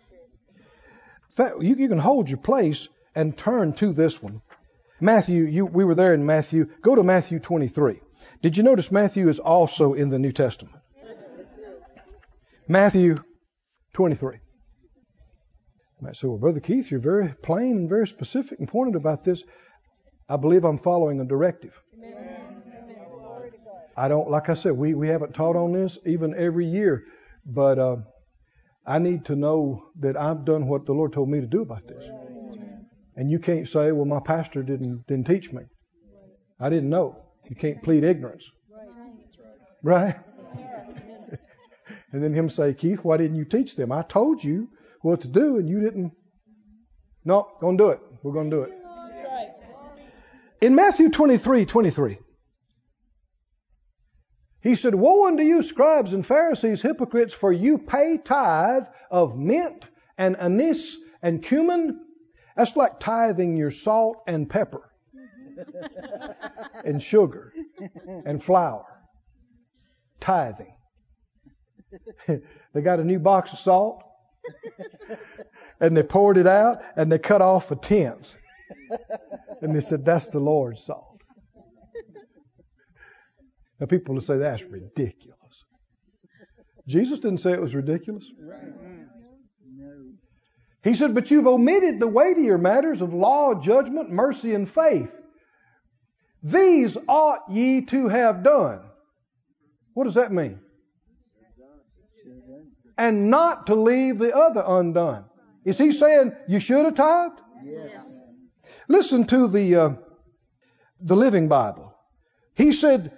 In 1.31 1.37
fact, 1.37 1.63
you, 1.63 1.75
you 1.75 1.89
can 1.89 1.99
hold 1.99 2.29
your 2.29 2.39
place 2.39 2.89
and 3.15 3.37
turn 3.37 3.73
to 3.75 3.93
this 3.93 4.23
one. 4.23 4.43
Matthew, 5.01 5.45
you, 5.45 5.67
we 5.67 5.85
were 5.85 5.95
there 5.95 6.15
in 6.15 6.27
Matthew. 6.27 6.67
Go 6.83 6.95
to 6.95 7.03
Matthew 7.03 7.39
23. 7.39 8.01
Did 8.43 8.57
you 8.57 8.63
notice 8.63 8.93
Matthew 8.93 9.29
is 9.29 9.39
also 9.39 9.95
in 9.95 10.11
the 10.11 10.19
New 10.19 10.33
Testament? 10.33 10.77
Matthew 12.69 13.17
23. 13.95 14.35
You 14.35 14.41
might 16.01 16.17
say, 16.17 16.27
well, 16.27 16.39
Brother 16.39 16.61
Keith, 16.61 16.91
you're 16.91 17.01
very 17.01 17.29
plain 17.43 17.77
and 17.79 17.89
very 17.89 18.07
specific 18.07 18.59
and 18.59 18.69
pointed 18.69 18.97
about 18.97 19.25
this. 19.25 19.45
I 20.29 20.37
believe 20.37 20.65
I'm 20.65 20.79
following 20.79 21.21
a 21.21 21.25
directive. 21.25 21.79
I 23.97 24.09
don't, 24.09 24.29
like 24.31 24.49
I 24.49 24.55
said, 24.55 24.73
we, 24.73 24.95
we 24.95 25.09
haven't 25.09 25.35
taught 25.35 25.57
on 25.57 25.73
this 25.73 25.99
even 26.05 26.35
every 26.37 26.67
year, 26.67 27.05
but 27.47 27.79
uh, 27.79 27.97
I 28.87 28.99
need 28.99 29.27
to 29.27 29.37
know 29.37 29.85
that 30.01 30.17
I've 30.17 30.45
done 30.45 30.67
what 30.67 30.87
the 30.87 30.93
Lord 30.93 31.13
told 31.13 31.29
me 31.29 31.41
to 31.41 31.47
do 31.47 31.63
about 31.63 31.87
this. 31.87 32.09
And 33.17 33.31
you 33.31 33.39
can't 33.39 33.69
say, 33.69 33.93
well, 33.93 34.07
my 34.07 34.21
pastor 34.21 34.63
didn't 34.63 35.07
didn't 35.07 35.27
teach 35.27 35.53
me. 35.53 35.63
I 36.59 36.69
didn't 36.69 36.91
know. 36.91 37.25
You 37.49 37.57
can't 37.57 37.83
plead 37.83 38.03
ignorance. 38.03 38.51
Right? 39.83 40.17
and 42.13 42.23
then 42.25 42.33
him 42.33 42.49
say, 42.49 42.75
Keith, 42.75 43.01
why 43.05 43.17
didn't 43.17 43.37
you 43.37 43.45
teach 43.45 43.77
them? 43.77 43.93
I 43.93 44.03
told 44.03 44.43
you 44.43 44.69
what 45.03 45.21
to 45.21 45.29
do 45.29 45.59
and 45.59 45.69
you 45.69 45.81
didn't. 45.81 46.13
No, 47.25 47.49
gonna 47.61 47.77
do 47.77 47.89
it. 47.91 48.01
We're 48.23 48.33
gonna 48.33 48.51
do 48.51 48.63
it. 48.63 48.73
In 50.61 50.75
Matthew 50.75 51.11
23, 51.11 51.67
23, 51.67 52.19
he 54.65 54.77
said, 54.77 54.95
Woe 54.95 55.27
unto 55.27 55.43
you, 55.43 55.63
scribes 55.63 56.15
and 56.15 56.27
Pharisees, 56.27 56.81
hypocrites, 56.81 57.35
for 57.35 57.53
you 57.53 57.77
pay 57.77 58.17
tithe 58.17 58.87
of 59.11 59.37
mint 59.37 59.85
and 60.17 60.37
anise 60.37 60.97
and 61.23 61.43
cumin. 61.43 62.01
That's 62.57 62.75
like 62.75 62.99
tithing 62.99 63.59
your 63.59 63.71
salt 63.71 64.23
and 64.27 64.49
pepper 64.49 64.91
and 66.85 67.01
sugar 67.03 67.53
and 68.25 68.43
flour. 68.43 68.87
Tithing. 70.21 70.75
they 72.27 72.81
got 72.81 73.01
a 73.01 73.05
new 73.05 73.19
box 73.19 73.53
of 73.53 73.59
salt 73.59 74.03
and 75.79 75.95
they 75.95 76.03
poured 76.03 76.39
it 76.39 76.47
out 76.47 76.81
and 76.97 77.13
they 77.13 77.19
cut 77.19 77.43
off 77.43 77.71
a 77.71 77.77
tenth. 77.77 78.35
And 79.61 79.77
they 79.77 79.81
said, 79.81 80.07
That's 80.07 80.29
the 80.29 80.41
Lord's 80.41 80.83
salt. 80.83 81.14
Now, 83.85 83.89
people 83.89 84.15
will 84.15 84.23
say 84.23 84.39
that's 84.39 84.65
ridiculous. 84.65 85.65
Jesus 86.89 87.21
didn't 87.21 87.41
say 87.41 87.53
it 87.53 87.61
was 87.61 87.75
ridiculous. 87.75 88.33
He 90.83 90.95
said, 90.95 91.15
But 91.15 91.31
you've 91.31 91.47
omitted 91.47 92.01
the 92.01 92.07
weightier 92.07 92.57
matters 92.57 93.03
of 93.03 93.13
law, 93.13 93.61
judgment, 93.61 94.11
mercy, 94.11 94.55
and 94.55 94.67
faith. 94.67 95.15
These 96.43 96.97
ought 97.07 97.51
ye 97.51 97.83
to 97.83 98.09
have 98.09 98.43
done. 98.43 98.81
What 99.93 100.05
does 100.05 100.15
that 100.15 100.33
mean? 100.33 100.61
Should 102.23 102.33
have 102.37 102.47
done. 102.49 102.71
And 102.97 103.31
not 103.31 103.67
to 103.67 103.75
leave 103.75 104.17
the 104.17 104.35
other 104.35 104.65
undone. 104.67 105.27
Is 105.67 105.77
he 105.77 105.93
saying 105.93 106.33
you 106.49 106.59
should 106.59 106.87
have 106.87 106.95
tithed? 106.95 107.39
Yes. 107.63 108.03
Listen 108.89 109.27
to 109.27 109.47
the 109.47 109.77
uh, 109.77 109.91
the 111.03 111.17
Living 111.17 111.49
Bible. 111.49 111.95
He 112.55 112.73
said, 112.73 113.13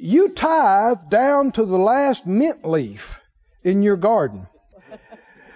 "You 0.00 0.28
tithe 0.28 1.08
down 1.10 1.52
to 1.52 1.64
the 1.64 1.78
last 1.78 2.26
mint 2.26 2.64
leaf 2.64 3.20
in 3.64 3.82
your 3.82 3.96
garden, 3.96 4.46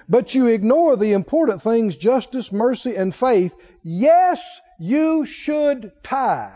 but 0.08 0.34
you 0.34 0.48
ignore 0.48 0.96
the 0.96 1.12
important 1.12 1.62
things: 1.62 1.96
justice, 1.96 2.50
mercy, 2.50 2.96
and 2.96 3.14
faith. 3.14 3.54
Yes, 3.84 4.60
you 4.78 5.24
should 5.24 5.92
tithe, 6.02 6.50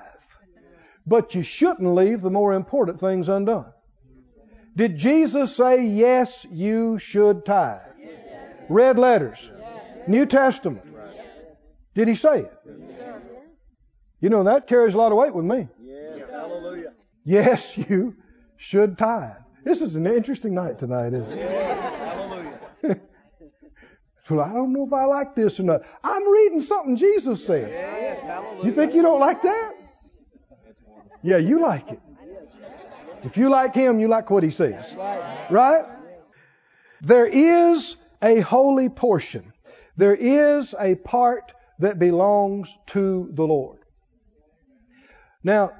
but 1.06 1.34
you 1.36 1.44
shouldn't 1.44 1.94
leave 1.94 2.22
the 2.22 2.30
more 2.30 2.54
important 2.54 2.98
things 2.98 3.28
undone." 3.28 3.72
Did 4.74 4.96
Jesus 4.96 5.54
say, 5.56 5.84
"Yes, 5.84 6.44
you 6.50 6.98
should 6.98 7.44
tithe"? 7.44 7.80
Red 8.68 8.98
letters, 8.98 9.48
New 10.08 10.26
Testament. 10.26 10.84
Did 11.94 12.08
he 12.08 12.16
say 12.16 12.40
it? 12.40 12.52
You 14.20 14.28
know, 14.28 14.42
that 14.42 14.66
carries 14.66 14.94
a 14.94 14.98
lot 14.98 15.12
of 15.12 15.18
weight 15.18 15.34
with 15.34 15.44
me. 15.44 15.68
Yes. 15.80 16.30
Hallelujah. 16.30 16.85
Yes, 17.26 17.76
you 17.90 18.16
should 18.56 18.96
tithe. 18.96 19.36
This 19.64 19.82
is 19.82 19.96
an 19.96 20.06
interesting 20.06 20.54
night 20.54 20.78
tonight, 20.78 21.12
isn't 21.12 21.36
it? 21.36 21.50
Hallelujah. 21.50 23.00
Well, 24.30 24.40
I 24.40 24.52
don't 24.52 24.72
know 24.72 24.86
if 24.86 24.92
I 24.92 25.04
like 25.04 25.34
this 25.36 25.60
or 25.60 25.62
not. 25.64 25.82
I'm 26.02 26.28
reading 26.28 26.60
something 26.60 26.96
Jesus 26.96 27.44
said. 27.44 27.68
Yes. 27.70 28.64
You 28.64 28.72
think 28.72 28.94
you 28.94 29.02
don't 29.02 29.20
like 29.20 29.42
that? 29.42 29.74
Yeah, 31.22 31.36
you 31.36 31.60
like 31.60 31.92
it. 31.92 32.00
If 33.22 33.36
you 33.36 33.50
like 33.50 33.74
him, 33.74 34.00
you 34.00 34.08
like 34.08 34.30
what 34.30 34.42
he 34.42 34.50
says. 34.50 34.96
Right? 35.50 35.84
There 37.02 37.26
is 37.26 37.96
a 38.20 38.40
holy 38.40 38.88
portion. 38.88 39.52
There 39.96 40.14
is 40.14 40.74
a 40.78 40.96
part 40.96 41.52
that 41.78 41.98
belongs 41.98 42.76
to 42.88 43.28
the 43.32 43.44
Lord. 43.44 43.78
Now, 45.44 45.72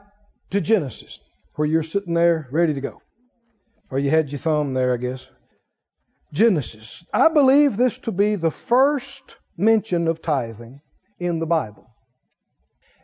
to 0.51 0.61
Genesis, 0.61 1.19
where 1.57 1.67
you're 1.67 1.83
sitting 1.83 2.15
there 2.15 2.49
ready 2.51 2.75
to 2.75 2.81
go. 2.81 3.03
Or 3.91 3.99
you 3.99 4.11
had 4.11 4.31
your 4.31 4.39
thumb 4.39 4.75
there, 4.75 4.95
I 4.95 4.99
guess. 4.99 5.27
Genesis. 6.33 7.05
I 7.13 7.29
believe 7.29 7.77
this 7.77 7.99
to 8.01 8.13
be 8.13 8.37
the 8.37 8.51
first 8.51 9.37
mention 9.57 10.09
of 10.09 10.23
tithing 10.23 10.81
in 11.19 11.39
the 11.39 11.47
Bible. 11.47 11.87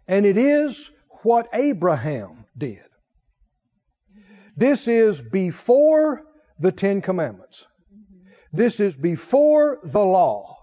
And 0.07 0.27
it 0.27 0.37
is 0.37 0.91
what 1.23 1.49
Abraham 1.53 2.45
did. 2.57 2.83
This 4.57 4.87
is 4.89 5.21
before 5.21 6.23
the 6.59 6.73
Ten 6.73 7.01
Commandments. 7.01 7.65
This 8.53 8.81
is 8.81 8.95
before 8.95 9.79
the 9.83 10.05
law. 10.05 10.59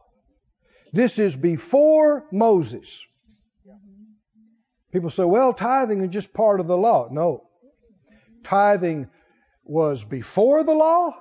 This 0.93 1.17
is 1.17 1.35
before 1.35 2.25
Moses. 2.31 3.03
People 4.91 5.09
say, 5.09 5.23
well, 5.23 5.53
tithing 5.53 6.01
is 6.01 6.09
just 6.09 6.33
part 6.33 6.59
of 6.59 6.67
the 6.67 6.77
law. 6.77 7.07
No. 7.11 7.48
Tithing 8.43 9.09
was 9.63 10.03
before 10.03 10.63
the 10.63 10.73
law, 10.73 11.15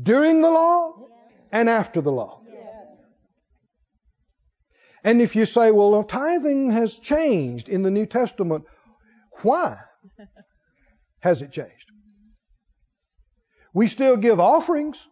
during 0.00 0.40
the 0.40 0.50
law, 0.50 1.06
and 1.52 1.68
after 1.68 2.00
the 2.00 2.12
law. 2.12 2.42
And 5.04 5.22
if 5.22 5.36
you 5.36 5.46
say, 5.46 5.70
well, 5.70 6.02
tithing 6.02 6.70
has 6.72 6.98
changed 6.98 7.68
in 7.68 7.82
the 7.82 7.90
New 7.90 8.06
Testament, 8.06 8.64
why 9.42 9.78
has 11.20 11.40
it 11.42 11.52
changed? 11.52 11.90
We 13.72 13.86
still 13.86 14.16
give 14.16 14.40
offerings. 14.40 15.06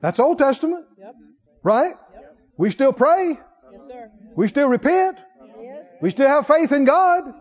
That's 0.00 0.18
Old 0.18 0.38
Testament. 0.38 0.86
Yep. 0.98 1.14
Right? 1.62 1.94
We 2.56 2.70
still 2.70 2.92
pray. 2.92 3.38
Yes, 3.72 3.86
sir. 3.86 4.10
We 4.34 4.48
still 4.48 4.68
repent. 4.68 5.18
Yes. 5.60 5.86
We 6.00 6.10
still 6.10 6.28
have 6.28 6.46
faith 6.46 6.72
in 6.72 6.84
God. 6.84 7.34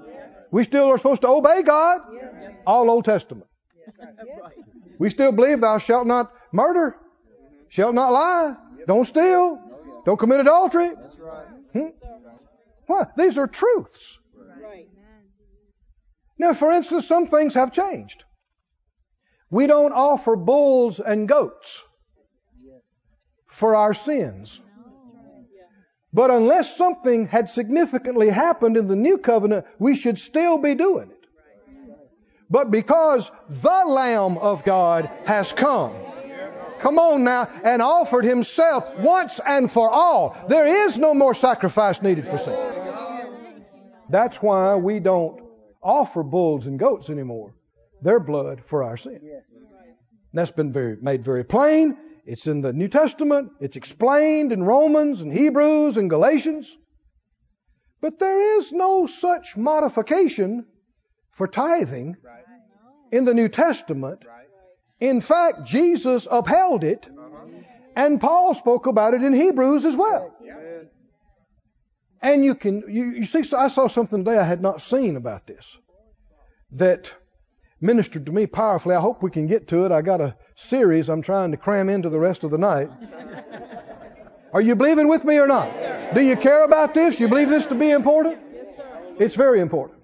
We 0.51 0.63
still 0.63 0.87
are 0.87 0.97
supposed 0.97 1.21
to 1.21 1.27
obey 1.27 1.61
God. 1.63 2.01
Yes. 2.13 2.53
All 2.65 2.89
Old 2.89 3.05
Testament. 3.05 3.47
Yes. 3.75 4.53
We 4.97 5.09
still 5.09 5.31
believe 5.31 5.61
thou 5.61 5.77
shalt 5.77 6.07
not 6.07 6.31
murder, 6.51 6.97
shalt 7.69 7.95
not 7.95 8.11
lie, 8.11 8.55
don't 8.87 9.05
steal, 9.05 9.61
don't 10.05 10.17
commit 10.17 10.39
adultery. 10.39 10.89
Hmm? 11.73 11.87
What? 12.87 13.15
These 13.15 13.37
are 13.37 13.47
truths. 13.47 14.17
Right. 14.61 14.87
Now, 16.37 16.53
for 16.53 16.71
instance, 16.71 17.07
some 17.07 17.27
things 17.27 17.53
have 17.53 17.71
changed. 17.71 18.23
We 19.51 19.67
don't 19.67 19.93
offer 19.93 20.35
bulls 20.35 20.99
and 20.99 21.27
goats 21.27 21.83
for 23.47 23.75
our 23.75 23.93
sins. 23.93 24.59
But 26.11 26.31
unless 26.31 26.75
something 26.75 27.27
had 27.27 27.49
significantly 27.49 28.29
happened 28.29 28.77
in 28.77 28.87
the 28.87 28.95
new 28.95 29.17
covenant, 29.17 29.65
we 29.77 29.95
should 29.95 30.17
still 30.17 30.57
be 30.57 30.75
doing 30.75 31.11
it. 31.11 31.19
But 32.49 32.71
because 32.71 33.31
the 33.47 33.83
Lamb 33.85 34.37
of 34.39 34.63
God 34.63 35.09
has 35.25 35.53
come, 35.53 35.93
come 36.79 36.97
on 36.97 37.23
now, 37.23 37.47
and 37.63 37.81
offered 37.81 38.25
himself 38.25 38.97
once 38.97 39.39
and 39.39 39.71
for 39.71 39.87
all, 39.87 40.35
there 40.47 40.65
is 40.65 40.97
no 40.97 41.13
more 41.13 41.35
sacrifice 41.35 42.01
needed 42.01 42.25
for 42.25 42.39
sin. 42.39 42.57
That's 44.09 44.41
why 44.41 44.75
we 44.77 44.99
don't 44.99 45.43
offer 45.83 46.23
bulls 46.23 46.65
and 46.65 46.79
goats 46.79 47.11
anymore. 47.11 47.53
Their 48.01 48.19
blood 48.19 48.63
for 48.65 48.83
our 48.83 48.97
sin. 48.97 49.19
That's 50.33 50.51
been 50.51 50.71
very, 50.71 50.97
made 50.99 51.23
very 51.23 51.43
plain. 51.43 51.97
It's 52.29 52.45
in 52.45 52.61
the 52.61 52.73
New 52.73 52.89
Testament. 52.89 53.53
It's 53.59 53.75
explained 53.75 54.51
in 54.51 54.61
Romans 54.61 55.21
and 55.21 55.33
Hebrews 55.33 55.97
and 55.97 56.11
Galatians. 56.11 56.77
But 58.01 58.19
there 58.19 58.57
is 58.57 58.71
no 58.71 59.07
such 59.07 59.57
modification 59.57 60.67
for 61.31 61.47
tithing 61.47 62.17
in 63.11 63.25
the 63.25 63.33
New 63.33 63.49
Testament. 63.49 64.21
In 64.99 65.21
fact, 65.21 65.65
Jesus 65.65 66.27
upheld 66.29 66.83
it, 66.83 67.07
uh-huh. 67.07 67.47
and 67.95 68.21
Paul 68.21 68.53
spoke 68.53 68.85
about 68.85 69.15
it 69.15 69.23
in 69.23 69.33
Hebrews 69.33 69.85
as 69.85 69.95
well. 69.95 70.31
And 72.21 72.45
you 72.45 72.53
can, 72.53 72.83
you, 72.89 73.05
you 73.05 73.23
see, 73.23 73.43
I 73.55 73.69
saw 73.69 73.87
something 73.87 74.23
today 74.23 74.37
I 74.37 74.43
had 74.43 74.61
not 74.61 74.81
seen 74.81 75.15
about 75.15 75.47
this 75.47 75.77
that 76.73 77.11
ministered 77.81 78.25
to 78.25 78.31
me 78.31 78.47
powerfully. 78.47 78.95
I 78.95 79.01
hope 79.01 79.23
we 79.23 79.31
can 79.31 79.47
get 79.47 79.67
to 79.69 79.85
it. 79.85 79.91
I 79.91 80.01
got 80.01 80.21
a 80.21 80.35
series 80.55 81.09
I'm 81.09 81.21
trying 81.21 81.51
to 81.51 81.57
cram 81.57 81.89
into 81.89 82.09
the 82.09 82.19
rest 82.19 82.43
of 82.43 82.51
the 82.51 82.57
night. 82.57 82.89
Are 84.53 84.61
you 84.61 84.75
believing 84.75 85.07
with 85.07 85.23
me 85.23 85.37
or 85.37 85.47
not? 85.47 85.69
Do 86.13 86.21
you 86.21 86.35
care 86.35 86.63
about 86.63 86.93
this? 86.93 87.19
You 87.19 87.27
believe 87.27 87.49
this 87.49 87.67
to 87.67 87.75
be 87.75 87.91
important? 87.91 88.39
Yes, 88.51 88.81
It's 89.19 89.35
very 89.35 89.59
important. 89.59 89.99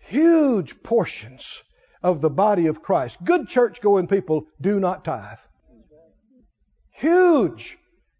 Huge 0.00 0.82
portions 0.82 1.62
of 2.02 2.20
the 2.20 2.30
body 2.30 2.68
of 2.68 2.80
Christ, 2.80 3.24
good 3.24 3.48
church 3.48 3.80
going 3.80 4.06
people, 4.06 4.46
do 4.60 4.78
not 4.78 5.04
tithe. 5.04 5.38
Huge 6.92 7.76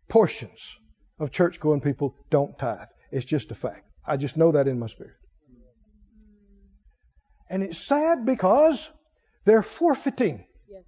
portions 0.08 0.76
of 1.18 1.30
church 1.30 1.60
going 1.60 1.80
people 1.80 2.16
don't 2.30 2.58
tithe. 2.58 2.88
It's 3.10 3.24
just 3.24 3.50
a 3.50 3.54
fact. 3.54 3.84
I 4.06 4.16
just 4.16 4.36
know 4.36 4.52
that 4.52 4.68
in 4.68 4.78
my 4.78 4.86
spirit. 4.86 5.14
And 7.50 7.62
it's 7.62 7.78
sad 7.78 8.24
because 8.26 8.90
they're 9.44 9.62
forfeiting 9.62 10.44
Yes. 10.68 10.84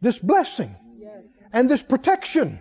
this 0.00 0.18
blessing 0.18 0.76
Yes. 0.98 1.24
and 1.52 1.70
this 1.70 1.82
protection 1.82 2.60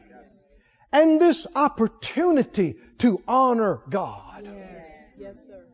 and 0.91 1.21
this 1.21 1.45
opportunity 1.55 2.77
to 2.99 3.21
honor 3.27 3.81
God. 3.89 4.45
Yes. 4.45 4.87
Yes, 5.17 5.35
sir. 5.47 5.65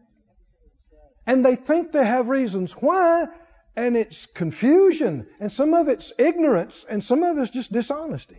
And 1.25 1.45
they 1.45 1.55
think 1.55 1.91
they 1.91 2.05
have 2.05 2.27
reasons 2.27 2.73
why, 2.73 3.27
and 3.75 3.95
it's 3.95 4.25
confusion, 4.25 5.27
and 5.39 5.51
some 5.51 5.73
of 5.73 5.87
it's 5.87 6.11
ignorance, 6.17 6.85
and 6.89 7.03
some 7.03 7.23
of 7.23 7.37
it's 7.37 7.51
just 7.51 7.71
dishonesty. 7.71 8.37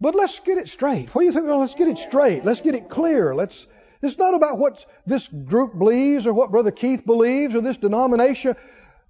But 0.00 0.14
let's 0.14 0.38
get 0.40 0.58
it 0.58 0.68
straight. 0.68 1.14
What 1.14 1.22
do 1.22 1.26
you 1.26 1.32
think? 1.32 1.46
Well, 1.46 1.60
let's 1.60 1.74
get 1.74 1.88
it 1.88 1.98
straight. 1.98 2.44
Let's 2.44 2.60
get 2.60 2.74
it 2.74 2.88
clear. 2.88 3.34
Let's. 3.34 3.66
It's 4.04 4.18
not 4.18 4.34
about 4.34 4.58
what 4.58 4.84
this 5.06 5.26
group 5.28 5.78
believes 5.78 6.26
or 6.26 6.32
what 6.32 6.50
Brother 6.50 6.70
Keith 6.70 7.06
believes 7.06 7.54
or 7.54 7.62
this 7.62 7.78
denomination. 7.78 8.56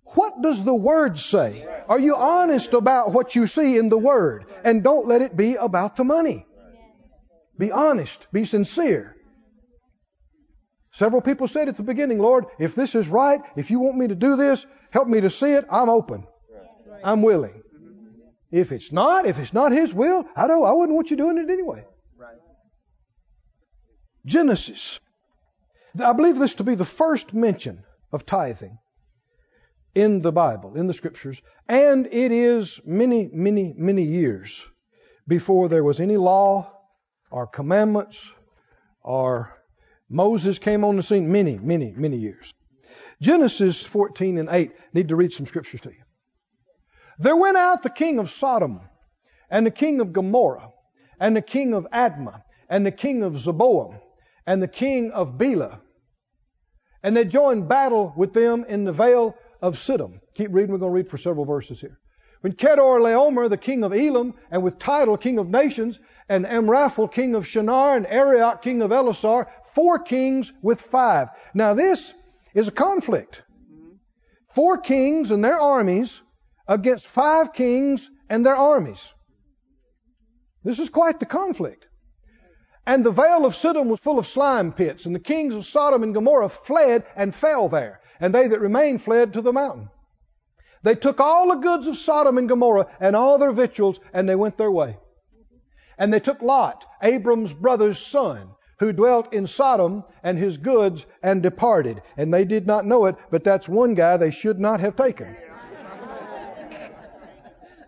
What 0.04 0.40
does 0.40 0.62
the 0.62 0.74
Word 0.74 1.18
say? 1.18 1.66
Are 1.88 1.98
you 1.98 2.14
honest 2.14 2.72
about 2.72 3.12
what 3.12 3.34
you 3.34 3.46
see 3.46 3.76
in 3.76 3.88
the 3.88 3.98
Word? 3.98 4.46
And 4.64 4.84
don't 4.84 5.06
let 5.06 5.22
it 5.22 5.36
be 5.36 5.56
about 5.56 5.96
the 5.96 6.04
money. 6.04 6.46
Be 7.58 7.72
honest. 7.72 8.26
Be 8.32 8.44
sincere. 8.44 9.16
Several 10.92 11.20
people 11.20 11.48
said 11.48 11.68
at 11.68 11.76
the 11.76 11.82
beginning, 11.82 12.20
Lord, 12.20 12.44
if 12.60 12.76
this 12.76 12.94
is 12.94 13.08
right, 13.08 13.40
if 13.56 13.72
you 13.72 13.80
want 13.80 13.96
me 13.96 14.06
to 14.08 14.14
do 14.14 14.36
this, 14.36 14.64
help 14.90 15.08
me 15.08 15.20
to 15.22 15.30
see 15.30 15.52
it, 15.52 15.64
I'm 15.68 15.88
open. 15.88 16.24
I'm 17.02 17.22
willing. 17.22 17.62
If 18.52 18.70
it's 18.70 18.92
not, 18.92 19.26
if 19.26 19.40
it's 19.40 19.52
not 19.52 19.72
His 19.72 19.92
will, 19.92 20.24
I 20.36 20.46
don't, 20.46 20.64
I 20.64 20.70
wouldn't 20.70 20.94
want 20.94 21.10
you 21.10 21.16
doing 21.16 21.38
it 21.38 21.50
anyway. 21.50 21.84
Genesis. 24.26 25.00
I 26.02 26.12
believe 26.12 26.38
this 26.38 26.54
to 26.56 26.64
be 26.64 26.74
the 26.74 26.84
first 26.84 27.34
mention 27.34 27.84
of 28.12 28.26
tithing 28.26 28.78
in 29.94 30.22
the 30.22 30.32
Bible, 30.32 30.74
in 30.76 30.86
the 30.86 30.94
Scriptures, 30.94 31.40
and 31.68 32.06
it 32.06 32.32
is 32.32 32.80
many, 32.84 33.30
many, 33.32 33.72
many 33.76 34.02
years 34.02 34.64
before 35.28 35.68
there 35.68 35.84
was 35.84 36.00
any 36.00 36.16
law 36.16 36.70
or 37.30 37.46
commandments 37.46 38.30
or 39.02 39.52
Moses 40.08 40.58
came 40.58 40.84
on 40.84 40.96
the 40.96 41.02
scene. 41.02 41.30
Many, 41.30 41.58
many, 41.58 41.92
many 41.92 42.18
years. 42.18 42.52
Genesis 43.20 43.84
14 43.84 44.38
and 44.38 44.48
8. 44.50 44.72
Need 44.92 45.08
to 45.08 45.16
read 45.16 45.32
some 45.32 45.46
scriptures 45.46 45.80
to 45.82 45.90
you. 45.90 46.02
There 47.18 47.36
went 47.36 47.56
out 47.56 47.82
the 47.82 47.90
king 47.90 48.18
of 48.18 48.30
Sodom, 48.30 48.80
and 49.48 49.66
the 49.66 49.70
king 49.70 50.00
of 50.00 50.12
Gomorrah, 50.12 50.70
and 51.20 51.36
the 51.36 51.42
king 51.42 51.74
of 51.74 51.86
Admah, 51.92 52.42
and 52.68 52.84
the 52.84 52.90
king 52.90 53.22
of 53.22 53.34
Zeboiim, 53.34 54.00
and 54.46 54.62
the 54.62 54.68
king 54.68 55.10
of 55.12 55.38
Bela. 55.38 55.80
And 57.02 57.16
they 57.16 57.24
joined 57.24 57.68
battle 57.68 58.12
with 58.16 58.32
them 58.32 58.64
in 58.66 58.84
the 58.84 58.92
vale 58.92 59.36
of 59.60 59.76
Siddim. 59.76 60.20
Keep 60.34 60.52
reading, 60.52 60.72
we're 60.72 60.78
going 60.78 60.92
to 60.92 60.96
read 60.96 61.08
for 61.08 61.18
several 61.18 61.44
verses 61.44 61.80
here. 61.80 61.98
When 62.40 62.52
Chedorlaomer, 62.52 63.48
the 63.48 63.56
king 63.56 63.84
of 63.84 63.94
Elam, 63.94 64.34
and 64.50 64.62
with 64.62 64.78
Tidal, 64.78 65.16
king 65.16 65.38
of 65.38 65.48
nations, 65.48 65.98
and 66.28 66.44
Amraphel, 66.44 67.08
king 67.08 67.34
of 67.34 67.46
Shinar, 67.46 67.96
and 67.96 68.06
Arioch, 68.06 68.60
king 68.60 68.82
of 68.82 68.90
Elasar, 68.90 69.46
four 69.74 69.98
kings 69.98 70.52
with 70.62 70.80
five. 70.80 71.28
Now 71.54 71.72
this 71.72 72.12
is 72.54 72.68
a 72.68 72.72
conflict. 72.72 73.42
Four 74.50 74.78
kings 74.78 75.30
and 75.30 75.42
their 75.42 75.58
armies 75.58 76.20
against 76.68 77.06
five 77.06 77.52
kings 77.52 78.10
and 78.28 78.44
their 78.44 78.56
armies. 78.56 79.12
This 80.62 80.78
is 80.78 80.90
quite 80.90 81.20
the 81.20 81.26
conflict. 81.26 81.86
And 82.86 83.02
the 83.02 83.10
vale 83.10 83.46
of 83.46 83.54
Siddim 83.54 83.86
was 83.86 84.00
full 84.00 84.18
of 84.18 84.26
slime 84.26 84.72
pits, 84.72 85.06
and 85.06 85.14
the 85.14 85.20
kings 85.20 85.54
of 85.54 85.64
Sodom 85.64 86.02
and 86.02 86.12
Gomorrah 86.12 86.50
fled 86.50 87.04
and 87.16 87.34
fell 87.34 87.68
there, 87.68 88.00
and 88.20 88.34
they 88.34 88.48
that 88.48 88.60
remained 88.60 89.02
fled 89.02 89.32
to 89.32 89.40
the 89.40 89.52
mountain. 89.52 89.88
They 90.84 90.94
took 90.94 91.18
all 91.18 91.48
the 91.48 91.54
goods 91.54 91.86
of 91.86 91.96
Sodom 91.96 92.36
and 92.36 92.46
Gomorrah 92.46 92.88
and 93.00 93.16
all 93.16 93.38
their 93.38 93.52
victuals 93.52 93.98
and 94.12 94.28
they 94.28 94.34
went 94.36 94.58
their 94.58 94.70
way. 94.70 94.98
And 95.96 96.12
they 96.12 96.20
took 96.20 96.42
Lot, 96.42 96.84
Abram's 97.02 97.54
brother's 97.54 97.98
son, 97.98 98.50
who 98.80 98.92
dwelt 98.92 99.32
in 99.32 99.46
Sodom 99.46 100.04
and 100.22 100.36
his 100.36 100.58
goods 100.58 101.06
and 101.22 101.42
departed. 101.42 102.02
And 102.18 102.34
they 102.34 102.44
did 102.44 102.66
not 102.66 102.84
know 102.84 103.06
it, 103.06 103.16
but 103.30 103.44
that's 103.44 103.66
one 103.66 103.94
guy 103.94 104.18
they 104.18 104.30
should 104.30 104.60
not 104.60 104.80
have 104.80 104.94
taken. 104.94 105.34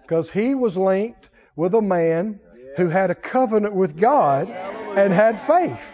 Because 0.03 0.31
he 0.31 0.55
was 0.55 0.77
linked 0.77 1.29
with 1.57 1.75
a 1.75 1.83
man 1.83 2.39
who 2.77 2.87
had 2.87 3.11
a 3.11 3.15
covenant 3.15 3.75
with 3.75 3.99
God 3.99 4.47
and 4.97 5.13
had 5.13 5.41
faith. 5.41 5.93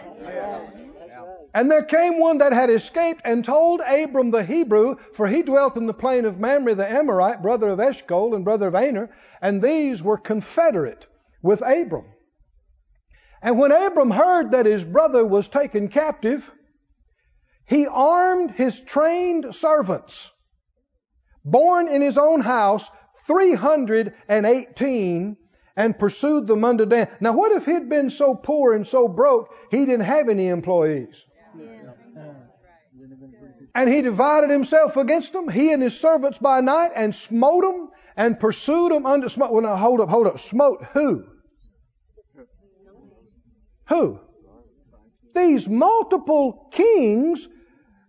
And 1.53 1.69
there 1.69 1.83
came 1.83 2.19
one 2.19 2.39
that 2.39 2.51
had 2.51 2.71
escaped 2.71 3.21
and 3.23 3.45
told 3.45 3.81
Abram 3.81 4.31
the 4.31 4.43
Hebrew, 4.43 4.95
for 5.13 5.27
he 5.27 5.43
dwelt 5.43 5.77
in 5.77 5.85
the 5.85 5.93
plain 5.93 6.25
of 6.25 6.39
Mamre 6.39 6.73
the 6.73 6.89
Amorite, 6.89 7.43
brother 7.43 7.69
of 7.69 7.79
Eshcol 7.79 8.33
and 8.33 8.43
brother 8.43 8.69
of 8.69 8.75
Aner, 8.75 9.11
and 9.39 9.61
these 9.61 10.01
were 10.01 10.17
confederate 10.17 11.05
with 11.43 11.61
Abram. 11.61 12.05
And 13.43 13.59
when 13.59 13.71
Abram 13.71 14.09
heard 14.09 14.51
that 14.51 14.65
his 14.65 14.83
brother 14.83 15.23
was 15.23 15.47
taken 15.47 15.89
captive, 15.89 16.51
he 17.67 17.87
armed 17.87 18.51
his 18.51 18.81
trained 18.81 19.53
servants, 19.53 20.31
born 21.45 21.87
in 21.87 22.01
his 22.01 22.17
own 22.17 22.41
house, 22.41 22.89
318, 23.27 25.37
and 25.75 25.97
pursued 25.97 26.47
them 26.47 26.63
unto 26.63 26.85
Dan. 26.85 27.07
Now, 27.19 27.33
what 27.33 27.51
if 27.51 27.65
he'd 27.65 27.89
been 27.89 28.09
so 28.09 28.35
poor 28.35 28.73
and 28.73 28.85
so 28.85 29.07
broke, 29.07 29.53
he 29.71 29.79
didn't 29.79 30.01
have 30.01 30.29
any 30.29 30.47
employees? 30.47 31.25
And 33.75 33.89
he 33.89 34.01
divided 34.03 34.51
himself 34.51 34.97
against 34.97 35.33
them, 35.33 35.49
he 35.49 35.71
and 35.71 35.81
his 35.81 35.99
servants 35.99 36.37
by 36.37 36.61
night, 36.61 36.91
and 36.95 37.13
smote 37.13 37.63
them 37.63 37.89
and 38.15 38.39
pursued 38.39 38.91
them 38.91 39.07
unto 39.07 39.29
smote. 39.29 39.51
Well, 39.51 39.63
now 39.63 39.75
hold 39.75 39.99
up, 39.99 40.09
hold 40.09 40.27
up. 40.27 40.39
Smote 40.39 40.83
who? 40.93 41.25
Who? 43.87 44.19
These 45.33 45.67
multiple 45.67 46.69
kings 46.71 47.47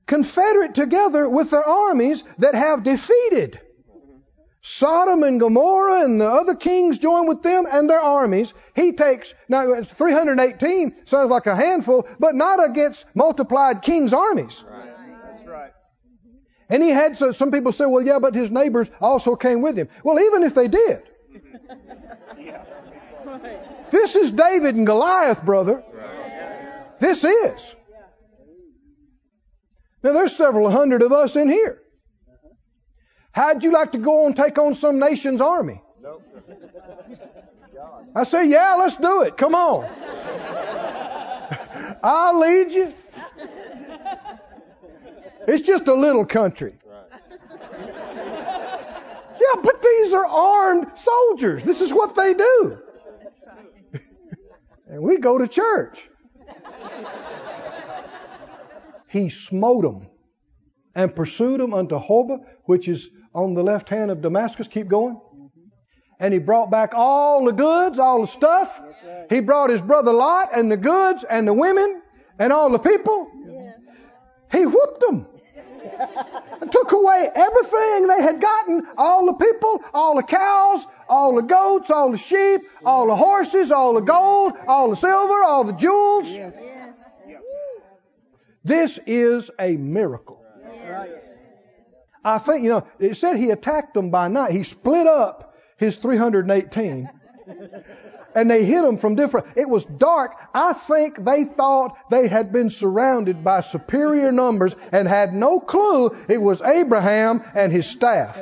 confederate 0.06 0.74
together 0.74 1.26
with 1.26 1.50
their 1.50 1.66
armies 1.66 2.22
that 2.38 2.54
have 2.54 2.82
defeated 2.84 3.58
Sodom 4.66 5.22
and 5.24 5.38
Gomorrah 5.38 6.06
and 6.06 6.18
the 6.18 6.24
other 6.24 6.54
kings 6.54 6.96
join 6.96 7.26
with 7.26 7.42
them 7.42 7.66
and 7.70 7.88
their 7.88 8.00
armies. 8.00 8.54
He 8.74 8.92
takes, 8.92 9.34
now 9.46 9.82
318 9.82 11.04
sounds 11.04 11.30
like 11.30 11.46
a 11.46 11.54
handful, 11.54 12.08
but 12.18 12.34
not 12.34 12.64
against 12.64 13.04
multiplied 13.14 13.82
kings' 13.82 14.14
armies. 14.14 14.64
Right. 14.66 14.86
That's 14.86 15.46
right. 15.46 15.72
And 16.70 16.82
he 16.82 16.88
had, 16.88 17.18
so 17.18 17.32
some 17.32 17.50
people 17.50 17.72
say, 17.72 17.84
well, 17.84 18.06
yeah, 18.06 18.20
but 18.20 18.34
his 18.34 18.50
neighbors 18.50 18.90
also 19.02 19.36
came 19.36 19.60
with 19.60 19.76
him. 19.76 19.90
Well, 20.02 20.18
even 20.18 20.44
if 20.44 20.54
they 20.54 20.68
did, 20.68 21.02
this 23.90 24.16
is 24.16 24.30
David 24.30 24.76
and 24.76 24.86
Goliath, 24.86 25.44
brother. 25.44 25.84
This 27.00 27.22
is. 27.22 27.74
Now, 30.02 30.14
there's 30.14 30.34
several 30.34 30.70
hundred 30.70 31.02
of 31.02 31.12
us 31.12 31.36
in 31.36 31.50
here. 31.50 31.82
How'd 33.34 33.64
you 33.64 33.72
like 33.72 33.92
to 33.92 33.98
go 33.98 34.26
and 34.26 34.36
take 34.36 34.56
on 34.58 34.76
some 34.76 35.00
nation's 35.00 35.40
army? 35.40 35.82
Nope. 36.00 36.22
I 38.14 38.22
say, 38.22 38.48
yeah, 38.48 38.76
let's 38.78 38.96
do 38.96 39.22
it. 39.22 39.36
Come 39.36 39.56
on. 39.56 39.84
I'll 42.04 42.38
lead 42.38 42.70
you. 42.70 42.94
It's 45.48 45.66
just 45.66 45.88
a 45.88 45.94
little 45.94 46.24
country. 46.24 46.74
Yeah, 49.40 49.60
but 49.64 49.82
these 49.82 50.14
are 50.14 50.26
armed 50.26 50.96
soldiers. 50.96 51.64
This 51.64 51.80
is 51.80 51.92
what 51.92 52.14
they 52.14 52.34
do. 52.34 52.78
and 54.88 55.02
we 55.02 55.18
go 55.18 55.38
to 55.38 55.48
church. 55.48 56.08
He 59.08 59.28
smote 59.28 59.82
them 59.82 60.06
and 60.94 61.16
pursued 61.16 61.58
them 61.58 61.74
unto 61.74 61.98
Hobah, 61.98 62.44
which 62.66 62.86
is 62.86 63.08
on 63.34 63.54
the 63.54 63.62
left 63.62 63.88
hand 63.88 64.10
of 64.10 64.20
Damascus. 64.22 64.68
Keep 64.68 64.88
going. 64.88 65.20
And 66.20 66.32
he 66.32 66.38
brought 66.38 66.70
back 66.70 66.92
all 66.94 67.44
the 67.44 67.52
goods, 67.52 67.98
all 67.98 68.20
the 68.20 68.26
stuff. 68.26 68.80
He 69.28 69.40
brought 69.40 69.70
his 69.70 69.82
brother 69.82 70.12
Lot 70.12 70.50
and 70.56 70.70
the 70.70 70.76
goods 70.76 71.24
and 71.24 71.46
the 71.46 71.52
women 71.52 72.02
and 72.38 72.52
all 72.52 72.70
the 72.70 72.78
people. 72.78 73.30
He 74.52 74.64
whooped 74.64 75.00
them. 75.00 75.26
and 76.60 76.72
took 76.72 76.92
away 76.92 77.28
everything 77.34 78.06
they 78.06 78.22
had 78.22 78.40
gotten 78.40 78.86
all 78.96 79.26
the 79.26 79.34
people, 79.34 79.82
all 79.92 80.16
the 80.16 80.22
cows, 80.22 80.86
all 81.08 81.34
the 81.34 81.42
goats, 81.42 81.90
all 81.90 82.10
the 82.10 82.16
sheep, 82.16 82.62
all 82.84 83.06
the 83.06 83.16
horses, 83.16 83.70
all 83.70 83.94
the 83.94 84.00
gold, 84.00 84.54
all 84.66 84.88
the 84.88 84.96
silver, 84.96 85.44
all 85.44 85.64
the 85.64 85.72
jewels. 85.72 86.32
Yes. 86.32 86.58
This 88.64 88.98
is 89.06 89.50
a 89.58 89.76
miracle. 89.76 90.42
I 92.24 92.38
think, 92.38 92.62
you 92.62 92.70
know, 92.70 92.86
it 92.98 93.14
said 93.16 93.36
he 93.36 93.50
attacked 93.50 93.94
them 93.94 94.10
by 94.10 94.28
night. 94.28 94.52
He 94.52 94.62
split 94.62 95.06
up 95.06 95.54
his 95.76 95.96
318 95.96 97.10
and 98.34 98.50
they 98.50 98.64
hit 98.64 98.82
them 98.82 98.98
from 98.98 99.14
different. 99.14 99.46
It 99.56 99.68
was 99.68 99.84
dark. 99.84 100.32
I 100.54 100.72
think 100.72 101.22
they 101.22 101.44
thought 101.44 101.96
they 102.10 102.26
had 102.28 102.52
been 102.52 102.70
surrounded 102.70 103.44
by 103.44 103.60
superior 103.60 104.32
numbers 104.32 104.74
and 104.92 105.06
had 105.06 105.34
no 105.34 105.60
clue 105.60 106.16
it 106.28 106.38
was 106.38 106.62
Abraham 106.62 107.42
and 107.54 107.70
his 107.70 107.86
staff. 107.86 108.36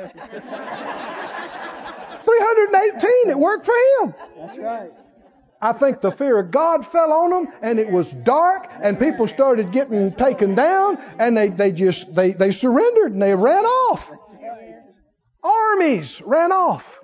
318, 2.23 3.29
it 3.29 3.37
worked 3.37 3.65
for 3.65 3.75
him. 4.01 4.13
That's 4.37 4.57
right. 4.57 4.91
I 5.63 5.71
think 5.71 6.01
the 6.01 6.11
fear 6.11 6.37
of 6.39 6.51
God 6.51 6.85
fell 6.85 7.13
on 7.13 7.29
them 7.29 7.53
and 7.61 7.79
it 7.79 7.89
was 7.89 8.11
dark 8.11 8.69
and 8.81 8.99
people 8.99 9.29
started 9.29 9.71
getting 9.71 10.11
taken 10.11 10.55
down 10.55 10.97
and 11.17 11.37
they, 11.37 11.47
they 11.47 11.71
just, 11.71 12.13
they, 12.13 12.33
they 12.33 12.51
surrendered 12.51 13.13
and 13.13 13.21
they 13.21 13.33
ran 13.33 13.63
off. 13.63 14.11
Armies 15.41 16.21
ran 16.21 16.51
off. 16.51 16.99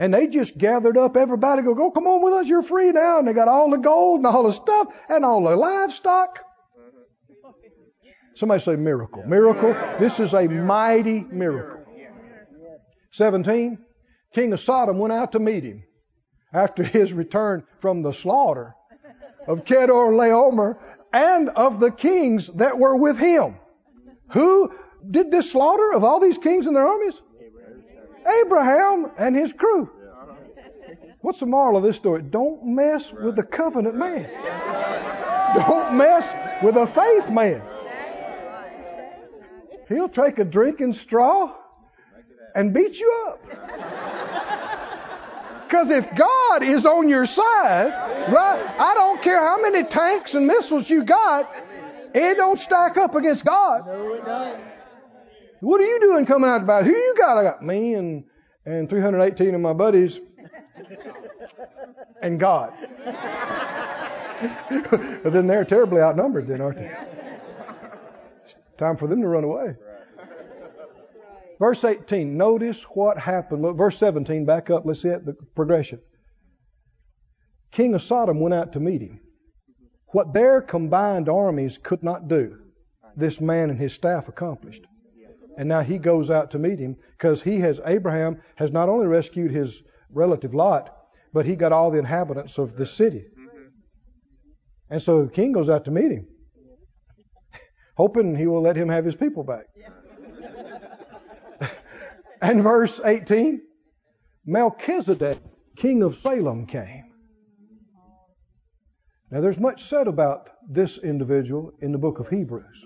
And 0.00 0.12
they 0.12 0.26
just 0.26 0.58
gathered 0.58 0.96
up 0.98 1.16
everybody, 1.16 1.62
go, 1.62 1.74
go, 1.74 1.92
come 1.92 2.08
on 2.08 2.24
with 2.24 2.34
us, 2.34 2.48
you're 2.48 2.62
free 2.62 2.90
now. 2.90 3.20
And 3.20 3.28
they 3.28 3.34
got 3.34 3.46
all 3.46 3.70
the 3.70 3.76
gold 3.76 4.18
and 4.18 4.26
all 4.26 4.42
the 4.42 4.52
stuff 4.52 4.92
and 5.08 5.24
all 5.24 5.44
the 5.44 5.54
livestock. 5.54 6.44
Somebody 8.34 8.60
say 8.64 8.74
miracle. 8.74 9.22
Miracle. 9.24 9.74
This 10.00 10.18
is 10.18 10.34
a 10.34 10.48
mighty 10.48 11.20
miracle. 11.20 11.86
17. 13.12 13.78
King 14.34 14.52
of 14.52 14.58
Sodom 14.58 14.98
went 14.98 15.12
out 15.12 15.32
to 15.32 15.38
meet 15.38 15.62
him 15.62 15.84
after 16.52 16.82
his 16.82 17.12
return 17.12 17.64
from 17.80 18.02
the 18.02 18.12
slaughter 18.12 18.74
of 19.46 19.64
Chedorlaomer 19.64 20.78
and 21.12 21.48
of 21.48 21.80
the 21.80 21.90
kings 21.90 22.46
that 22.48 22.78
were 22.78 22.96
with 22.96 23.18
him. 23.18 23.56
Who 24.28 24.72
did 25.08 25.30
this 25.30 25.50
slaughter 25.50 25.92
of 25.92 26.04
all 26.04 26.20
these 26.20 26.38
kings 26.38 26.66
and 26.66 26.76
their 26.76 26.86
armies? 26.86 27.20
Abraham 28.44 29.10
and 29.18 29.34
his 29.34 29.52
crew. 29.52 29.90
What's 31.20 31.40
the 31.40 31.46
moral 31.46 31.76
of 31.76 31.82
this 31.82 31.96
story? 31.96 32.22
Don't 32.22 32.64
mess 32.64 33.12
with 33.12 33.36
the 33.36 33.42
covenant 33.42 33.94
man. 33.94 34.28
Don't 35.54 35.96
mess 35.96 36.32
with 36.62 36.76
a 36.76 36.86
faith 36.86 37.30
man. 37.30 37.62
He'll 39.88 40.08
take 40.08 40.38
a 40.38 40.44
drinking 40.44 40.94
straw 40.94 41.54
and 42.54 42.72
beat 42.72 42.98
you 42.98 43.28
up. 43.28 44.11
Because 45.72 45.88
if 45.88 46.14
God 46.14 46.62
is 46.62 46.84
on 46.84 47.08
your 47.08 47.24
side, 47.24 48.30
right, 48.30 48.74
I 48.78 48.92
don't 48.92 49.22
care 49.22 49.40
how 49.40 49.58
many 49.62 49.84
tanks 49.84 50.34
and 50.34 50.46
missiles 50.46 50.90
you 50.90 51.02
got, 51.02 51.50
it 52.12 52.36
don't 52.36 52.60
stack 52.60 52.98
up 52.98 53.14
against 53.14 53.46
God. 53.46 53.86
No, 53.86 54.12
it 54.12 54.22
don't. 54.22 54.60
What 55.60 55.80
are 55.80 55.84
you 55.84 55.98
doing 55.98 56.26
coming 56.26 56.50
out 56.50 56.60
about? 56.60 56.84
Who 56.84 56.90
you 56.90 57.14
got? 57.16 57.38
I 57.38 57.42
got 57.44 57.64
me 57.64 57.94
and 57.94 58.24
and 58.66 58.90
318 58.90 59.54
of 59.54 59.62
my 59.62 59.72
buddies 59.72 60.20
and 62.20 62.38
God. 62.38 62.74
but 65.22 65.32
then 65.32 65.46
they're 65.46 65.64
terribly 65.64 66.02
outnumbered, 66.02 66.48
then, 66.48 66.60
aren't 66.60 66.76
they? 66.80 66.94
It's 68.42 68.56
time 68.76 68.98
for 68.98 69.06
them 69.08 69.22
to 69.22 69.26
run 69.26 69.44
away. 69.44 69.76
Verse 71.62 71.84
18, 71.84 72.36
notice 72.36 72.82
what 72.82 73.16
happened. 73.16 73.62
Look, 73.62 73.76
verse 73.76 73.96
17, 73.96 74.44
back 74.44 74.68
up. 74.68 74.84
Let's 74.84 75.02
see 75.02 75.10
the 75.10 75.36
progression. 75.54 76.00
King 77.70 77.94
of 77.94 78.02
Sodom 78.02 78.40
went 78.40 78.52
out 78.52 78.72
to 78.72 78.80
meet 78.80 79.00
him. 79.00 79.20
What 80.08 80.34
their 80.34 80.60
combined 80.60 81.28
armies 81.28 81.78
could 81.78 82.02
not 82.02 82.26
do, 82.26 82.58
this 83.14 83.40
man 83.40 83.70
and 83.70 83.78
his 83.78 83.92
staff 83.92 84.26
accomplished. 84.28 84.84
And 85.56 85.68
now 85.68 85.82
he 85.82 85.98
goes 85.98 86.32
out 86.32 86.50
to 86.50 86.58
meet 86.58 86.80
him 86.80 86.96
because 87.12 87.40
he 87.40 87.60
has, 87.60 87.80
Abraham 87.86 88.42
has 88.56 88.72
not 88.72 88.88
only 88.88 89.06
rescued 89.06 89.52
his 89.52 89.84
relative 90.10 90.54
Lot, 90.54 90.92
but 91.32 91.46
he 91.46 91.54
got 91.54 91.70
all 91.70 91.92
the 91.92 92.00
inhabitants 92.00 92.58
of 92.58 92.74
the 92.74 92.86
city. 92.86 93.26
And 94.90 95.00
so 95.00 95.26
the 95.26 95.30
king 95.30 95.52
goes 95.52 95.70
out 95.70 95.84
to 95.84 95.92
meet 95.92 96.10
him, 96.10 96.26
hoping 97.96 98.34
he 98.34 98.48
will 98.48 98.62
let 98.62 98.74
him 98.74 98.88
have 98.88 99.04
his 99.04 99.14
people 99.14 99.44
back. 99.44 99.66
And 102.42 102.62
verse 102.62 103.00
18 103.02 103.62
Melchizedek, 104.44 105.38
king 105.76 106.02
of 106.02 106.16
Salem, 106.16 106.66
came. 106.66 107.04
Now, 109.30 109.40
there's 109.40 109.60
much 109.60 109.84
said 109.84 110.08
about 110.08 110.50
this 110.68 110.98
individual 110.98 111.72
in 111.80 111.92
the 111.92 111.98
book 111.98 112.18
of 112.18 112.28
Hebrews. 112.28 112.84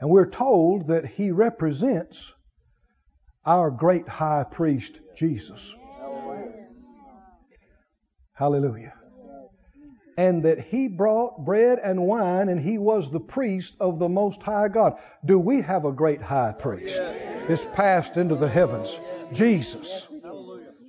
And 0.00 0.10
we're 0.10 0.28
told 0.28 0.88
that 0.88 1.06
he 1.06 1.30
represents 1.30 2.32
our 3.46 3.70
great 3.70 4.08
high 4.08 4.44
priest, 4.50 4.98
Jesus. 5.16 5.72
Hallelujah. 8.34 8.94
And 10.16 10.44
that 10.44 10.60
he 10.60 10.88
brought 10.88 11.44
bread 11.44 11.78
and 11.82 12.06
wine 12.06 12.48
and 12.48 12.60
he 12.60 12.78
was 12.78 13.10
the 13.10 13.20
priest 13.20 13.74
of 13.80 13.98
the 13.98 14.08
Most 14.08 14.42
High 14.42 14.68
God. 14.68 14.98
Do 15.24 15.38
we 15.38 15.62
have 15.62 15.84
a 15.84 15.92
great 15.92 16.20
high 16.20 16.52
priest? 16.52 16.96
This 17.48 17.64
passed 17.64 18.16
into 18.16 18.34
the 18.34 18.48
heavens. 18.48 18.98
Jesus, 19.32 20.06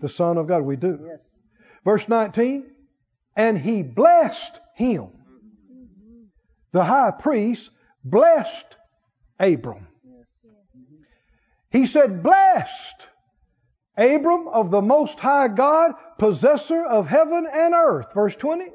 the 0.02 0.10
Son 0.10 0.38
of 0.38 0.48
God. 0.48 0.64
We 0.64 0.76
do. 0.76 1.18
Verse 1.86 2.08
19, 2.08 2.66
and 3.36 3.58
he 3.58 3.84
blessed 3.84 4.60
him. 4.76 5.10
The 6.72 6.84
high 6.84 7.12
priest 7.12 7.70
blessed 8.04 8.76
Abram. 9.40 9.88
He 11.72 11.86
said, 11.88 12.22
Blessed, 12.22 13.08
Abram 13.98 14.48
of 14.48 14.70
the 14.70 14.82
Most 14.82 15.20
High 15.20 15.48
God, 15.48 15.94
possessor 16.20 16.84
of 16.84 17.08
heaven 17.08 17.48
and 17.52 17.74
earth. 17.74 18.14
Verse 18.14 18.36
20. 18.36 18.66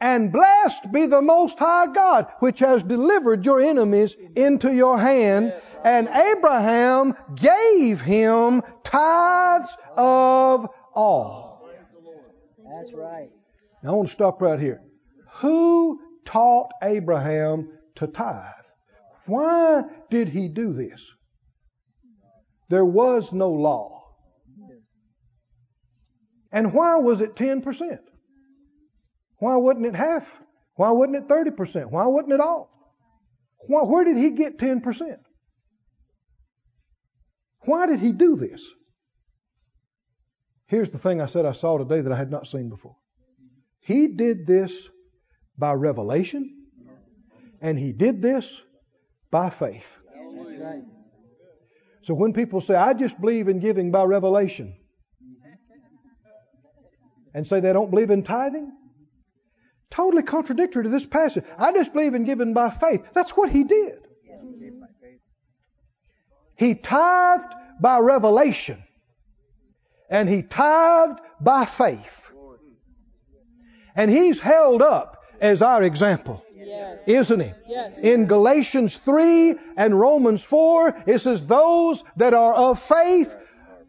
And 0.00 0.32
blessed 0.32 0.92
be 0.92 1.06
the 1.06 1.22
Most 1.22 1.58
High 1.58 1.86
God, 1.86 2.26
which 2.40 2.58
has 2.58 2.82
delivered 2.82 3.46
your 3.46 3.60
enemies 3.60 4.16
into 4.34 4.72
your 4.72 4.98
hand. 4.98 5.54
And 5.84 6.08
Abraham 6.08 7.14
gave 7.34 8.00
him 8.00 8.62
tithes 8.82 9.76
of 9.96 10.68
all. 10.94 11.68
That's 12.58 12.92
right. 12.92 13.30
Now 13.82 13.90
I 13.90 13.92
want 13.94 14.08
to 14.08 14.12
stop 14.12 14.42
right 14.42 14.58
here. 14.58 14.82
Who 15.36 16.00
taught 16.24 16.70
Abraham 16.82 17.68
to 17.96 18.06
tithe? 18.06 18.50
Why 19.26 19.84
did 20.10 20.28
he 20.28 20.48
do 20.48 20.72
this? 20.72 21.10
There 22.68 22.84
was 22.84 23.32
no 23.32 23.50
law. 23.50 24.02
And 26.52 26.72
why 26.72 26.96
was 26.96 27.20
it 27.20 27.34
10%? 27.34 27.98
Why 29.44 29.56
wasn't 29.56 29.84
it 29.84 29.94
half? 29.94 30.40
Why 30.76 30.90
wasn't 30.90 31.16
it 31.16 31.28
30%? 31.28 31.90
Why 31.90 32.06
wasn't 32.06 32.32
it 32.32 32.40
all? 32.40 32.70
Why, 33.66 33.82
where 33.82 34.02
did 34.02 34.16
he 34.16 34.30
get 34.30 34.56
10%? 34.56 35.18
Why 37.66 37.84
did 37.84 38.00
he 38.00 38.12
do 38.12 38.36
this? 38.36 38.66
Here's 40.66 40.88
the 40.88 40.96
thing 40.96 41.20
I 41.20 41.26
said 41.26 41.44
I 41.44 41.52
saw 41.52 41.76
today 41.76 42.00
that 42.00 42.10
I 42.10 42.16
had 42.16 42.30
not 42.30 42.46
seen 42.46 42.70
before. 42.70 42.96
He 43.80 44.08
did 44.08 44.46
this 44.46 44.88
by 45.58 45.74
revelation, 45.74 46.50
and 47.60 47.78
he 47.78 47.92
did 47.92 48.22
this 48.22 48.62
by 49.30 49.50
faith. 49.50 49.98
So 52.00 52.14
when 52.14 52.32
people 52.32 52.62
say, 52.62 52.76
I 52.76 52.94
just 52.94 53.20
believe 53.20 53.48
in 53.48 53.60
giving 53.60 53.90
by 53.90 54.04
revelation, 54.04 54.74
and 57.34 57.46
say 57.46 57.60
they 57.60 57.74
don't 57.74 57.90
believe 57.90 58.08
in 58.08 58.22
tithing, 58.22 58.72
totally 59.94 60.22
contradictory 60.22 60.82
to 60.82 60.88
this 60.88 61.06
passage. 61.06 61.44
I 61.56 61.72
just 61.72 61.92
believe 61.92 62.14
in 62.14 62.24
giving 62.24 62.52
by 62.52 62.70
faith. 62.70 63.08
That's 63.14 63.36
what 63.36 63.50
he 63.50 63.64
did. 63.64 63.98
He 66.56 66.74
tithed 66.74 67.52
by 67.80 67.98
revelation, 67.98 68.82
and 70.08 70.28
he 70.28 70.42
tithed 70.42 71.20
by 71.40 71.64
faith. 71.64 72.30
And 73.96 74.10
he's 74.10 74.40
held 74.40 74.82
up 74.82 75.22
as 75.40 75.62
our 75.62 75.82
example, 75.82 76.44
isn't 77.06 77.40
he? 77.40 77.52
Yes. 77.68 77.98
In 77.98 78.26
Galatians 78.26 78.96
3 78.96 79.56
and 79.76 79.98
Romans 79.98 80.42
4, 80.42 81.04
it 81.06 81.18
says, 81.18 81.44
Those 81.44 82.02
that 82.16 82.34
are 82.34 82.54
of 82.54 82.80
faith 82.80 83.34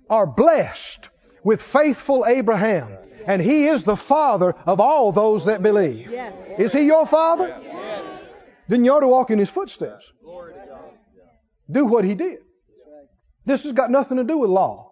are 0.10 0.28
blessed 0.28 1.10
with 1.44 1.62
faithful 1.62 2.26
Abraham. 2.28 2.98
And 3.26 3.42
he 3.42 3.66
is 3.66 3.84
the 3.84 3.96
father 3.96 4.56
of 4.66 4.80
all 4.80 5.12
those 5.12 5.46
that 5.46 5.64
believe. 5.64 6.12
Yes. 6.12 6.38
Is 6.60 6.74
he 6.74 6.82
your 6.82 7.06
father? 7.06 7.48
Yes. 7.64 8.06
Then 8.68 8.86
you 8.86 8.94
ought 8.94 9.02
to 9.02 9.08
walk 9.08 9.32
in 9.32 9.40
his 9.40 9.50
footsteps. 9.50 10.12
Do 11.70 11.86
what 11.86 12.06
he 12.06 12.14
did. 12.14 12.40
This 13.46 13.64
has 13.64 13.74
got 13.74 13.92
nothing 13.92 14.18
to 14.18 14.24
do 14.24 14.38
with 14.38 14.50
law. 14.50 14.92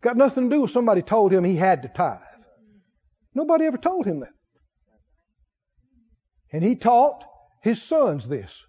Got 0.00 0.16
nothing 0.16 0.50
to 0.50 0.56
do 0.56 0.62
with 0.62 0.70
somebody 0.70 1.02
told 1.02 1.32
him 1.32 1.44
he 1.44 1.56
had 1.56 1.82
to 1.82 1.88
tithe. 1.88 2.20
Nobody 3.34 3.66
ever 3.66 3.78
told 3.78 4.06
him 4.06 4.20
that. 4.20 4.32
And 6.52 6.62
he 6.62 6.76
taught 6.76 7.24
his 7.62 7.80
sons 7.80 8.28
this. 8.28 8.62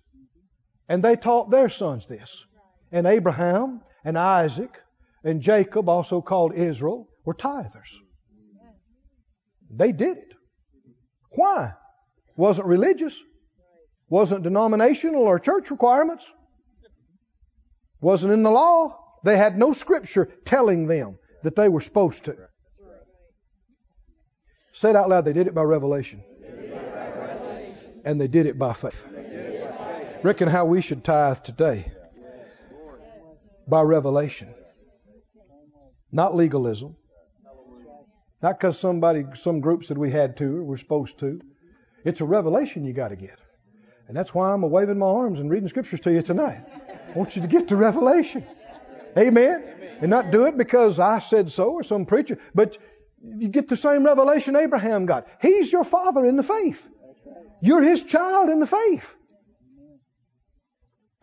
And 0.88 1.04
they 1.04 1.16
taught 1.16 1.50
their 1.50 1.70
sons 1.70 2.06
this. 2.06 2.44
And 2.92 3.08
Abraham 3.08 3.82
and 4.06 4.18
Isaac 4.18 4.80
and 5.24 5.42
Jacob, 5.42 5.90
also 5.90 6.22
called 6.22 6.54
Israel, 6.54 7.08
were 7.26 7.34
tithers. 7.34 7.98
They 9.76 9.92
did 9.92 10.18
it. 10.18 10.34
Why? 11.32 11.74
Wasn't 12.36 12.68
religious. 12.68 13.20
Wasn't 14.10 14.44
denominational 14.44 15.24
or 15.24 15.40
church 15.40 15.72
requirements. 15.72 16.30
Wasn't 18.02 18.32
in 18.32 18.44
the 18.44 18.52
law. 18.52 19.00
They 19.24 19.38
had 19.38 19.58
no 19.58 19.74
scripture 19.74 20.30
telling 20.46 20.88
them 20.88 21.18
that 21.44 21.56
they 21.56 21.70
were 21.70 21.82
supposed 21.82 22.26
to. 22.26 22.36
Say 24.74 24.92
it 24.92 24.96
out 24.96 25.10
loud. 25.10 25.26
They 25.26 25.34
did 25.34 25.48
it 25.48 25.56
by 25.56 25.64
revelation. 25.64 26.24
And 28.06 28.20
they 28.20 28.28
did 28.28 28.46
it 28.46 28.60
by 28.60 28.74
faith. 28.74 29.08
Reckon 30.24 30.50
how 30.50 30.66
we 30.66 30.82
should 30.82 31.04
tithe 31.04 31.42
today. 31.42 31.92
By 33.68 33.82
revelation. 33.82 34.54
Not 36.12 36.36
legalism. 36.36 36.98
Not 38.44 38.60
because 38.60 38.78
somebody, 38.78 39.26
some 39.36 39.62
group 39.62 39.86
said 39.86 39.98
we 39.98 40.12
had 40.12 40.36
to 40.38 40.58
or 40.58 40.64
we're 40.64 40.78
supposed 40.78 41.18
to. 41.20 41.40
It's 42.04 42.20
a 42.20 42.26
revelation 42.26 42.84
you 42.84 42.92
got 42.92 43.08
to 43.08 43.16
get. 43.16 43.40
And 44.10 44.18
that's 44.18 44.36
why 44.36 44.52
I'm 44.52 44.62
waving 44.70 45.00
my 45.00 45.06
arms 45.06 45.40
and 45.40 45.50
reading 45.50 45.70
scriptures 45.70 46.02
to 46.02 46.12
you 46.12 46.22
tonight. 46.22 46.62
I 47.16 47.18
want 47.18 47.38
you 47.38 47.42
to 47.44 47.48
get 47.48 47.70
to 47.70 47.78
revelation. 47.78 48.46
Amen. 49.18 49.64
And 50.02 50.10
not 50.10 50.32
do 50.32 50.46
it 50.46 50.58
because 50.58 51.00
I 51.00 51.20
said 51.20 51.52
so 51.52 51.72
or 51.72 51.84
some 51.84 52.06
preacher, 52.06 52.38
but 52.54 52.78
you 53.24 53.48
get 53.48 53.70
the 53.70 53.78
same 53.78 54.04
revelation 54.04 54.58
Abraham 54.58 55.06
got. 55.06 55.26
He's 55.42 55.72
your 55.72 55.86
father 55.86 56.26
in 56.26 56.36
the 56.36 56.44
faith. 56.44 56.86
You're 57.62 57.82
his 57.82 58.04
child 58.04 58.50
in 58.50 58.60
the 58.60 58.68
faith. 58.68 59.16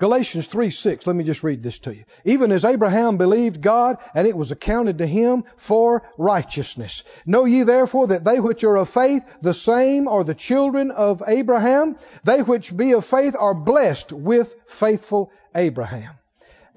Galatians 0.00 0.46
3 0.46 0.70
6, 0.70 1.06
let 1.06 1.14
me 1.14 1.24
just 1.24 1.42
read 1.42 1.62
this 1.62 1.78
to 1.80 1.94
you. 1.94 2.04
Even 2.24 2.52
as 2.52 2.64
Abraham 2.64 3.18
believed 3.18 3.60
God, 3.60 3.98
and 4.14 4.26
it 4.26 4.34
was 4.34 4.50
accounted 4.50 4.96
to 4.98 5.06
him 5.06 5.44
for 5.58 6.02
righteousness. 6.16 7.04
Know 7.26 7.44
ye 7.44 7.64
therefore 7.64 8.06
that 8.06 8.24
they 8.24 8.40
which 8.40 8.64
are 8.64 8.78
of 8.78 8.88
faith, 8.88 9.22
the 9.42 9.52
same 9.52 10.08
are 10.08 10.24
the 10.24 10.34
children 10.34 10.90
of 10.90 11.22
Abraham. 11.26 11.96
They 12.24 12.40
which 12.42 12.74
be 12.74 12.92
of 12.92 13.04
faith 13.04 13.36
are 13.38 13.52
blessed 13.52 14.10
with 14.10 14.56
faithful 14.68 15.30
Abraham. 15.54 16.14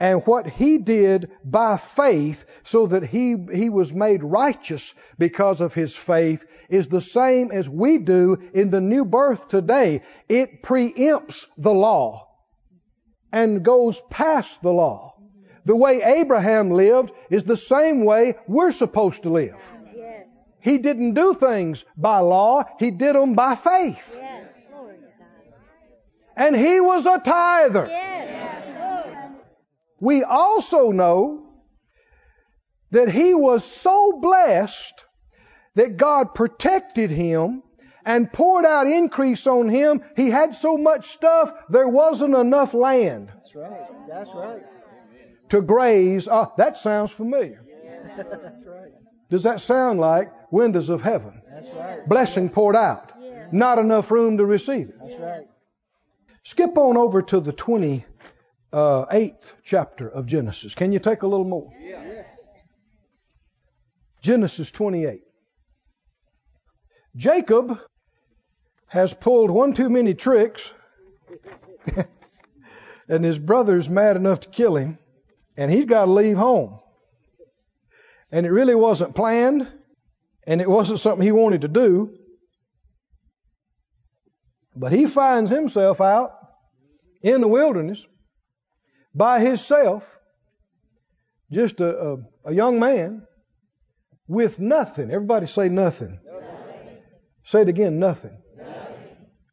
And 0.02 0.28
what 0.28 0.46
he 0.46 0.78
did 0.80 1.32
by 1.46 1.78
faith, 1.78 2.44
so 2.64 2.88
that 2.88 3.06
he, 3.06 3.38
he 3.54 3.70
was 3.70 3.94
made 3.94 4.22
righteous 4.22 4.94
because 5.18 5.62
of 5.62 5.74
his 5.74 5.96
faith, 5.96 6.44
is 6.68 6.90
the 6.90 7.00
same 7.00 7.52
as 7.52 7.70
we 7.70 8.00
do 8.00 8.38
in 8.54 8.70
the 8.70 8.82
new 8.82 9.06
birth 9.06 9.48
today. 9.48 10.02
It 10.28 10.62
preempts 10.62 11.46
the 11.58 11.74
law 11.74 12.28
and 13.34 13.66
goes 13.66 14.00
past 14.12 14.62
the 14.62 14.72
law. 14.72 15.16
The 15.66 15.76
way 15.76 16.02
Abraham 16.04 16.72
lived 16.72 17.12
is 17.30 17.44
the 17.44 17.58
same 17.58 18.06
way 18.06 18.36
we're 18.48 18.72
supposed 18.72 19.24
to 19.24 19.30
live. 19.30 19.58
He 20.62 20.78
didn't 20.78 21.16
do 21.16 21.34
things 21.34 21.84
by 21.98 22.20
law, 22.20 22.64
he 22.80 22.92
did 22.92 23.16
them 23.16 23.34
by 23.34 23.56
faith. 23.56 24.18
Yes. 24.18 24.46
Glory 24.72 24.96
to 24.96 25.02
God. 25.02 25.28
And 26.38 26.56
he 26.56 26.80
was 26.80 27.06
a 27.06 27.20
tither. 27.20 27.90
We 30.00 30.24
also 30.24 30.92
know 30.92 31.50
that 32.92 33.10
he 33.10 33.34
was 33.34 33.64
so 33.64 34.20
blessed 34.22 35.04
that 35.76 35.98
God 35.98 36.36
protected 36.36 37.10
him 37.10 37.64
and 38.06 38.32
poured 38.32 38.66
out 38.66 38.88
increase 38.88 39.48
on 39.48 39.70
him. 39.70 40.02
He 40.16 40.30
had 40.30 40.56
so 40.56 40.78
much 40.78 41.06
stuff, 41.06 41.54
there 41.70 41.88
wasn't 41.88 42.36
enough 42.36 42.74
land 42.74 43.32
That's 43.36 43.56
right. 43.56 44.08
That's 44.08 44.34
right. 44.34 44.64
to 45.50 45.62
graze. 45.62 46.28
Uh, 46.28 46.48
that 46.58 46.78
sounds 46.78 47.12
familiar. 47.12 47.64
That's 48.18 48.66
right. 48.66 48.92
Does 49.30 49.44
that 49.44 49.62
sound 49.62 50.00
like 50.00 50.32
windows 50.52 50.90
of 50.90 51.02
heaven? 51.02 51.42
That's 51.50 51.72
right. 51.74 52.08
Blessing 52.08 52.50
poured 52.50 52.76
out. 52.76 53.12
Yes. 53.20 53.50
Not 53.52 53.80
enough 53.80 54.12
room 54.12 54.38
to 54.38 54.46
receive 54.46 54.90
it. 54.90 54.96
That's 55.02 55.20
right. 55.20 55.48
Skip 56.44 56.78
on 56.78 56.98
over 56.98 57.22
to 57.22 57.40
the 57.40 57.54
28th 57.54 59.54
chapter 59.64 60.10
of 60.10 60.26
Genesis. 60.26 60.76
Can 60.76 60.92
you 60.92 61.00
take 61.00 61.24
a 61.24 61.28
little 61.28 61.46
more? 61.46 61.72
Yes. 61.80 62.28
Genesis 64.22 64.72
28. 64.72 65.22
Jacob 67.16 67.80
has 68.94 69.12
pulled 69.12 69.50
one 69.50 69.74
too 69.74 69.90
many 69.90 70.14
tricks, 70.14 70.72
and 73.10 73.26
his 73.26 73.40
brother's 73.40 73.90
mad 73.90 74.16
enough 74.16 74.42
to 74.42 74.50
kill 74.50 74.76
him, 74.76 75.00
and 75.58 75.72
he's 75.72 75.86
got 75.86 76.06
to 76.06 76.12
leave 76.12 76.38
home. 76.38 76.80
And 78.32 78.46
it 78.46 78.52
really 78.52 78.76
wasn't 78.76 79.16
planned, 79.16 79.68
and 80.46 80.62
it 80.62 80.70
wasn't 80.70 81.00
something 81.00 81.26
he 81.26 81.32
wanted 81.32 81.62
to 81.62 81.70
do. 81.70 82.16
But 84.76 84.92
he 84.92 85.08
finds 85.08 85.50
himself 85.50 86.00
out 86.00 86.38
in 87.24 87.42
the 87.42 87.48
wilderness 87.48 88.06
by 89.16 89.40
himself, 89.40 90.08
just 91.52 91.82
a, 91.82 92.12
a, 92.12 92.18
a 92.46 92.54
young 92.54 92.80
man 92.80 93.26
with 94.28 94.60
nothing. 94.60 95.10
Everybody 95.10 95.48
say 95.48 95.68
nothing. 95.68 96.20
Say 97.46 97.62
it 97.62 97.70
again, 97.70 97.98
nothing. 97.98 98.38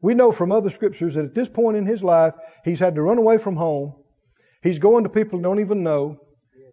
We 0.03 0.15
know 0.15 0.33
from 0.33 0.51
other 0.51 0.71
scriptures 0.71 1.15
that 1.15 1.27
at 1.27 1.35
this 1.35 1.49
point 1.49 1.77
in 1.77 1.85
his 1.85 2.03
life, 2.03 2.35
he's 2.65 2.79
had 2.79 2.95
to 2.95 3.03
run 3.03 3.19
away 3.19 3.39
from 3.39 3.57
home. 3.57 3.95
He's 4.63 4.79
going 4.79 5.05
to 5.05 5.11
people 5.11 5.39
who 5.39 5.43
don't 5.43 5.61
even 5.61 5.83
know, 5.83 6.21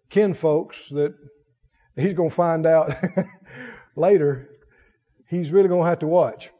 kin 0.08 0.34
folks 0.34 0.88
that 0.90 1.14
he's 1.96 2.14
going 2.14 2.30
to 2.30 2.34
find 2.34 2.66
out 2.66 2.94
later 3.96 4.50
he's 5.28 5.52
really 5.52 5.68
going 5.68 5.82
to 5.82 5.88
have 5.88 6.00
to 6.00 6.06
watch 6.06 6.50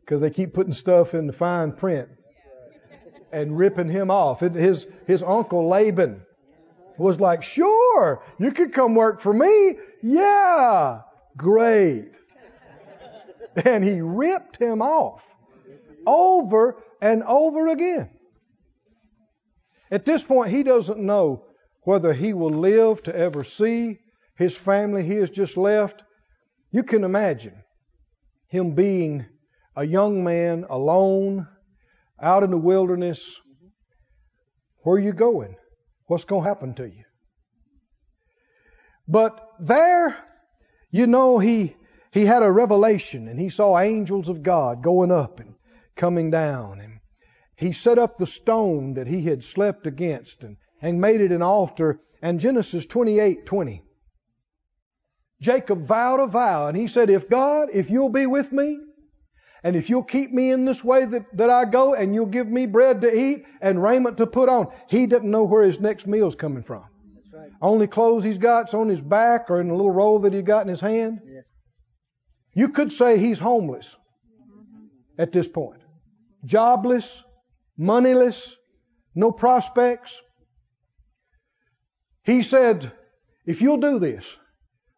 because 0.00 0.20
they 0.20 0.30
keep 0.30 0.54
putting 0.54 0.72
stuff 0.72 1.14
in 1.14 1.26
the 1.26 1.32
fine 1.32 1.72
print 1.72 2.08
and 3.32 3.58
ripping 3.58 3.88
him 3.88 4.10
off. 4.10 4.40
His, 4.40 4.86
his 5.06 5.22
uncle 5.22 5.68
Laban 5.68 6.22
was 6.96 7.20
like, 7.20 7.42
Sure, 7.42 8.22
you 8.38 8.52
could 8.52 8.72
come 8.72 8.94
work 8.94 9.20
for 9.20 9.34
me. 9.34 9.76
Yeah, 10.02 11.00
great. 11.36 12.18
And 13.64 13.82
he 13.82 14.00
ripped 14.00 14.56
him 14.56 14.80
off 14.80 15.24
over 16.06 16.82
and 17.00 17.22
over 17.22 17.68
again. 17.68 18.10
At 19.90 20.04
this 20.04 20.22
point, 20.22 20.50
he 20.50 20.62
doesn't 20.62 20.98
know 20.98 21.44
whether 21.82 22.12
he 22.12 22.34
will 22.34 22.50
live 22.50 23.02
to 23.04 23.16
ever 23.16 23.44
see 23.44 23.98
his 24.36 24.56
family 24.56 25.04
he 25.04 25.14
has 25.14 25.30
just 25.30 25.56
left. 25.56 26.02
You 26.70 26.82
can 26.82 27.04
imagine 27.04 27.54
him 28.48 28.74
being 28.74 29.26
a 29.74 29.84
young 29.84 30.22
man 30.22 30.64
alone 30.68 31.48
out 32.20 32.42
in 32.42 32.50
the 32.50 32.58
wilderness. 32.58 33.34
Where 34.82 34.96
are 34.96 35.00
you 35.00 35.12
going? 35.12 35.56
What's 36.06 36.24
going 36.24 36.42
to 36.42 36.48
happen 36.48 36.74
to 36.74 36.84
you? 36.84 37.04
But 39.06 39.40
there, 39.58 40.16
you 40.90 41.06
know, 41.06 41.38
he 41.38 41.74
he 42.10 42.24
had 42.26 42.42
a 42.42 42.50
revelation 42.50 43.28
and 43.28 43.38
he 43.40 43.48
saw 43.48 43.78
angels 43.78 44.28
of 44.28 44.42
God 44.42 44.82
going 44.82 45.10
up 45.10 45.40
and 45.40 45.54
coming 45.98 46.30
down 46.30 46.80
and 46.80 46.98
he 47.56 47.72
set 47.72 47.98
up 47.98 48.16
the 48.16 48.26
stone 48.26 48.94
that 48.94 49.08
he 49.08 49.22
had 49.22 49.42
slept 49.42 49.84
against 49.84 50.44
and, 50.44 50.56
and 50.80 51.00
made 51.00 51.20
it 51.20 51.32
an 51.32 51.42
altar 51.42 52.00
and 52.22 52.38
Genesis 52.40 52.86
28 52.86 53.44
20 53.44 53.82
Jacob 55.40 55.82
vowed 55.82 56.20
a 56.20 56.26
vow 56.26 56.68
and 56.68 56.76
he 56.76 56.86
said 56.86 57.10
if 57.10 57.28
God 57.28 57.68
if 57.72 57.90
you'll 57.90 58.08
be 58.10 58.26
with 58.26 58.52
me 58.52 58.78
and 59.64 59.74
if 59.74 59.90
you'll 59.90 60.04
keep 60.04 60.30
me 60.30 60.52
in 60.52 60.64
this 60.64 60.84
way 60.84 61.04
that, 61.04 61.36
that 61.36 61.50
I 61.50 61.64
go 61.64 61.94
and 61.94 62.14
you'll 62.14 62.26
give 62.26 62.46
me 62.46 62.66
bread 62.66 63.00
to 63.00 63.12
eat 63.12 63.44
and 63.60 63.82
raiment 63.82 64.18
to 64.18 64.26
put 64.28 64.48
on 64.48 64.68
he 64.88 65.06
didn't 65.06 65.30
know 65.30 65.44
where 65.44 65.64
his 65.64 65.80
next 65.80 66.06
meal's 66.06 66.36
coming 66.36 66.62
from 66.62 66.84
That's 67.16 67.34
right. 67.34 67.50
only 67.60 67.88
clothes 67.88 68.22
he's 68.22 68.38
got's 68.38 68.72
on 68.72 68.88
his 68.88 69.02
back 69.02 69.50
or 69.50 69.60
in 69.60 69.68
a 69.70 69.74
little 69.74 69.90
roll 69.90 70.20
that 70.20 70.32
he 70.32 70.42
got 70.42 70.62
in 70.62 70.68
his 70.68 70.80
hand 70.80 71.18
Yes. 71.26 71.44
you 72.54 72.68
could 72.68 72.92
say 72.92 73.18
he's 73.18 73.40
homeless 73.40 73.96
mm-hmm. 74.48 75.20
at 75.20 75.32
this 75.32 75.48
point. 75.48 75.80
Jobless, 76.44 77.22
moneyless, 77.76 78.56
no 79.14 79.32
prospects. 79.32 80.20
He 82.24 82.42
said, 82.42 82.92
If 83.46 83.62
you'll 83.62 83.78
do 83.80 83.98
this, 83.98 84.36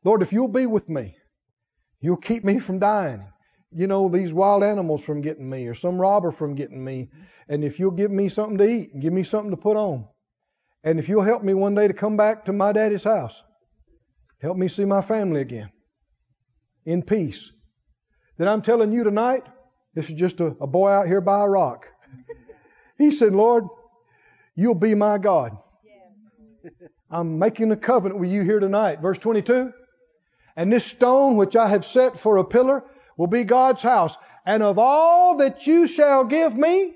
Lord, 0.05 0.23
if 0.23 0.33
you'll 0.33 0.49
be 0.49 0.67
with 0.67 0.89
me, 0.89 1.17
you'll 2.01 2.17
keep 2.17 2.45
me 2.45 2.59
from 2.59 2.79
dying. 2.79 3.25
You 3.73 3.87
know, 3.87 4.09
these 4.09 4.33
wild 4.33 4.65
animals 4.65 5.05
from 5.05 5.21
getting 5.21 5.49
me 5.49 5.69
or 5.69 5.75
some 5.75 6.01
robber 6.01 6.33
from 6.33 6.57
getting 6.57 6.83
me. 6.83 7.11
And 7.49 7.63
if 7.63 7.79
you'll 7.79 7.93
give 7.93 8.11
me 8.11 8.29
something 8.29 8.59
to 8.59 8.69
eat 8.69 8.93
and 8.93 9.03
give 9.03 9.13
me 9.13 9.23
something 9.23 9.53
to 9.53 9.57
put 9.57 9.77
on. 9.77 10.07
And 10.83 10.99
if 10.99 11.09
you'll 11.09 11.23
help 11.23 11.43
me 11.43 11.55
one 11.55 11.75
day 11.75 11.87
to 11.87 11.95
come 11.95 12.17
back 12.17 12.47
to 12.47 12.53
my 12.53 12.73
daddy's 12.73 13.05
house, 13.05 13.41
help 14.41 14.57
me 14.57 14.69
see 14.69 14.85
my 14.85 15.03
family 15.03 15.41
again 15.41 15.71
in 16.85 17.03
peace. 17.03 17.53
Then 18.39 18.49
I'm 18.49 18.63
telling 18.63 18.93
you 18.93 19.05
tonight, 19.05 19.45
this 19.95 20.09
is 20.09 20.15
just 20.15 20.41
a, 20.41 20.47
a 20.61 20.67
boy 20.67 20.89
out 20.89 21.07
here 21.07 21.21
by 21.21 21.41
a 21.41 21.49
rock. 21.49 21.89
He 22.99 23.11
said, 23.11 23.35
Lord, 23.35 23.65
you'll 24.55 24.75
be 24.75 24.95
my 24.95 25.19
God. 25.19 25.57
I'm 27.11 27.39
making 27.39 27.73
a 27.73 27.77
covenant 27.77 28.21
with 28.21 28.31
you 28.31 28.43
here 28.43 28.61
tonight. 28.61 29.01
Verse 29.01 29.19
22. 29.19 29.73
And 30.55 30.73
this 30.73 30.85
stone 30.85 31.37
which 31.37 31.57
I 31.57 31.69
have 31.69 31.85
set 31.85 32.21
for 32.21 32.37
a 32.37 32.45
pillar 32.45 32.85
will 33.17 33.27
be 33.27 33.45
God's 33.45 33.83
house. 33.83 34.17
And 34.45 34.63
of 34.63 34.79
all 34.79 35.39
that 35.39 35.67
you 35.67 35.87
shall 35.87 36.25
give 36.25 36.57
me, 36.57 36.95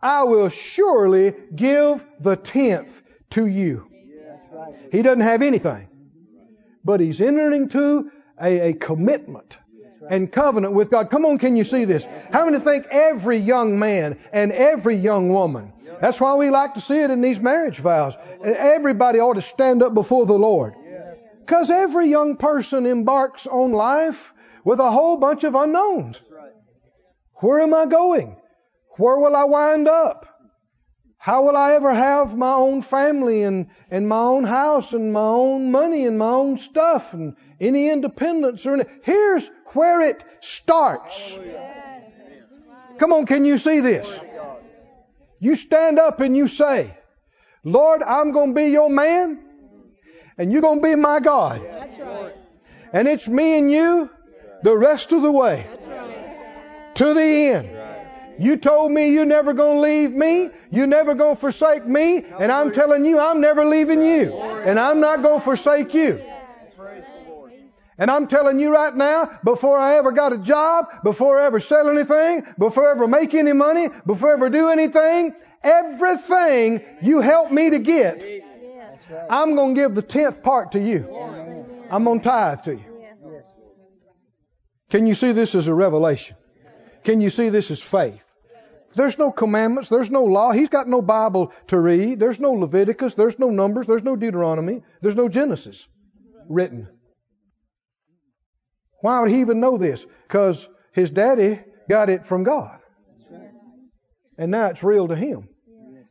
I 0.00 0.24
will 0.24 0.48
surely 0.48 1.34
give 1.54 2.04
the 2.20 2.36
tenth 2.36 3.02
to 3.30 3.46
you. 3.46 3.88
He 4.90 5.02
doesn't 5.02 5.20
have 5.20 5.42
anything. 5.42 5.88
But 6.84 7.00
he's 7.00 7.20
entering 7.20 7.62
into 7.62 8.10
a, 8.40 8.70
a 8.70 8.72
commitment 8.72 9.58
and 10.08 10.30
covenant 10.30 10.72
with 10.72 10.90
God. 10.90 11.10
Come 11.10 11.24
on, 11.24 11.38
can 11.38 11.56
you 11.56 11.64
see 11.64 11.84
this? 11.84 12.06
How 12.32 12.44
many 12.44 12.58
think 12.58 12.86
every 12.90 13.38
young 13.38 13.78
man 13.78 14.18
and 14.32 14.52
every 14.52 14.96
young 14.96 15.28
woman? 15.28 15.72
That's 16.00 16.20
why 16.20 16.34
we 16.36 16.50
like 16.50 16.74
to 16.74 16.80
see 16.80 17.00
it 17.00 17.10
in 17.10 17.20
these 17.20 17.40
marriage 17.40 17.78
vows. 17.78 18.16
Everybody 18.42 19.20
ought 19.20 19.34
to 19.34 19.42
stand 19.42 19.82
up 19.82 19.94
before 19.94 20.26
the 20.26 20.38
Lord. 20.38 20.74
Because 21.40 21.70
every 21.70 22.08
young 22.08 22.36
person 22.36 22.86
embarks 22.86 23.46
on 23.46 23.72
life 23.72 24.32
with 24.64 24.80
a 24.80 24.90
whole 24.90 25.16
bunch 25.16 25.44
of 25.44 25.54
unknowns. 25.54 26.20
Where 27.36 27.60
am 27.60 27.72
I 27.72 27.86
going? 27.86 28.36
Where 28.98 29.18
will 29.18 29.36
I 29.36 29.44
wind 29.44 29.88
up? 29.88 30.26
How 31.18 31.42
will 31.42 31.56
I 31.56 31.74
ever 31.74 31.92
have 31.92 32.36
my 32.36 32.52
own 32.52 32.82
family 32.82 33.42
and, 33.42 33.66
and 33.90 34.08
my 34.08 34.18
own 34.18 34.44
house 34.44 34.92
and 34.92 35.12
my 35.12 35.20
own 35.20 35.70
money 35.70 36.06
and 36.06 36.18
my 36.18 36.30
own 36.30 36.56
stuff 36.56 37.14
and 37.14 37.36
any 37.60 37.90
independence 37.90 38.66
or 38.66 38.74
any, 38.74 38.84
here's 39.02 39.48
where 39.72 40.00
it 40.00 40.24
starts. 40.40 41.36
Come 42.98 43.12
on, 43.12 43.26
can 43.26 43.44
you 43.44 43.58
see 43.58 43.80
this? 43.80 44.20
You 45.38 45.54
stand 45.54 45.98
up 45.98 46.20
and 46.20 46.36
you 46.36 46.48
say, 46.48 46.96
Lord, 47.62 48.02
I'm 48.02 48.32
going 48.32 48.54
to 48.54 48.54
be 48.54 48.68
your 48.68 48.88
man 48.88 49.38
and 50.38 50.52
you're 50.52 50.62
going 50.62 50.80
to 50.80 50.82
be 50.82 50.94
my 50.94 51.20
God. 51.20 51.62
Right. 51.62 52.34
And 52.92 53.08
it's 53.08 53.28
me 53.28 53.58
and 53.58 53.70
you 53.70 54.10
the 54.62 54.76
rest 54.76 55.12
of 55.12 55.22
the 55.22 55.32
way 55.32 55.66
right. 55.86 56.94
to 56.94 57.14
the 57.14 57.20
end. 57.20 57.70
You 58.38 58.56
told 58.58 58.92
me 58.92 59.12
you're 59.12 59.24
never 59.24 59.54
going 59.54 59.76
to 59.76 59.80
leave 59.80 60.12
me. 60.12 60.50
You're 60.70 60.86
never 60.86 61.14
going 61.14 61.36
to 61.36 61.40
forsake 61.40 61.86
me. 61.86 62.22
And 62.38 62.52
I'm 62.52 62.72
telling 62.72 63.04
you, 63.04 63.18
I'm 63.18 63.40
never 63.40 63.64
leaving 63.64 64.04
you. 64.04 64.32
And 64.38 64.78
I'm 64.78 65.00
not 65.00 65.22
going 65.22 65.38
to 65.40 65.44
forsake 65.44 65.94
you. 65.94 66.22
And 67.98 68.10
I'm 68.10 68.26
telling 68.26 68.58
you 68.58 68.70
right 68.70 68.94
now, 68.94 69.38
before 69.42 69.78
I 69.78 69.96
ever 69.96 70.12
got 70.12 70.32
a 70.32 70.38
job, 70.38 71.02
before 71.02 71.40
I 71.40 71.46
ever 71.46 71.60
sell 71.60 71.88
anything, 71.88 72.46
before 72.58 72.88
I 72.88 72.90
ever 72.90 73.08
make 73.08 73.32
any 73.34 73.52
money, 73.52 73.88
before 74.06 74.30
I 74.30 74.32
ever 74.34 74.50
do 74.50 74.68
anything, 74.68 75.34
everything 75.62 76.82
you 77.00 77.20
help 77.20 77.50
me 77.50 77.70
to 77.70 77.78
get, 77.78 78.22
I'm 79.30 79.56
going 79.56 79.74
to 79.74 79.80
give 79.80 79.94
the 79.94 80.02
tenth 80.02 80.42
part 80.42 80.72
to 80.72 80.80
you. 80.80 81.06
I'm 81.90 82.04
going 82.04 82.20
to 82.20 82.24
tithe 82.24 82.62
to 82.62 82.72
you. 82.72 82.84
Can 84.90 85.06
you 85.06 85.14
see 85.14 85.32
this 85.32 85.54
as 85.54 85.66
a 85.66 85.74
revelation? 85.74 86.36
Can 87.02 87.20
you 87.20 87.30
see 87.30 87.48
this 87.48 87.70
as 87.70 87.80
faith? 87.80 88.24
There's 88.94 89.18
no 89.18 89.30
commandments. 89.30 89.88
There's 89.88 90.10
no 90.10 90.24
law. 90.24 90.52
He's 90.52 90.70
got 90.70 90.88
no 90.88 91.02
Bible 91.02 91.52
to 91.68 91.78
read. 91.78 92.18
There's 92.18 92.40
no 92.40 92.52
Leviticus. 92.52 93.14
There's 93.14 93.38
no 93.38 93.50
Numbers. 93.50 93.86
There's 93.86 94.02
no 94.02 94.16
Deuteronomy. 94.16 94.82
There's 95.02 95.16
no 95.16 95.28
Genesis 95.28 95.86
written. 96.48 96.88
Why 99.00 99.20
would 99.20 99.30
he 99.30 99.40
even 99.40 99.60
know 99.60 99.76
this? 99.78 100.06
Because 100.26 100.68
his 100.92 101.10
daddy 101.10 101.60
got 101.88 102.10
it 102.10 102.26
from 102.26 102.42
God. 102.42 102.78
And 104.38 104.50
now 104.50 104.66
it's 104.66 104.82
real 104.82 105.08
to 105.08 105.16
him. 105.16 105.48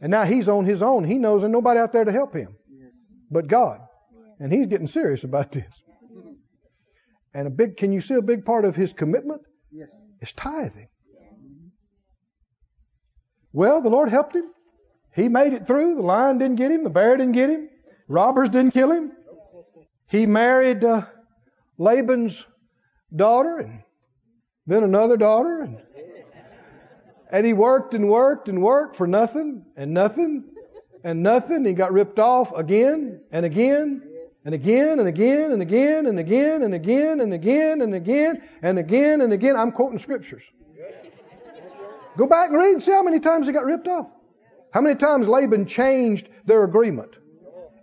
And 0.02 0.12
now 0.12 0.24
he's 0.24 0.50
on 0.50 0.66
his 0.66 0.82
own. 0.82 1.04
He 1.04 1.18
knows 1.18 1.42
there's 1.42 1.52
nobody 1.52 1.80
out 1.80 1.92
there 1.92 2.04
to 2.04 2.12
help 2.12 2.34
him 2.34 2.56
but 3.32 3.48
God. 3.48 3.80
And 4.40 4.52
he's 4.52 4.68
getting 4.68 4.88
serious 4.88 5.24
about 5.24 5.52
this. 5.52 5.82
And 7.34 7.48
a 7.48 7.50
big, 7.50 7.78
can 7.78 7.92
you 7.92 8.02
see 8.02 8.16
a 8.16 8.22
big 8.22 8.46
part 8.46 8.66
of 8.66 8.76
his 8.76 8.94
commitment? 8.94 9.42
Yes. 9.72 9.94
It's 10.22 10.32
tithing. 10.34 10.88
Well, 13.52 13.82
the 13.82 13.90
Lord 13.90 14.10
helped 14.10 14.36
him. 14.36 14.52
He 15.14 15.30
made 15.30 15.54
it 15.54 15.66
through. 15.66 15.96
The 15.96 16.02
lion 16.02 16.38
didn't 16.38 16.58
get 16.58 16.72
him. 16.72 16.84
The 16.84 16.90
bear 16.90 17.16
didn't 17.16 17.34
get 17.34 17.50
him. 17.50 17.70
Robbers 18.08 18.50
didn't 18.50 18.72
kill 18.72 18.92
him. 18.92 19.12
He 20.08 20.26
married 20.26 20.84
uh, 20.84 21.06
Laban's 21.78 22.46
daughter 23.16 23.60
and 23.60 23.82
then 24.68 24.84
another 24.84 25.18
daughter. 25.18 25.62
And, 25.62 25.82
and 27.32 27.46
he 27.46 27.54
worked 27.54 27.94
and 27.94 28.10
worked 28.10 28.50
and 28.50 28.62
worked 28.62 28.96
for 28.96 29.08
nothing 29.08 29.66
and 29.76 29.94
nothing 29.94 30.44
and 31.04 31.24
nothing. 31.24 31.66
He 31.66 31.74
got 31.74 31.92
ripped 31.92 32.20
off 32.20 32.56
again 32.56 33.22
and 33.32 33.46
again 33.46 34.02
and 34.44 34.54
again 34.54 35.00
and 35.00 35.08
again 35.08 35.52
and 35.52 35.62
again 35.62 36.06
and 36.06 36.20
again 36.20 36.64
and 36.64 36.74
again 36.74 37.22
and 37.22 37.34
again 37.34 37.82
and 37.82 37.96
again 37.96 38.44
and 38.62 38.80
again 38.80 39.22
and 39.22 39.34
again. 39.34 39.56
I'm 39.56 39.72
quoting 39.72 40.00
scriptures. 40.00 40.44
Go 42.18 42.28
back 42.28 42.50
and 42.50 42.58
read 42.58 42.74
and 42.74 42.84
see 42.84 42.92
how 42.92 43.04
many 43.04 43.20
times 43.20 43.48
he 43.48 43.54
got 43.54 43.66
ripped 43.66 43.88
off. 43.88 44.08
How 44.72 44.82
many 44.82 44.96
times 44.96 45.28
Laban 45.28 45.66
changed 45.66 46.30
their 46.46 46.64
agreement 46.64 47.12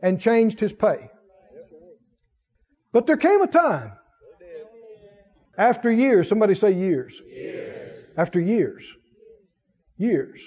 and 0.03 0.21
changed 0.21 0.59
his 0.61 0.73
pay. 0.73 1.11
But 2.93 3.07
there 3.07 3.17
came 3.17 3.41
a 3.41 3.47
time 3.47 3.93
after 5.57 5.91
years, 5.91 6.29
somebody 6.29 6.55
say 6.55 6.73
years. 6.73 7.21
years. 7.27 8.09
After 8.17 8.41
years. 8.41 8.93
Years. 9.97 10.43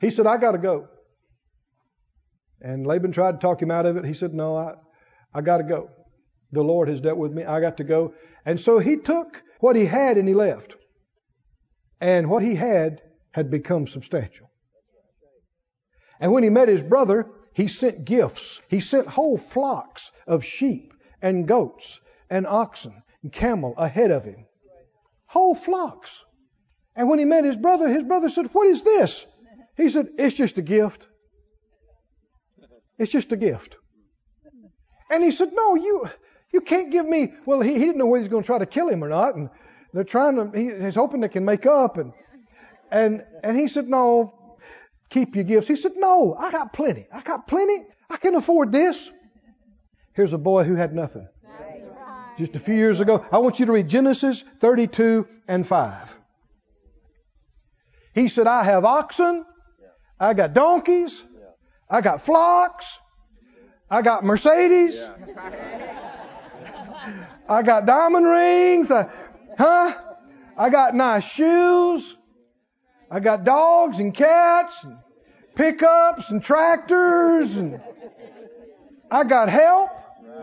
He 0.00 0.10
said, 0.10 0.26
I 0.26 0.36
got 0.36 0.52
to 0.52 0.58
go. 0.58 0.88
And 2.60 2.86
Laban 2.86 3.12
tried 3.12 3.32
to 3.32 3.38
talk 3.38 3.60
him 3.60 3.70
out 3.70 3.86
of 3.86 3.96
it. 3.96 4.04
He 4.04 4.14
said, 4.14 4.32
No, 4.32 4.56
I, 4.56 4.74
I 5.34 5.42
got 5.42 5.58
to 5.58 5.64
go. 5.64 5.90
The 6.52 6.62
Lord 6.62 6.88
has 6.88 7.00
dealt 7.00 7.18
with 7.18 7.32
me. 7.32 7.44
I 7.44 7.60
got 7.60 7.78
to 7.78 7.84
go. 7.84 8.14
And 8.46 8.60
so 8.60 8.78
he 8.78 8.96
took 8.96 9.42
what 9.60 9.76
he 9.76 9.84
had 9.84 10.16
and 10.16 10.26
he 10.26 10.34
left. 10.34 10.76
And 12.00 12.28
what 12.30 12.42
he 12.42 12.54
had 12.54 13.02
had 13.32 13.50
become 13.50 13.86
substantial. 13.86 14.50
And 16.20 16.32
when 16.32 16.42
he 16.42 16.50
met 16.50 16.68
his 16.68 16.82
brother, 16.82 17.26
he 17.52 17.68
sent 17.68 18.04
gifts. 18.04 18.60
He 18.68 18.80
sent 18.80 19.08
whole 19.08 19.36
flocks 19.36 20.10
of 20.26 20.44
sheep 20.44 20.94
and 21.20 21.46
goats 21.46 22.00
and 22.30 22.46
oxen 22.46 23.02
camel 23.30 23.74
ahead 23.76 24.10
of 24.10 24.24
him. 24.24 24.46
Whole 25.26 25.54
flocks. 25.54 26.24
And 26.96 27.08
when 27.08 27.18
he 27.18 27.24
met 27.24 27.44
his 27.44 27.56
brother, 27.56 27.88
his 27.88 28.04
brother 28.04 28.28
said, 28.28 28.46
What 28.52 28.68
is 28.68 28.82
this? 28.82 29.26
He 29.76 29.88
said, 29.88 30.10
It's 30.18 30.34
just 30.34 30.58
a 30.58 30.62
gift. 30.62 31.06
It's 32.98 33.10
just 33.10 33.32
a 33.32 33.36
gift. 33.36 33.76
And 35.10 35.22
he 35.22 35.30
said, 35.30 35.52
No, 35.52 35.74
you 35.74 36.08
you 36.52 36.60
can't 36.60 36.92
give 36.92 37.06
me 37.06 37.32
well, 37.46 37.60
he, 37.60 37.72
he 37.72 37.80
didn't 37.80 37.96
know 37.96 38.06
whether 38.06 38.22
he's 38.22 38.30
going 38.30 38.42
to 38.42 38.46
try 38.46 38.58
to 38.58 38.66
kill 38.66 38.88
him 38.88 39.02
or 39.02 39.08
not, 39.08 39.34
and 39.34 39.50
they're 39.92 40.04
trying 40.04 40.36
to 40.36 40.56
he, 40.56 40.84
he's 40.84 40.94
hoping 40.94 41.20
they 41.20 41.28
can 41.28 41.44
make 41.44 41.66
up 41.66 41.98
and 41.98 42.12
and 42.90 43.24
and 43.42 43.58
he 43.58 43.66
said, 43.66 43.88
No, 43.88 44.58
keep 45.10 45.34
your 45.34 45.44
gifts. 45.44 45.66
He 45.66 45.76
said, 45.76 45.92
No, 45.96 46.34
I 46.38 46.52
got 46.52 46.72
plenty. 46.72 47.06
I 47.12 47.22
got 47.22 47.46
plenty. 47.48 47.84
I 48.08 48.16
can 48.16 48.34
afford 48.36 48.70
this. 48.70 49.10
Here's 50.12 50.32
a 50.32 50.38
boy 50.38 50.62
who 50.62 50.76
had 50.76 50.94
nothing. 50.94 51.26
Just 52.36 52.56
a 52.56 52.58
few 52.58 52.74
years 52.74 53.00
ago. 53.00 53.24
I 53.30 53.38
want 53.38 53.60
you 53.60 53.66
to 53.66 53.72
read 53.72 53.88
Genesis 53.88 54.42
32 54.60 55.26
and 55.46 55.66
5. 55.66 56.18
He 58.14 58.28
said, 58.28 58.46
I 58.46 58.64
have 58.64 58.84
oxen. 58.84 59.44
I 60.18 60.34
got 60.34 60.52
donkeys. 60.54 61.22
I 61.88 62.00
got 62.00 62.22
flocks. 62.22 62.98
I 63.90 64.02
got 64.02 64.24
Mercedes. 64.24 65.06
I 67.48 67.62
got 67.62 67.86
diamond 67.86 68.26
rings. 68.26 68.90
I, 68.90 69.10
huh? 69.58 69.94
I 70.56 70.70
got 70.70 70.94
nice 70.94 71.30
shoes. 71.30 72.16
I 73.10 73.20
got 73.20 73.44
dogs 73.44 73.98
and 73.98 74.14
cats 74.14 74.82
and 74.84 74.98
pickups 75.54 76.30
and 76.30 76.42
tractors 76.42 77.56
and 77.56 77.80
I 79.10 79.24
got 79.24 79.48
help. 79.48 79.90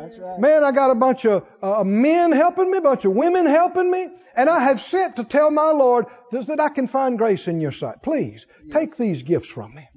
That's 0.02 0.20
right. 0.20 0.40
Man, 0.40 0.64
I 0.64 0.72
got 0.72 0.92
a 0.92 0.96
bunch 0.96 1.26
of 1.26 1.46
uh, 1.62 1.84
men 1.84 2.32
helping 2.32 2.72
me, 2.72 2.78
a 2.78 2.82
bunch 2.82 3.06
of 3.06 3.14
women 3.14 3.46
helping 3.46 3.90
me, 3.90 4.08
and 4.36 4.50
I 4.50 4.60
have 4.60 4.82
sent 4.82 5.18
to 5.18 5.24
tell 5.24 5.52
my 5.52 5.72
Lord 5.72 6.06
that 6.32 6.60
I 6.60 6.70
can 6.70 6.88
find 6.88 7.18
grace 7.18 7.48
in 7.48 7.62
your 7.62 7.72
sight. 7.72 8.02
Please 8.02 8.46
take 8.72 8.98
these 8.98 9.24
gifts 9.24 9.50
from 9.50 9.76
me. 9.76 9.88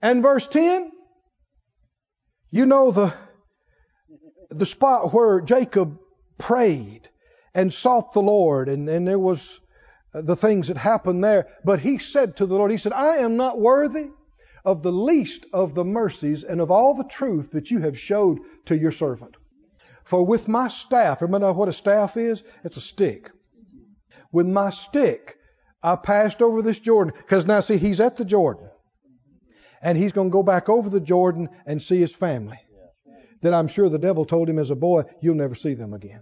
And 0.00 0.22
verse 0.22 0.46
10, 0.46 0.90
you 2.50 2.66
know 2.66 2.90
the, 2.90 3.14
the 4.50 4.66
spot 4.66 5.12
where 5.12 5.40
Jacob 5.40 5.98
prayed 6.38 7.08
and 7.54 7.72
sought 7.72 8.12
the 8.12 8.22
Lord, 8.22 8.68
and, 8.68 8.88
and 8.88 9.06
there 9.06 9.18
was 9.18 9.60
the 10.12 10.36
things 10.36 10.68
that 10.68 10.76
happened 10.76 11.24
there. 11.24 11.48
But 11.64 11.80
he 11.80 11.98
said 11.98 12.36
to 12.36 12.46
the 12.46 12.54
Lord, 12.54 12.70
He 12.70 12.76
said, 12.76 12.92
I 12.92 13.18
am 13.18 13.36
not 13.36 13.58
worthy 13.58 14.08
of 14.64 14.82
the 14.82 14.92
least 14.92 15.46
of 15.52 15.74
the 15.74 15.84
mercies 15.84 16.44
and 16.44 16.60
of 16.60 16.70
all 16.70 16.94
the 16.94 17.04
truth 17.04 17.52
that 17.52 17.70
you 17.70 17.80
have 17.80 17.98
showed 17.98 18.38
to 18.66 18.76
your 18.76 18.92
servant. 18.92 19.36
For 20.04 20.24
with 20.24 20.48
my 20.48 20.68
staff, 20.68 21.22
remember 21.22 21.52
what 21.52 21.68
a 21.68 21.72
staff 21.72 22.16
is? 22.16 22.42
It's 22.64 22.76
a 22.76 22.80
stick. 22.80 23.30
With 24.32 24.46
my 24.46 24.70
stick, 24.70 25.36
I 25.82 25.96
passed 25.96 26.42
over 26.42 26.62
this 26.62 26.78
Jordan. 26.78 27.14
Because 27.16 27.46
now, 27.46 27.60
see, 27.60 27.76
he's 27.76 28.00
at 28.00 28.16
the 28.16 28.24
Jordan. 28.24 28.68
And 29.82 29.98
he's 29.98 30.12
going 30.12 30.28
to 30.28 30.32
go 30.32 30.42
back 30.42 30.68
over 30.68 30.88
the 30.88 31.00
Jordan 31.00 31.48
and 31.66 31.82
see 31.82 31.98
his 31.98 32.14
family. 32.14 32.58
That 33.42 33.54
I'm 33.54 33.66
sure 33.68 33.88
the 33.88 33.98
devil 33.98 34.24
told 34.24 34.48
him 34.48 34.58
as 34.58 34.70
a 34.70 34.76
boy, 34.76 35.04
you'll 35.20 35.34
never 35.34 35.56
see 35.56 35.74
them 35.74 35.92
again. 35.92 36.20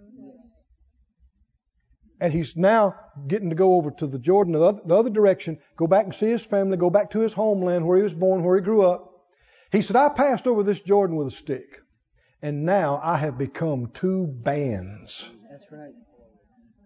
And 2.21 2.31
he's 2.31 2.55
now 2.55 2.95
getting 3.27 3.49
to 3.49 3.55
go 3.55 3.75
over 3.75 3.89
to 3.89 4.05
the 4.05 4.19
Jordan, 4.19 4.53
the 4.53 4.61
other, 4.61 4.81
the 4.85 4.95
other 4.95 5.09
direction, 5.09 5.57
go 5.75 5.87
back 5.87 6.05
and 6.05 6.13
see 6.13 6.29
his 6.29 6.45
family, 6.45 6.77
go 6.77 6.91
back 6.91 7.09
to 7.11 7.19
his 7.19 7.33
homeland 7.33 7.85
where 7.85 7.97
he 7.97 8.03
was 8.03 8.13
born, 8.13 8.43
where 8.43 8.55
he 8.55 8.63
grew 8.63 8.83
up. 8.83 9.11
He 9.71 9.81
said, 9.81 9.95
I 9.95 10.07
passed 10.09 10.47
over 10.47 10.61
this 10.61 10.81
Jordan 10.81 11.15
with 11.15 11.27
a 11.27 11.31
stick, 11.31 11.81
and 12.41 12.63
now 12.63 13.01
I 13.03 13.17
have 13.17 13.39
become 13.39 13.89
two 13.91 14.27
bands. 14.27 15.27
That's 15.49 15.71
right. 15.71 15.93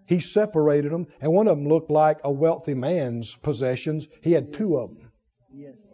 He 0.07 0.21
separated 0.21 0.91
them, 0.91 1.07
and 1.19 1.33
one 1.33 1.49
of 1.49 1.57
them 1.57 1.67
looked 1.67 1.91
like 1.91 2.19
a 2.23 2.31
wealthy 2.31 2.73
man's 2.73 3.35
possessions. 3.35 4.07
He 4.21 4.31
had 4.31 4.53
two 4.53 4.77
of 4.77 4.89
them. 4.89 5.11
Yes. 5.53 5.85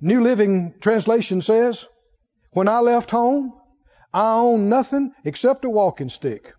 New 0.00 0.20
Living 0.20 0.74
Translation 0.80 1.40
says, 1.40 1.86
When 2.52 2.68
I 2.68 2.80
left 2.80 3.10
home, 3.10 3.54
I 4.12 4.34
owned 4.34 4.68
nothing 4.68 5.12
except 5.24 5.64
a 5.64 5.70
walking 5.70 6.08
stick. 6.08 6.54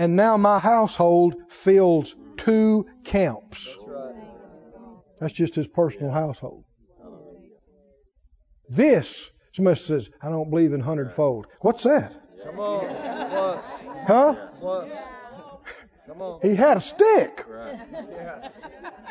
And 0.00 0.16
now 0.16 0.38
my 0.38 0.58
household 0.58 1.34
fills 1.50 2.14
two 2.38 2.86
camps. 3.04 3.76
That's 5.20 5.34
just 5.34 5.54
his 5.54 5.66
personal 5.66 6.10
household. 6.10 6.64
This, 8.70 9.30
somebody 9.52 9.78
says, 9.78 10.08
I 10.22 10.30
don't 10.30 10.48
believe 10.48 10.72
in 10.72 10.80
hundredfold. 10.80 11.48
What's 11.60 11.82
that? 11.82 12.14
Come 12.46 12.58
on. 12.60 13.28
Plus. 13.28 13.70
Huh? 14.06 14.48
Plus. 14.58 14.90
Come 16.06 16.22
on. 16.22 16.40
He 16.40 16.54
had 16.54 16.78
a 16.78 16.80
stick. 16.80 17.44
Right. 17.46 17.78
Yeah. 17.92 18.48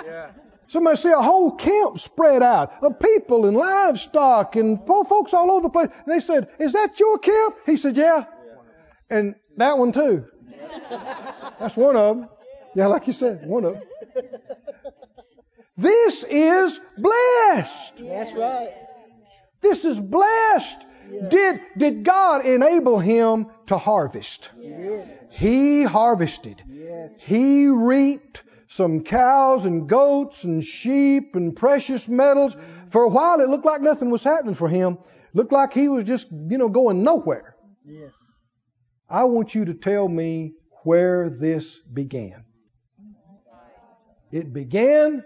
Yeah. 0.04 0.32
Somebody 0.66 0.98
see 0.98 1.12
a 1.12 1.22
whole 1.22 1.52
camp 1.52 2.00
spread 2.00 2.42
out 2.42 2.84
of 2.84 3.00
people 3.00 3.46
and 3.46 3.56
livestock 3.56 4.56
and 4.56 4.80
folks 4.88 5.36
all 5.36 5.52
over 5.52 5.62
the 5.62 5.70
place. 5.70 5.90
And 6.04 6.14
they 6.16 6.20
said, 6.20 6.48
Is 6.58 6.74
that 6.74 7.00
your 7.00 7.20
camp? 7.20 7.58
He 7.68 7.78
said, 7.78 7.96
Yeah. 7.96 8.26
And 9.12 9.36
that 9.58 9.78
one 9.78 9.92
too. 9.92 10.26
That's 11.60 11.76
one 11.76 11.96
of 11.96 12.18
them. 12.18 12.30
Yeah, 12.76 12.88
like 12.88 13.08
you 13.08 13.14
said, 13.14 13.46
one 13.46 13.66
of 13.66 13.74
them. 13.74 13.84
This 15.76 16.24
is 16.24 16.80
blessed. 16.98 17.94
That's 18.00 18.34
right. 18.34 18.74
This 19.62 19.86
is 19.86 20.00
blessed. 20.00 20.78
Did, 21.30 21.62
did 21.78 22.04
God 22.04 22.46
enable 22.46 23.00
him 23.00 23.48
to 23.68 23.78
harvest? 23.78 24.50
Yes. 24.60 25.08
He 25.32 25.84
harvested. 25.84 26.62
Yes. 26.68 27.20
He 27.20 27.68
reaped 27.68 28.44
some 28.68 29.04
cows 29.04 29.66
and 29.66 29.90
goats 29.90 30.44
and 30.44 30.64
sheep 30.64 31.36
and 31.36 31.56
precious 31.56 32.08
metals. 32.08 32.56
For 32.90 33.04
a 33.04 33.10
while, 33.10 33.40
it 33.42 33.50
looked 33.50 33.66
like 33.66 33.82
nothing 33.82 34.12
was 34.12 34.24
happening 34.24 34.56
for 34.56 34.68
him. 34.68 34.98
Looked 35.34 35.52
like 35.52 35.74
he 35.74 35.88
was 35.90 36.04
just, 36.04 36.28
you 36.32 36.58
know, 36.58 36.70
going 36.70 37.04
nowhere. 37.04 37.56
Yes. 37.86 38.12
I 39.10 39.24
want 39.24 39.56
you 39.56 39.66
to 39.66 39.74
tell 39.74 40.08
me 40.08 40.54
where 40.84 41.30
this 41.30 41.78
began. 41.80 42.46
It 44.32 44.54
began 44.54 45.24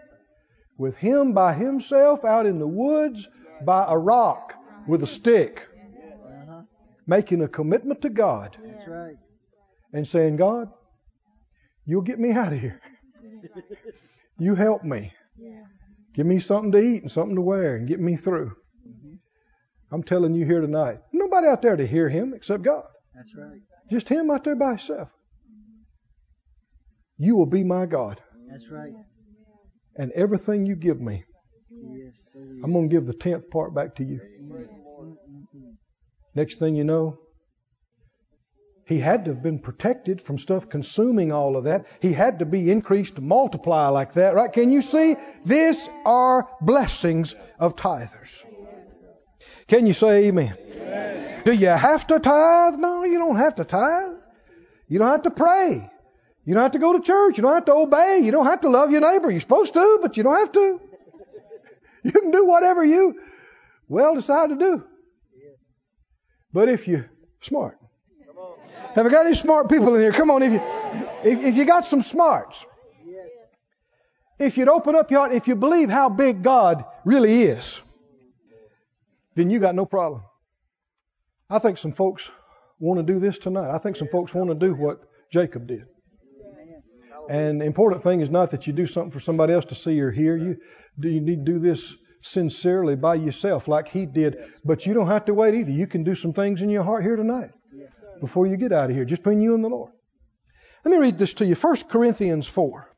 with 0.78 0.96
him 0.96 1.34
by 1.34 1.54
himself 1.54 2.24
out 2.24 2.46
in 2.46 2.60
the 2.60 2.68
woods 2.68 3.28
by 3.66 3.86
a 3.88 3.98
rock 3.98 4.56
with 4.88 5.04
a 5.04 5.08
stick, 5.08 5.68
making 7.06 7.42
a 7.42 7.48
commitment 7.48 8.02
to 8.04 8.10
God 8.10 8.58
and 9.92 10.08
saying, 10.08 10.38
God, 10.38 10.70
you'll 11.86 12.02
get 12.02 12.20
me 12.20 12.32
out 12.32 12.54
of 12.54 12.60
here. 12.60 12.82
You 14.40 14.56
help 14.56 14.84
me. 14.84 15.14
Give 16.14 16.26
me 16.26 16.40
something 16.40 16.72
to 16.72 16.80
eat 16.80 17.02
and 17.02 17.12
something 17.12 17.36
to 17.36 17.42
wear 17.42 17.76
and 17.76 17.88
get 17.88 18.00
me 18.00 18.16
through. 18.16 18.56
Mm-hmm. 18.88 19.16
I'm 19.92 20.04
telling 20.04 20.36
you 20.36 20.46
here 20.46 20.62
tonight, 20.62 21.00
nobody 21.12 21.48
out 21.48 21.62
there 21.62 21.76
to 21.76 21.88
hear 21.88 22.08
him 22.08 22.34
except 22.36 22.64
God. 22.64 22.86
That's 23.16 23.36
right. 23.36 23.62
Just 23.92 24.10
him 24.10 24.32
out 24.32 24.44
there 24.44 24.56
by 24.56 24.70
himself. 24.70 25.10
You 27.18 27.36
will 27.36 27.46
be 27.46 27.64
my 27.64 27.86
God, 27.86 28.20
That's 28.50 28.72
right. 28.72 28.94
and 29.96 30.12
everything 30.12 30.66
you 30.66 30.76
give 30.76 31.00
me, 31.00 31.24
Yes. 31.70 32.36
Yes, 32.36 32.62
I'm 32.64 32.74
going 32.74 32.90
to 32.90 32.94
give 32.94 33.06
the 33.06 33.14
tenth 33.14 33.50
part 33.50 33.74
back 33.76 33.96
to 33.96 34.04
you. 34.04 34.20
Next 36.36 36.58
thing 36.60 36.76
you 36.76 36.84
know, 36.84 37.20
he 38.86 39.00
had 39.00 39.26
to 39.26 39.34
have 39.34 39.44
been 39.44 39.60
protected 39.60 40.22
from 40.22 40.38
stuff 40.38 40.70
consuming 40.70 41.32
all 41.32 41.56
of 41.56 41.66
that. 41.66 41.86
He 42.02 42.12
had 42.12 42.40
to 42.40 42.46
be 42.46 42.70
increased 42.70 43.16
to 43.16 43.22
multiply 43.22 43.88
like 43.88 44.14
that, 44.14 44.36
right? 44.36 44.52
Can 44.52 44.74
you 44.74 44.82
see? 44.82 45.16
These 45.46 45.90
are 46.06 46.50
blessings 46.60 47.36
of 47.60 47.76
tithers. 47.76 48.44
Can 49.68 49.88
you 49.88 49.94
say 49.94 50.26
amen? 50.26 50.58
Do 51.46 51.52
you 51.52 51.68
have 51.68 52.08
to 52.08 52.20
tithe? 52.20 52.76
No, 52.80 53.04
you 53.04 53.18
don't 53.18 53.38
have 53.38 53.56
to 53.56 53.66
tithe. 53.66 54.16
You 54.88 55.00
don't 55.00 55.10
have 55.10 55.24
to 55.24 55.32
pray. 55.32 55.90
You 56.46 56.54
don't 56.54 56.64
have 56.64 56.74
to 56.74 56.80
go 56.80 56.94
to 56.94 57.02
church. 57.02 57.38
You 57.38 57.44
don't 57.44 57.54
have 57.54 57.66
to 57.66 57.74
obey. 57.74 58.20
You 58.24 58.32
don't 58.32 58.46
have 58.46 58.62
to 58.62 58.70
love 58.70 58.92
your 58.92 59.02
neighbor. 59.02 59.32
You're 59.32 59.42
supposed 59.42 59.74
to, 59.74 60.00
but 60.02 60.18
you 60.18 60.24
don't 60.24 60.38
have 60.38 60.52
to. 60.54 60.82
You 62.06 62.12
can 62.12 62.32
do 62.32 62.46
whatever 62.46 62.84
you 62.84 63.18
well 63.88 64.14
decide 64.14 64.50
to 64.50 64.58
do. 64.58 64.84
But 66.52 66.68
if 66.68 66.86
you're 66.86 67.10
smart, 67.40 67.80
have 68.94 69.06
I 69.06 69.10
got 69.10 69.26
any 69.26 69.36
smart 69.36 69.70
people 69.70 69.96
in 69.96 70.02
here? 70.02 70.12
Come 70.12 70.30
on, 70.30 70.44
if 70.44 70.52
you 70.52 70.62
if, 71.24 71.40
if 71.46 71.56
you 71.56 71.64
got 71.64 71.86
some 71.86 72.02
smarts, 72.02 72.66
if 74.38 74.58
you'd 74.58 74.68
open 74.68 74.96
up 74.96 75.10
your 75.12 75.22
heart, 75.22 75.34
if 75.34 75.48
you 75.48 75.56
believe 75.56 75.90
how 75.90 76.10
big 76.10 76.44
God 76.44 76.84
really 77.06 77.44
is, 77.44 77.80
then 79.36 79.50
you 79.50 79.60
got 79.60 79.76
no 79.76 79.86
problem. 79.86 80.24
I 81.50 81.60
think 81.60 81.78
some 81.78 81.92
folks 81.92 82.30
want 82.80 83.06
to 83.06 83.14
do 83.14 83.20
this 83.20 83.38
tonight. 83.38 83.74
I 83.74 83.78
think 83.78 83.96
some 83.96 84.08
folks 84.08 84.34
want 84.34 84.50
to 84.50 84.56
do 84.56 84.74
what 84.74 85.00
Jacob 85.32 85.68
did. 85.68 85.84
And 87.30 87.62
the 87.62 87.66
important 87.66 88.04
thing 88.04 88.22
is 88.22 88.30
not 88.30 88.52
that 88.52 88.68
you 88.68 88.74
do 88.74 88.88
something 88.88 89.12
for 89.12 89.20
somebody 89.20 89.54
else 89.54 89.66
to 89.66 89.76
see 89.76 90.00
or 90.02 90.12
hear. 90.12 90.36
You 90.36 90.58
do 91.00 91.10
you 91.10 91.22
need 91.22 91.46
to 91.46 91.52
do 91.54 91.60
this 91.60 91.94
sincerely 92.22 92.96
by 92.96 93.16
yourself, 93.16 93.68
like 93.68 93.88
he 93.88 94.06
did. 94.06 94.38
But 94.64 94.86
you 94.86 94.94
don't 94.94 95.08
have 95.08 95.26
to 95.26 95.34
wait 95.34 95.56
either. 95.56 95.72
You 95.72 95.88
can 95.88 96.04
do 96.04 96.16
some 96.16 96.34
things 96.34 96.62
in 96.62 96.70
your 96.70 96.84
heart 96.84 97.04
here 97.04 97.16
tonight 97.16 97.52
before 98.20 98.48
you 98.48 98.58
get 98.58 98.72
out 98.72 98.90
of 98.90 98.96
here, 98.96 99.06
just 99.06 99.24
between 99.24 99.42
you 99.42 99.56
and 99.56 99.64
the 99.64 99.70
Lord. 99.70 99.92
Let 100.84 100.92
me 100.92 100.98
read 100.98 101.18
this 101.18 101.34
to 101.36 101.46
you. 101.46 101.56
1 101.56 101.76
Corinthians 101.90 102.48
4. 102.48 102.90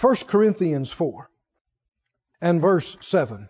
1 0.00 0.16
Corinthians 0.28 0.90
4 0.90 1.30
and 2.40 2.60
verse 2.60 2.96
7. 3.00 3.48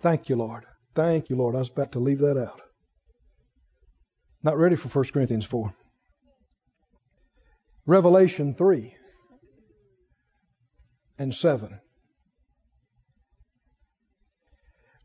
Thank 0.00 0.28
you, 0.28 0.36
Lord. 0.36 0.64
Thank 0.94 1.30
you, 1.30 1.36
Lord. 1.36 1.54
I 1.54 1.60
was 1.60 1.70
about 1.70 1.92
to 1.92 2.00
leave 2.00 2.18
that 2.18 2.36
out. 2.36 2.60
Not 4.42 4.58
ready 4.58 4.76
for 4.76 4.88
1 4.88 5.04
Corinthians 5.12 5.46
4. 5.46 5.72
Revelation 7.86 8.54
3 8.54 8.94
and 11.18 11.34
7. 11.34 11.80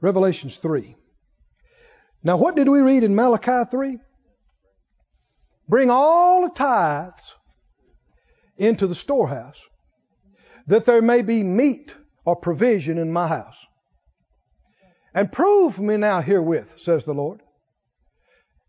Revelations 0.02 0.56
3. 0.58 0.96
Now, 2.24 2.38
what 2.38 2.56
did 2.56 2.68
we 2.68 2.80
read 2.80 3.04
in 3.04 3.16
Malachi 3.16 3.70
3? 3.70 3.98
Bring 5.70 5.90
all 5.90 6.44
the 6.44 6.50
tithes 6.50 7.34
into 8.58 8.88
the 8.88 8.96
storehouse, 8.96 9.60
that 10.68 10.86
there 10.86 11.02
may 11.02 11.22
be 11.22 11.44
meat 11.44 11.96
or 12.26 12.36
provision 12.36 12.98
in 12.98 13.12
my 13.12 13.28
house. 13.28 13.66
And 15.18 15.32
prove 15.32 15.80
me 15.80 15.98
now 15.98 16.22
herewith, 16.22 16.76
says 16.78 17.04
the 17.04 17.16
Lord, 17.16 17.42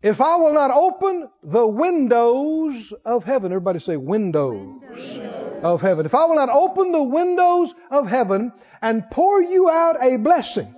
if 0.01 0.19
I 0.19 0.37
will 0.37 0.51
not 0.51 0.71
open 0.71 1.29
the 1.43 1.67
windows 1.67 2.91
of 3.05 3.23
heaven. 3.23 3.51
Everybody 3.51 3.77
say 3.77 3.97
windows, 3.97 4.81
of 5.61 5.79
heaven. 5.79 6.07
If 6.07 6.15
I 6.15 6.25
will 6.25 6.37
not 6.37 6.49
open 6.49 6.91
the 6.91 7.03
windows 7.03 7.75
of 7.91 8.07
heaven 8.07 8.51
and 8.81 9.11
pour 9.11 9.39
you 9.39 9.69
out 9.69 10.03
a 10.03 10.17
blessing 10.17 10.73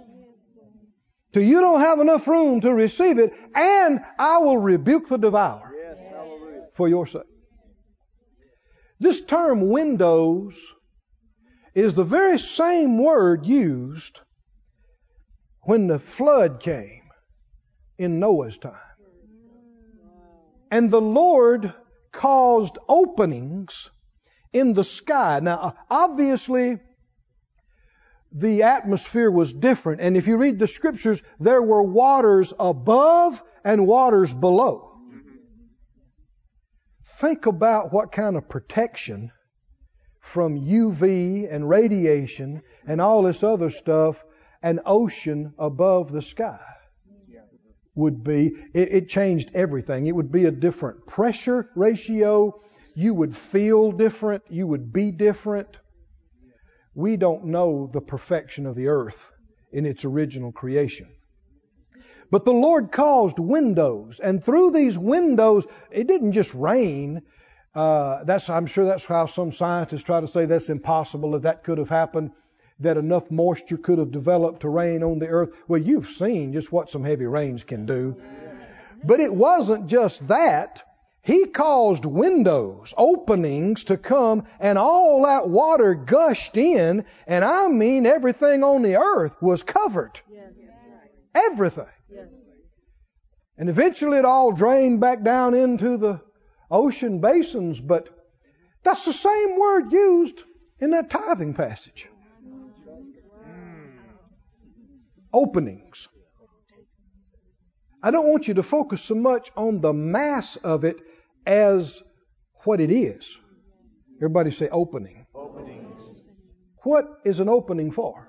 till 1.32 1.44
you 1.44 1.62
don't 1.62 1.80
have 1.80 2.00
enough 2.02 2.28
room 2.28 2.60
to 2.60 2.74
receive 2.74 3.18
it, 3.18 3.32
and 3.56 4.02
I 4.20 4.40
will 4.40 4.58
rebuke 4.58 5.08
the 5.08 5.18
devourer 5.18 5.72
Yes, 5.74 6.02
for 6.74 6.90
your 6.90 7.08
sake. 7.08 7.22
This 9.00 9.24
term 9.24 9.70
windows 9.70 10.62
is 11.74 11.94
the 11.94 12.04
very 12.04 12.40
same 12.40 12.98
word 12.98 13.46
used 13.46 14.20
when 15.64 15.88
the 15.88 16.00
flood 16.00 16.60
came 16.60 17.04
in 17.98 18.20
Noah's 18.20 18.58
time. 18.58 18.76
And 20.72 20.90
the 20.90 21.02
Lord 21.02 21.74
caused 22.12 22.78
openings 22.88 23.90
in 24.54 24.74
the 24.74 24.84
sky. 24.84 25.40
Now, 25.42 25.76
obviously, 25.90 26.80
the 28.32 28.64
atmosphere 28.64 29.30
was 29.30 29.52
different. 29.52 30.02
And 30.02 30.16
if 30.16 30.28
you 30.28 30.38
read 30.38 30.60
the 30.60 30.68
scriptures, 30.68 31.22
there 31.40 31.62
were 31.62 31.84
waters 31.84 32.54
above 32.58 33.42
and 33.64 33.86
waters 33.86 34.34
below. 34.34 34.88
Think 37.20 37.46
about 37.46 37.94
what 37.94 38.12
kind 38.12 38.36
of 38.36 38.50
protection 38.50 39.32
from 40.22 40.60
UV 40.60 41.54
and 41.54 41.70
radiation 41.70 42.64
and 42.88 43.02
all 43.02 43.24
this 43.24 43.44
other 43.44 43.70
stuff 43.70 44.24
an 44.64 44.80
ocean 44.86 45.54
above 45.58 46.12
the 46.12 46.22
sky 46.22 46.60
would 47.96 48.24
be. 48.24 48.54
It, 48.74 48.94
it 48.94 49.10
changed 49.10 49.52
everything. 49.54 50.08
It 50.08 50.16
would 50.16 50.32
be 50.32 50.46
a 50.46 50.52
different 50.52 51.06
pressure 51.06 51.70
ratio. 51.76 52.62
You 52.96 53.14
would 53.14 53.36
feel 53.36 53.92
different. 53.92 54.44
You 54.50 54.68
would 54.68 54.92
be 54.94 55.12
different. 55.12 55.78
We 56.94 57.18
don't 57.18 57.46
know 57.46 57.90
the 57.92 58.02
perfection 58.02 58.66
of 58.66 58.76
the 58.76 58.88
earth 58.88 59.32
in 59.72 59.86
its 59.86 60.06
original 60.06 60.52
creation. 60.52 61.08
But 62.30 62.46
the 62.46 62.54
Lord 62.54 62.92
caused 62.92 63.40
windows, 63.40 64.22
and 64.22 64.44
through 64.44 64.72
these 64.72 64.98
windows, 64.98 65.66
it 65.90 66.08
didn't 66.08 66.32
just 66.32 66.54
rain. 66.54 67.24
Uh, 67.76 68.24
that's 68.24 68.50
I'm 68.50 68.68
sure 68.68 68.86
that's 68.86 69.06
how 69.06 69.26
some 69.26 69.52
scientists 69.52 70.04
try 70.04 70.22
to 70.22 70.28
say 70.28 70.46
that's 70.46 70.70
impossible 70.70 71.32
that 71.32 71.44
that 71.44 71.64
could 71.64 71.78
have 71.78 71.90
happened, 71.90 72.32
that 72.82 72.98
enough 72.98 73.30
moisture 73.32 73.78
could 73.78 74.00
have 74.00 74.12
developed 74.12 74.62
to 74.62 74.70
rain 74.70 75.04
on 75.04 75.20
the 75.20 75.28
earth. 75.28 75.52
Well, 75.68 75.82
you've 75.82 76.08
seen 76.08 76.54
just 76.54 76.72
what 76.72 76.90
some 76.90 77.04
heavy 77.04 77.26
rains 77.26 77.64
can 77.64 77.86
do. 77.86 78.16
But 79.04 79.20
it 79.20 79.34
wasn't 79.34 79.88
just 79.88 80.28
that. 80.28 80.84
He 81.24 81.46
caused 81.46 82.04
windows, 82.04 82.94
openings 82.98 83.84
to 83.86 83.98
come, 83.98 84.46
and 84.60 84.78
all 84.78 85.24
that 85.24 85.48
water 85.48 85.94
gushed 85.94 86.58
in, 86.58 87.06
and 87.28 87.46
I 87.46 87.68
mean 87.68 88.08
everything 88.08 88.64
on 88.64 88.82
the 88.82 88.98
earth 88.98 89.40
was 89.40 89.62
covered. 89.62 90.20
Yes. 90.32 90.60
Everything. 91.36 91.86
Yes. 92.10 92.34
And 93.58 93.70
eventually 93.70 94.18
it 94.18 94.26
all 94.26 94.52
drained 94.52 95.00
back 95.00 95.22
down 95.22 95.54
into 95.54 95.98
the 95.98 96.22
ocean 96.72 97.20
basins, 97.20 97.80
but 97.80 98.10
that's 98.82 99.06
the 99.06 99.14
same 99.14 99.60
word 99.60 99.92
used 99.92 100.42
in 100.80 100.92
that 100.92 101.12
tithing 101.12 101.54
passage. 101.54 102.08
Openings. 105.34 106.08
I 108.04 108.12
don't 108.12 108.30
want 108.30 108.48
you 108.48 108.56
to 108.56 108.64
focus 108.64 109.02
so 109.02 109.16
much 109.16 109.52
on 109.56 109.80
the 109.80 109.94
mass 109.94 110.56
of 110.58 110.84
it 110.84 110.98
as 111.46 112.02
what 112.64 112.80
it 112.80 112.92
is. 112.92 113.38
Everybody 114.18 114.52
say 114.52 114.70
opening. 114.70 115.26
What 116.84 117.06
is 117.24 117.40
an 117.40 117.50
opening 117.50 117.92
for? 117.92 118.28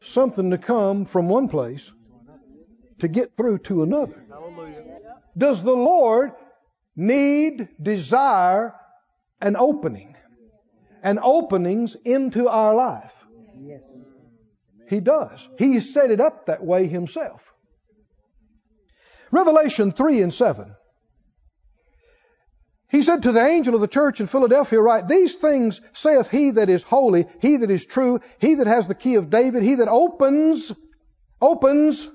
Something 0.00 0.50
to 0.50 0.58
come 0.58 1.04
from 1.04 1.28
one 1.28 1.48
place 1.48 1.90
to 2.98 3.08
get 3.08 3.36
through 3.36 3.58
to 3.58 3.82
another. 3.82 4.24
Does 5.36 5.62
the 5.62 5.72
Lord 5.72 6.32
need, 6.96 7.68
desire 7.80 8.74
an 9.40 9.56
opening? 9.56 10.16
And 11.02 11.20
openings 11.22 11.94
into 11.94 12.48
our 12.48 12.74
life? 12.74 13.15
He 14.88 15.00
does. 15.00 15.48
He 15.58 15.80
set 15.80 16.10
it 16.10 16.20
up 16.20 16.46
that 16.46 16.64
way 16.64 16.86
himself. 16.86 17.42
Revelation 19.30 19.92
3 19.92 20.22
and 20.22 20.34
7. 20.34 20.74
He 22.88 23.02
said 23.02 23.24
to 23.24 23.32
the 23.32 23.44
angel 23.44 23.74
of 23.74 23.80
the 23.80 23.88
church 23.88 24.20
in 24.20 24.28
Philadelphia, 24.28 24.80
Write, 24.80 25.08
These 25.08 25.34
things 25.34 25.80
saith 25.92 26.30
he 26.30 26.52
that 26.52 26.70
is 26.70 26.84
holy, 26.84 27.26
he 27.40 27.56
that 27.56 27.70
is 27.70 27.84
true, 27.84 28.20
he 28.38 28.54
that 28.54 28.68
has 28.68 28.86
the 28.86 28.94
key 28.94 29.16
of 29.16 29.28
David, 29.28 29.64
he 29.64 29.74
that 29.76 29.88
opens, 29.88 30.72
opens, 31.40 32.08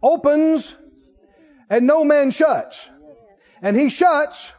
opens, 0.00 0.76
and 1.68 1.86
no 1.88 2.04
man 2.04 2.30
shuts. 2.30 2.88
And 3.62 3.76
he 3.76 3.90
shuts, 3.90 4.52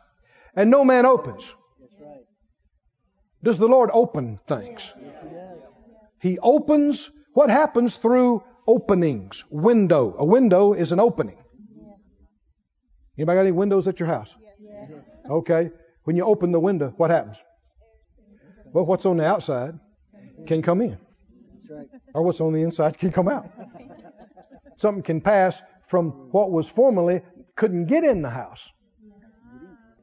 and 0.54 0.70
no 0.70 0.84
man 0.84 1.06
opens. 1.06 1.54
Does 3.42 3.58
the 3.58 3.68
Lord 3.68 3.90
open 3.94 4.40
things? 4.48 4.94
He 6.20 6.38
opens 6.40 7.10
what 7.34 7.50
happens 7.50 7.98
through 7.98 8.44
openings. 8.68 9.44
Window. 9.52 10.16
A 10.18 10.26
window 10.26 10.74
is 10.74 10.92
an 10.92 11.00
opening. 11.00 11.38
Anybody 13.18 13.36
got 13.36 13.42
any 13.42 13.52
windows 13.52 13.88
at 13.88 14.00
your 14.00 14.08
house? 14.08 14.36
Okay. 15.30 15.72
When 16.04 16.16
you 16.16 16.26
open 16.26 16.52
the 16.52 16.60
window, 16.60 16.94
what 16.98 17.12
happens? 17.12 17.44
Well, 18.74 18.86
what's 18.86 19.06
on 19.06 19.18
the 19.18 19.26
outside 19.26 19.80
can 20.48 20.62
come 20.62 20.82
in. 20.82 20.98
right. 21.70 21.88
or 22.14 22.24
what's 22.24 22.42
on 22.42 22.54
the 22.54 22.62
inside 22.62 22.98
can 22.98 23.12
come 23.12 23.28
out. 23.28 23.50
Something 24.78 25.04
can 25.04 25.22
pass 25.22 25.62
from 25.88 26.10
what 26.32 26.52
was 26.52 26.68
formerly 26.68 27.22
couldn't 27.56 27.86
get 27.86 28.04
in 28.04 28.22
the 28.22 28.30
house. 28.30 28.70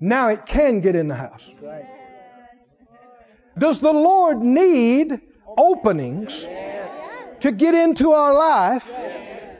Now 0.00 0.28
it 0.28 0.46
can 0.46 0.80
get 0.80 0.94
in 0.94 1.08
the 1.08 1.14
house. 1.14 1.50
Right. 1.60 1.86
Does 3.58 3.80
the 3.80 3.92
Lord 3.92 4.38
need 4.38 5.20
openings 5.56 6.46
to 7.40 7.52
get 7.52 7.74
into 7.74 8.12
our 8.12 8.34
life, 8.34 8.90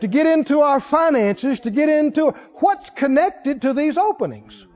to 0.01 0.09
get 0.09 0.27
into 0.27 0.61
our 0.61 0.81
finances, 0.81 1.61
to 1.61 1.71
get 1.71 1.89
into 1.89 2.31
what's 2.55 2.91
connected 2.91 3.63
to 3.63 3.73
these 3.73 3.99
openings? 3.99 4.67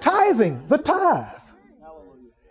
Tithing, 0.00 0.66
the 0.68 0.78
tithe. 0.78 1.32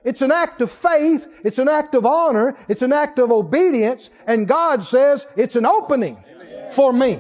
It's 0.04 0.22
an 0.22 0.32
act 0.32 0.62
of 0.62 0.72
faith, 0.72 1.28
it's 1.44 1.58
an 1.58 1.68
act 1.68 1.96
of 1.96 2.06
honor, 2.06 2.56
it's 2.68 2.84
an 2.84 2.94
act 2.94 3.18
of 3.18 3.32
obedience, 3.32 4.10
and 4.28 4.48
God 4.48 4.86
says 4.86 5.26
it's 5.36 5.56
an 5.56 5.66
opening 5.66 6.24
for 6.72 6.94
me. 6.94 7.20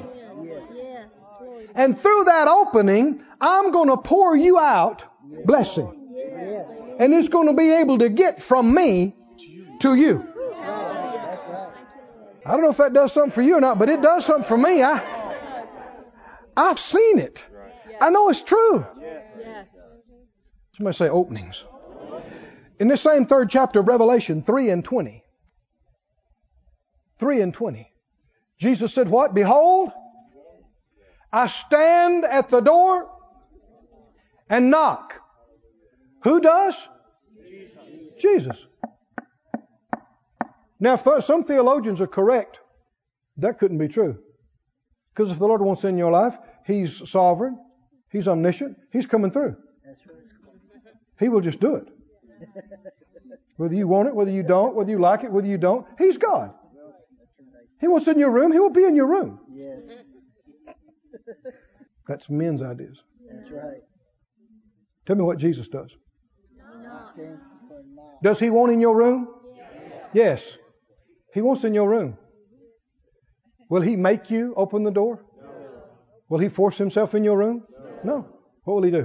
And 1.74 2.00
through 2.00 2.26
that 2.26 2.48
opening, 2.48 3.24
I'm 3.42 3.72
going 3.72 3.90
to 3.90 3.98
pour 3.98 4.36
you 4.36 4.60
out 4.60 5.04
blessing. 5.46 5.92
And 7.00 7.14
it's 7.14 7.30
going 7.30 7.48
to 7.48 7.54
be 7.54 7.72
able 7.72 8.00
to 8.00 8.10
get 8.10 8.42
from 8.42 8.74
me 8.74 9.16
to 9.80 9.96
you. 9.96 10.26
I 12.46 12.52
don't 12.52 12.62
know 12.62 12.70
if 12.70 12.78
that 12.78 12.94
does 12.94 13.12
something 13.12 13.32
for 13.32 13.42
you 13.42 13.58
or 13.58 13.62
not, 13.62 13.80
but 13.80 13.90
it 13.90 14.02
does 14.02 14.26
something 14.26 14.44
for 14.44 14.58
me. 14.58 14.84
I, 14.84 15.02
I've 16.56 16.80
seen 16.80 17.18
it. 17.18 17.44
I 18.00 18.12
know 18.12 18.30
it's 18.30 18.44
true. 18.44 18.86
Somebody 20.78 20.96
say 20.96 21.10
openings. 21.10 21.64
In 22.80 22.88
this 22.88 23.02
same 23.02 23.26
third 23.26 23.50
chapter 23.50 23.80
of 23.80 23.88
Revelation, 23.88 24.44
3 24.44 24.70
and 24.70 24.86
20. 24.86 25.24
3 27.18 27.42
and 27.42 27.54
20. 27.54 27.92
Jesus 28.60 28.94
said, 28.94 29.08
What? 29.08 29.34
Behold, 29.34 29.92
I 31.32 31.48
stand 31.48 32.26
at 32.26 32.50
the 32.50 32.60
door 32.60 33.10
and 34.50 34.70
knock. 34.70 35.20
Who 36.24 36.42
does? 36.42 36.88
Jesus. 38.20 38.64
Now, 40.80 40.94
if 40.94 41.04
th- 41.04 41.24
some 41.24 41.44
theologians 41.44 42.02
are 42.02 42.08
correct, 42.08 42.60
that 43.38 43.60
couldn't 43.60 43.78
be 43.78 43.88
true. 43.88 44.18
Because 45.14 45.32
if 45.32 45.40
the 45.40 45.48
Lord 45.48 45.62
wants 45.62 45.84
in 45.84 45.98
your 45.98 46.12
life, 46.12 46.38
He's 46.66 47.10
sovereign, 47.10 47.58
He's 48.12 48.28
omniscient, 48.28 48.78
He's 48.92 49.06
coming 49.06 49.32
through. 49.32 49.56
He 51.20 51.30
will 51.30 51.42
just 51.42 51.60
do 51.60 51.76
it. 51.76 51.88
Whether 53.58 53.76
you 53.76 53.88
want 53.88 54.10
it, 54.10 54.16
whether 54.16 54.32
you 54.32 54.44
don't, 54.44 54.76
whether 54.76 54.92
you 54.92 55.00
like 55.00 55.24
it, 55.24 55.32
whether 55.32 55.48
you 55.48 55.58
don't, 55.58 55.88
He's 55.98 56.18
God. 56.18 56.54
He 57.80 57.88
wants 57.88 58.08
in 58.08 58.20
your 58.20 58.32
room, 58.32 58.52
He 58.52 58.60
will 58.60 58.70
be 58.70 58.84
in 58.84 58.96
your 58.96 59.08
room. 59.08 59.40
Yes. 59.54 59.90
That's 62.08 62.30
men's 62.30 62.62
ideas. 62.62 63.02
That's 63.32 63.50
right. 63.52 63.82
Tell 65.06 65.16
me 65.16 65.24
what 65.24 65.38
Jesus 65.38 65.68
does. 65.68 65.96
Stands 67.14 67.42
for 67.68 67.82
now. 67.96 68.20
Does 68.22 68.40
He 68.40 68.50
want 68.50 68.72
in 68.72 68.82
your 68.82 68.96
room? 68.96 69.30
Yes. 70.14 70.58
He 71.36 71.42
wants 71.42 71.66
in 71.66 71.74
your 71.74 71.90
room. 71.90 72.18
Will 73.70 73.82
He 73.82 73.98
make 73.98 74.32
you 74.32 74.54
open 74.56 74.84
the 74.84 74.92
door? 74.92 75.26
No. 75.42 75.50
Will 76.30 76.40
He 76.40 76.48
force 76.48 76.78
Himself 76.78 77.14
in 77.14 77.26
your 77.26 77.38
room? 77.38 77.66
No. 78.06 78.26
What 78.64 78.76
will 78.76 78.84
He 78.84 78.92
do? 78.92 79.04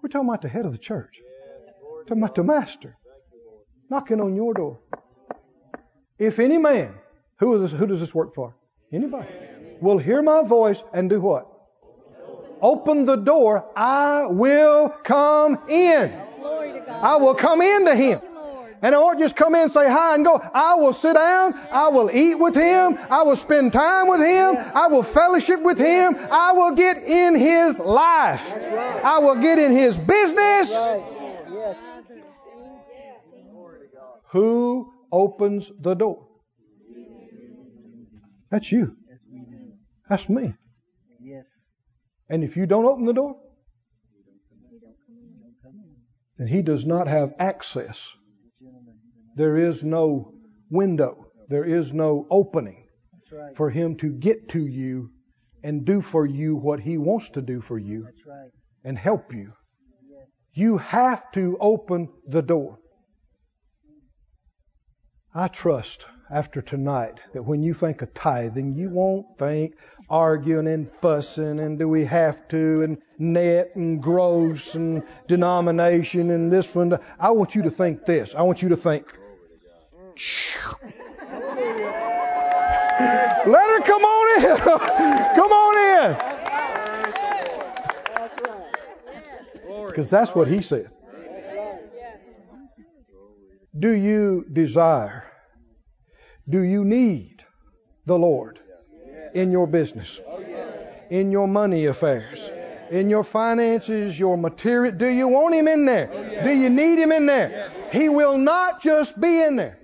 We're 0.00 0.08
talking 0.08 0.28
about 0.28 0.40
the 0.40 0.48
head 0.48 0.66
of 0.66 0.72
the 0.72 0.78
church. 0.78 1.20
We're 1.82 2.04
talking 2.04 2.22
about 2.22 2.36
the 2.36 2.44
master 2.44 2.96
knocking 3.90 4.20
on 4.20 4.36
your 4.36 4.54
door. 4.54 4.78
If 6.16 6.38
any 6.38 6.58
man, 6.58 6.94
who, 7.38 7.56
is 7.56 7.72
this, 7.72 7.78
who 7.78 7.88
does 7.88 7.98
this 7.98 8.14
work 8.14 8.36
for? 8.36 8.54
Anybody. 8.92 9.26
Will 9.80 9.98
hear 9.98 10.22
my 10.22 10.44
voice 10.44 10.84
and 10.94 11.10
do 11.10 11.20
what? 11.20 11.48
Open 12.60 13.04
the 13.04 13.16
door. 13.16 13.68
I 13.74 14.26
will 14.26 14.90
come 14.90 15.58
in. 15.68 16.12
Glory 16.38 16.72
to 16.72 16.80
God. 16.80 17.02
I 17.02 17.16
will 17.16 17.34
come 17.34 17.60
into 17.60 17.96
him. 17.96 18.20
Thank 18.82 18.92
you, 18.94 18.94
Lord. 18.94 18.94
And 18.94 18.94
I 18.94 18.98
won't 18.98 19.20
just 19.20 19.36
come 19.36 19.54
in 19.54 19.62
and 19.62 19.72
say 19.72 19.88
hi 19.88 20.14
and 20.16 20.24
go. 20.24 20.40
I 20.54 20.74
will 20.74 20.92
sit 20.92 21.14
down. 21.14 21.54
I 21.70 21.88
will 21.88 22.10
eat 22.10 22.34
with 22.34 22.54
him. 22.56 22.98
I 23.10 23.22
will 23.22 23.36
spend 23.36 23.72
time 23.72 24.08
with 24.08 24.20
him. 24.20 24.56
I 24.74 24.88
will 24.88 25.04
fellowship 25.04 25.62
with 25.62 25.78
him. 25.78 26.16
I 26.30 26.52
will 26.52 26.74
get 26.74 26.98
in 26.98 27.36
his 27.36 27.78
life. 27.78 28.52
I 29.04 29.20
will 29.20 29.36
get 29.36 29.58
in 29.58 29.72
his 29.72 29.96
business. 29.96 30.72
Right. 30.72 31.02
Who 34.30 34.92
opens 35.12 35.70
the 35.78 35.94
door? 35.94 36.26
That's 38.50 38.72
you. 38.72 38.96
That's 39.08 39.20
we 39.30 39.38
do. 39.40 39.72
That's 40.08 40.28
me. 40.28 40.54
Yes. 41.20 41.48
And 42.28 42.42
if 42.42 42.56
you 42.56 42.66
don't 42.66 42.86
open 42.86 43.04
the 43.04 43.12
door, 43.12 43.36
Don't 44.80 45.62
come 45.62 45.74
in. 45.74 45.94
then 46.38 46.48
he 46.48 46.62
does 46.62 46.86
not 46.86 47.08
have 47.08 47.34
access. 47.38 48.12
There 49.36 49.56
is 49.56 49.82
no 49.82 50.32
window. 50.70 51.26
There 51.48 51.64
is 51.64 51.92
no 51.92 52.26
opening 52.30 52.82
right. 53.32 53.56
for 53.56 53.70
him 53.70 53.96
to 53.96 54.10
get 54.12 54.50
to 54.50 54.66
you 54.66 55.10
and 55.62 55.84
do 55.84 56.00
for 56.00 56.26
you 56.26 56.56
what 56.56 56.80
he 56.80 56.98
wants 56.98 57.30
to 57.30 57.42
do 57.42 57.60
for 57.60 57.78
you 57.78 58.04
That's 58.04 58.26
right. 58.26 58.50
and 58.84 58.98
help 58.98 59.32
you. 59.32 59.52
Yes. 60.10 60.28
You 60.54 60.78
have 60.78 61.30
to 61.32 61.56
open 61.60 62.08
the 62.26 62.42
door. 62.42 62.78
I 65.34 65.48
trust 65.48 66.04
after 66.30 66.60
tonight 66.60 67.20
that 67.32 67.42
when 67.42 67.62
you 67.62 67.74
think 67.74 68.02
of 68.02 68.12
tithing, 68.12 68.74
you 68.74 68.90
won't 68.90 69.38
think 69.38 69.74
arguing 70.10 70.66
and 70.66 70.90
fussing 70.90 71.58
and 71.58 71.78
do 71.78 71.88
we 71.88 72.04
have 72.04 72.48
to 72.48 72.82
and 72.82 72.98
net 73.18 73.70
and 73.76 74.02
gross 74.02 74.74
and 74.74 75.02
denomination 75.28 76.30
and 76.30 76.52
this 76.52 76.74
one. 76.74 76.98
I 77.18 77.30
want 77.30 77.54
you 77.54 77.62
to 77.62 77.70
think 77.70 78.04
this. 78.04 78.34
I 78.34 78.42
want 78.42 78.62
you 78.62 78.70
to 78.70 78.76
think. 78.76 79.06
Let 83.46 83.70
her 83.70 83.80
come 83.80 84.02
on 84.02 84.44
in. 84.44 84.56
come 85.36 85.52
on 85.52 85.76
in. 85.78 86.32
Because 89.88 90.10
that's 90.10 90.34
what 90.34 90.48
he 90.48 90.62
said. 90.62 90.90
Do 93.78 93.90
you 93.90 94.44
desire, 94.52 95.24
do 96.48 96.60
you 96.62 96.84
need 96.84 97.44
the 98.06 98.18
Lord 98.18 98.60
in 99.34 99.50
your 99.50 99.66
business, 99.66 100.20
in 101.10 101.30
your 101.30 101.48
money 101.48 101.86
affairs, 101.86 102.50
in 102.90 103.08
your 103.08 103.24
finances, 103.24 104.18
your 104.18 104.36
material? 104.36 104.92
Do 104.94 105.08
you 105.08 105.26
want 105.26 105.54
Him 105.54 105.68
in 105.68 105.86
there? 105.86 106.08
Do 106.44 106.50
you 106.50 106.68
need 106.68 106.98
Him 106.98 107.12
in 107.12 107.24
there? 107.26 107.72
He 107.92 108.08
will 108.08 108.38
not 108.38 108.80
just 108.82 109.20
be 109.20 109.42
in 109.42 109.56
there. 109.56 109.78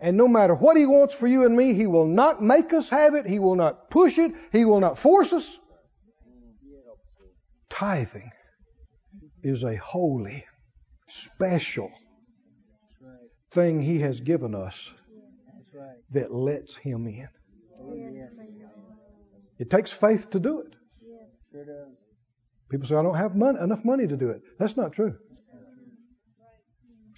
And 0.00 0.16
no 0.16 0.28
matter 0.28 0.54
what 0.54 0.76
He 0.76 0.86
wants 0.86 1.14
for 1.14 1.26
you 1.26 1.44
and 1.44 1.56
me, 1.56 1.74
He 1.74 1.86
will 1.86 2.06
not 2.06 2.42
make 2.42 2.72
us 2.72 2.88
have 2.90 3.14
it. 3.14 3.26
He 3.26 3.38
will 3.38 3.56
not 3.56 3.90
push 3.90 4.18
it. 4.18 4.32
He 4.52 4.64
will 4.64 4.80
not 4.80 4.98
force 4.98 5.32
us. 5.32 5.58
Tithing 7.70 8.30
is 9.42 9.64
a 9.64 9.76
holy, 9.76 10.44
special 11.08 11.90
thing 13.52 13.80
He 13.80 14.00
has 14.00 14.20
given 14.20 14.54
us 14.54 14.92
that 16.12 16.32
lets 16.32 16.76
Him 16.76 17.06
in. 17.06 17.28
It 19.58 19.70
takes 19.70 19.92
faith 19.92 20.30
to 20.30 20.40
do 20.40 20.60
it. 20.60 20.74
People 22.70 22.86
say, 22.86 22.96
I 22.96 23.02
don't 23.02 23.16
have 23.16 23.34
mon- 23.34 23.56
enough 23.56 23.84
money 23.84 24.06
to 24.06 24.16
do 24.16 24.30
it. 24.30 24.42
That's 24.58 24.76
not 24.76 24.92
true. 24.92 25.16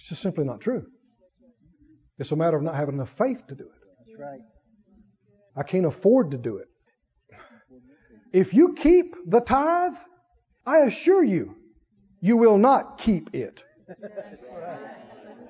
It's 0.01 0.09
just 0.09 0.23
simply 0.23 0.45
not 0.45 0.61
true. 0.61 0.87
It's 2.17 2.31
a 2.31 2.35
matter 2.35 2.57
of 2.57 2.63
not 2.63 2.73
having 2.73 2.95
enough 2.95 3.11
faith 3.11 3.45
to 3.47 3.55
do 3.55 3.65
it. 3.65 3.87
That's 3.99 4.19
right. 4.19 4.39
I 5.55 5.61
can't 5.61 5.85
afford 5.85 6.31
to 6.31 6.37
do 6.37 6.57
it. 6.57 6.67
If 8.33 8.55
you 8.55 8.73
keep 8.73 9.15
the 9.27 9.41
tithe, 9.41 9.93
I 10.65 10.79
assure 10.79 11.23
you, 11.23 11.55
you 12.19 12.37
will 12.37 12.57
not 12.57 12.97
keep 12.97 13.35
it. 13.35 13.63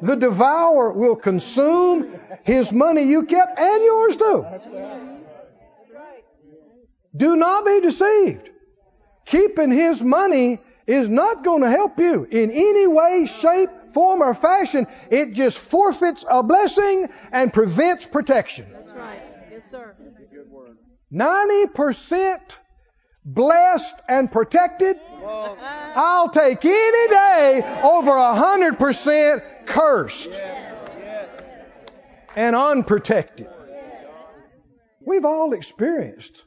The 0.01 0.15
devourer 0.15 0.91
will 0.91 1.15
consume 1.15 2.13
his 2.43 2.73
money 2.73 3.03
you 3.03 3.27
kept 3.27 3.57
and 3.57 3.83
yours 3.83 4.17
too. 4.17 4.45
Do 7.15 7.37
not 7.37 7.65
be 7.65 7.79
deceived. 7.79 8.49
Keeping 9.23 9.71
his 9.71 10.03
money 10.03 10.59
is 10.87 11.07
not 11.07 11.41
going 11.45 11.61
to 11.61 11.69
help 11.69 11.97
you 11.99 12.27
in 12.29 12.51
any 12.51 12.87
way, 12.87 13.27
shape, 13.27 13.69
form, 13.93 14.21
or 14.21 14.33
fashion. 14.33 14.87
It 15.09 15.33
just 15.33 15.57
forfeits 15.57 16.25
a 16.29 16.43
blessing 16.43 17.09
and 17.31 17.53
prevents 17.53 18.05
protection. 18.05 18.67
That's 18.71 18.93
right. 18.93 19.21
Yes, 19.51 19.69
sir. 19.69 19.95
90% 21.13 22.57
blessed 23.25 23.95
and 24.07 24.31
protected. 24.31 24.99
I'll 25.23 26.29
take 26.29 26.63
any 26.63 27.07
day 27.07 27.79
over 27.83 28.11
100% 28.11 29.65
cursed. 29.65 30.39
and 32.35 32.55
unprotected. 32.55 33.47
We've 35.05 35.25
all 35.25 35.53
experienced 35.53 36.43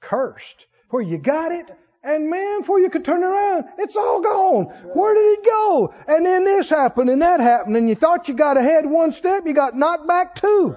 cursed 0.00 0.66
where 0.90 1.02
you 1.02 1.18
got 1.18 1.52
it 1.52 1.66
and 2.06 2.30
man, 2.30 2.60
before 2.60 2.78
you 2.80 2.88
could 2.88 3.04
turn 3.04 3.24
around, 3.24 3.64
it's 3.78 3.96
all 3.96 4.20
gone. 4.22 4.64
Where 4.94 5.14
did 5.14 5.38
it 5.38 5.44
go? 5.44 5.94
And 6.06 6.24
then 6.24 6.44
this 6.44 6.70
happened 6.70 7.10
and 7.10 7.20
that 7.22 7.40
happened 7.40 7.76
and 7.76 7.88
you 7.88 7.96
thought 7.96 8.28
you 8.28 8.34
got 8.34 8.56
ahead 8.56 8.86
one 8.86 9.12
step, 9.12 9.44
you 9.44 9.52
got 9.52 9.76
knocked 9.76 10.06
back 10.06 10.36
two. 10.36 10.76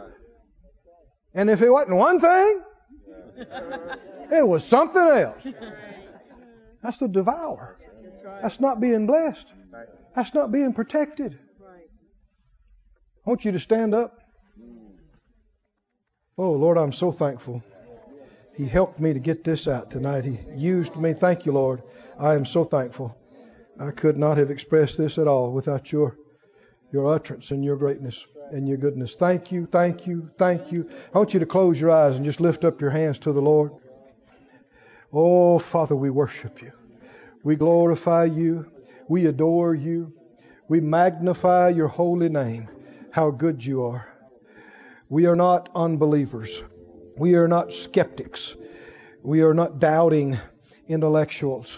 And 1.33 1.49
if 1.49 1.61
it 1.61 1.69
wasn't 1.69 1.95
one 1.95 2.19
thing, 2.19 2.61
it 4.31 4.47
was 4.47 4.65
something 4.65 5.01
else. 5.01 5.47
That's 6.81 6.97
the 6.97 7.07
devourer. 7.07 7.77
That's 8.41 8.59
not 8.59 8.81
being 8.81 9.05
blessed. 9.05 9.47
That's 10.15 10.33
not 10.33 10.51
being 10.51 10.73
protected. 10.73 11.37
I 11.63 13.29
want 13.29 13.45
you 13.45 13.51
to 13.51 13.59
stand 13.59 13.93
up. 13.93 14.17
Oh, 16.37 16.53
Lord, 16.53 16.77
I'm 16.77 16.93
so 16.93 17.11
thankful. 17.11 17.61
He 18.59 18.67
helped 18.67 18.99
me 18.99 19.13
to 19.13 19.19
get 19.19 19.45
this 19.45 19.69
out 19.69 19.89
tonight. 19.89 20.25
He 20.25 20.37
used 20.53 20.97
me. 20.97 21.13
Thank 21.13 21.45
you, 21.45 21.53
Lord. 21.53 21.81
I 22.19 22.33
am 22.33 22.43
so 22.43 22.65
thankful. 22.65 23.15
I 23.79 23.91
could 23.91 24.17
not 24.17 24.35
have 24.35 24.51
expressed 24.51 24.97
this 24.97 25.17
at 25.17 25.29
all 25.29 25.53
without 25.53 25.93
your 25.93 26.17
your 26.91 27.07
utterance 27.15 27.51
and 27.51 27.63
your 27.63 27.77
greatness 27.77 28.25
and 28.51 28.67
your 28.67 28.75
goodness. 28.75 29.15
Thank 29.15 29.53
you, 29.53 29.65
thank 29.65 30.07
you, 30.07 30.29
thank 30.37 30.73
you. 30.73 30.89
I 31.13 31.17
want 31.17 31.33
you 31.33 31.39
to 31.39 31.45
close 31.45 31.79
your 31.79 31.91
eyes 31.91 32.17
and 32.17 32.25
just 32.25 32.41
lift 32.41 32.65
up 32.65 32.81
your 32.81 32.89
hands 32.89 33.19
to 33.19 33.31
the 33.31 33.41
Lord. 33.41 33.71
Oh, 35.13 35.57
Father, 35.57 35.95
we 35.95 36.09
worship 36.09 36.61
you. 36.61 36.73
We 37.45 37.55
glorify 37.55 38.25
you. 38.25 38.69
We 39.07 39.27
adore 39.27 39.73
you. 39.73 40.11
We 40.67 40.81
magnify 40.81 41.69
your 41.69 41.87
holy 41.87 42.27
name. 42.27 42.67
How 43.11 43.31
good 43.31 43.65
you 43.65 43.85
are. 43.85 44.05
We 45.07 45.27
are 45.27 45.37
not 45.37 45.69
unbelievers. 45.73 46.61
We 47.19 47.35
are 47.35 47.49
not 47.49 47.73
skeptics. 47.73 48.55
We 49.23 49.41
are 49.41 49.53
not 49.53 49.77
doubting 49.77 50.39
intellectuals. 50.87 51.77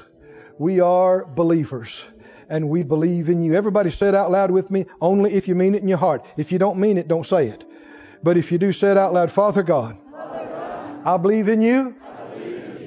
We 0.60 0.82
are 0.82 1.26
believers 1.26 2.04
and 2.48 2.70
we 2.70 2.84
believe 2.84 3.28
in 3.28 3.42
you. 3.42 3.56
Everybody 3.56 3.90
say 3.90 4.10
it 4.10 4.14
out 4.14 4.30
loud 4.30 4.52
with 4.52 4.70
me, 4.70 4.86
only 5.02 5.34
if 5.34 5.48
you 5.48 5.56
mean 5.56 5.74
it 5.74 5.82
in 5.82 5.88
your 5.88 5.98
heart. 5.98 6.24
If 6.38 6.52
you 6.52 6.60
don't 6.60 6.78
mean 6.78 7.00
it, 7.00 7.08
don't 7.08 7.26
say 7.26 7.48
it. 7.48 7.64
But 8.22 8.38
if 8.38 8.52
you 8.52 8.60
do, 8.60 8.72
say 8.72 8.92
it 8.92 8.98
out 8.98 9.14
loud 9.14 9.32
Father 9.32 9.64
God, 9.64 9.98
I 11.04 11.18
believe 11.18 11.48
in 11.48 11.64
you 11.64 11.96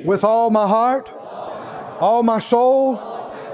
with 0.05 0.23
all 0.23 0.49
my 0.51 0.69
heart, 0.69 1.11
all 1.11 2.23
my 2.23 2.39
soul, 2.39 2.97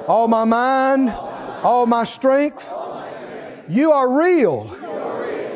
all 0.08 0.28
my 0.28 0.44
mind, 0.44 1.08
all 1.08 1.86
my 1.86 2.04
strength. 2.04 2.70
You 3.66 3.92
are 3.92 4.18
real 4.18 4.70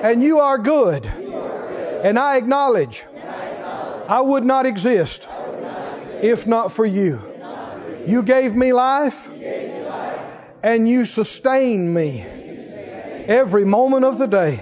and 0.02 0.22
you 0.22 0.40
are 0.40 0.56
good. 0.56 1.04
And 1.04 2.18
I 2.18 2.38
acknowledge 2.38 3.04
I 4.08 4.20
would 4.20 4.44
not 4.44 4.66
exist 4.66 5.26
if 6.22 6.46
not 6.46 6.72
for 6.72 6.84
you. 6.84 7.20
You 8.06 8.22
gave 8.22 8.54
me 8.54 8.72
life 8.72 9.28
and 10.62 10.88
you 10.88 11.04
sustain 11.04 11.92
me 11.92 12.22
every 13.26 13.64
moment 13.64 14.04
of 14.04 14.18
the 14.18 14.26
day. 14.26 14.60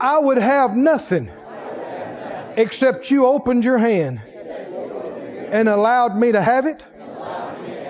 I 0.00 0.18
would 0.18 0.38
have 0.38 0.76
nothing 0.76 1.30
except 2.56 3.10
you 3.10 3.26
opened 3.26 3.64
your 3.64 3.78
hand 3.78 4.20
and 5.50 5.68
allowed 5.68 6.16
me 6.16 6.32
to 6.32 6.40
have 6.40 6.66
it, 6.66 6.84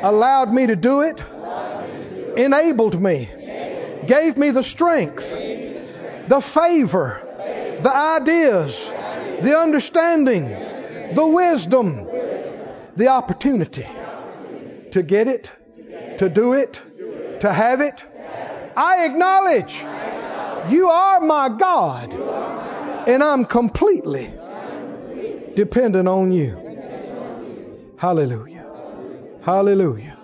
allowed 0.03 0.53
me 0.53 0.67
to 0.67 0.77
do 0.77 1.03
it, 1.03 1.23
enabled 2.37 3.01
me, 3.01 3.29
gave 4.07 4.37
me 4.37 4.51
the 4.51 4.63
strength, 4.63 5.31
the 5.31 6.41
favor, 6.41 7.23
the 7.81 7.95
ideas, 7.95 8.89
the 9.43 9.59
understanding, 9.59 10.49
the 11.15 11.27
wisdom, 11.27 12.07
the 12.97 13.09
opportunity 13.09 13.87
to 14.93 15.03
get 15.03 15.29
it, 15.29 15.51
to 16.19 16.29
do 16.29 16.55
it, 16.55 16.81
to 17.41 17.53
have 17.53 17.81
it. 17.81 18.05
I 18.77 19.05
acknowledge 19.07 19.83
you 20.71 20.89
are 20.89 21.21
my 21.21 21.49
God, 21.49 22.13
and 23.09 23.23
I'm 23.23 23.45
completely 23.45 24.33
dependent 25.55 26.09
on 26.09 26.33
you. 26.33 26.63
Hallelujah. 27.97 28.65
Hallelujah. 29.43 30.19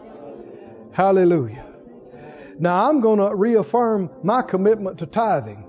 Hallelujah. 0.93 1.65
Now 2.59 2.89
I'm 2.89 3.01
going 3.01 3.19
to 3.19 3.35
reaffirm 3.35 4.11
my 4.23 4.43
commitment 4.43 4.99
to 4.99 5.07
tithing. 5.07 5.65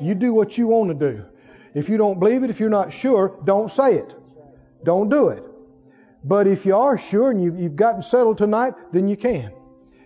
You 0.00 0.14
do 0.14 0.34
what 0.34 0.58
you 0.58 0.66
want 0.66 0.90
to 0.90 1.12
do. 1.12 1.24
If 1.74 1.88
you 1.88 1.98
don't 1.98 2.18
believe 2.18 2.42
it, 2.44 2.50
if 2.50 2.60
you're 2.60 2.70
not 2.70 2.92
sure, 2.92 3.38
don't 3.44 3.70
say 3.70 3.96
it. 3.96 4.14
Don't 4.84 5.08
do 5.08 5.28
it. 5.28 5.44
But 6.24 6.46
if 6.46 6.66
you 6.66 6.76
are 6.76 6.98
sure 6.98 7.30
and 7.30 7.42
you've, 7.42 7.76
gotten 7.76 8.02
settled 8.02 8.38
tonight, 8.38 8.74
then 8.92 9.08
you 9.08 9.16
can. 9.16 9.52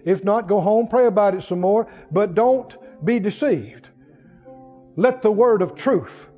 If 0.04 0.24
not, 0.24 0.48
go 0.48 0.60
home, 0.60 0.88
pray 0.88 1.06
about 1.06 1.34
it 1.34 1.42
some 1.42 1.60
more, 1.60 1.88
but 2.10 2.34
don't 2.34 2.76
be 3.04 3.18
deceived. 3.18 3.88
Let 4.96 5.22
the 5.22 5.32
word 5.32 5.62
of 5.62 5.74
truth 5.74 6.28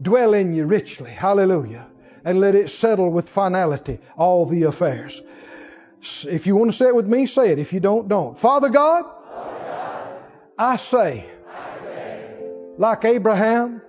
dwell 0.00 0.34
in 0.34 0.52
you 0.52 0.66
richly. 0.66 1.10
Hallelujah. 1.10 1.86
And 2.24 2.40
let 2.40 2.54
it 2.54 2.68
settle 2.68 3.10
with 3.10 3.28
finality 3.28 4.00
all 4.16 4.44
the 4.46 4.64
affairs. 4.64 5.22
If 6.28 6.46
you 6.46 6.56
want 6.56 6.70
to 6.70 6.76
say 6.76 6.88
it 6.88 6.94
with 6.94 7.06
me, 7.06 7.26
say 7.26 7.50
it. 7.50 7.58
If 7.58 7.72
you 7.72 7.80
don't, 7.80 8.08
don't. 8.08 8.38
Father 8.38 8.68
God, 8.68 9.04
Father 9.04 9.58
God 9.64 10.22
I, 10.58 10.76
say, 10.76 11.24
I 11.48 11.78
say, 11.80 12.34
like 12.76 13.04
Abraham, 13.04 13.80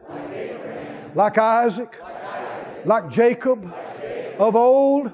like, 1.15 1.37
Isaac, 1.37 1.95
like, 2.85 3.09
Jacob, 3.09 3.71
of 4.39 4.55
old, 4.55 5.11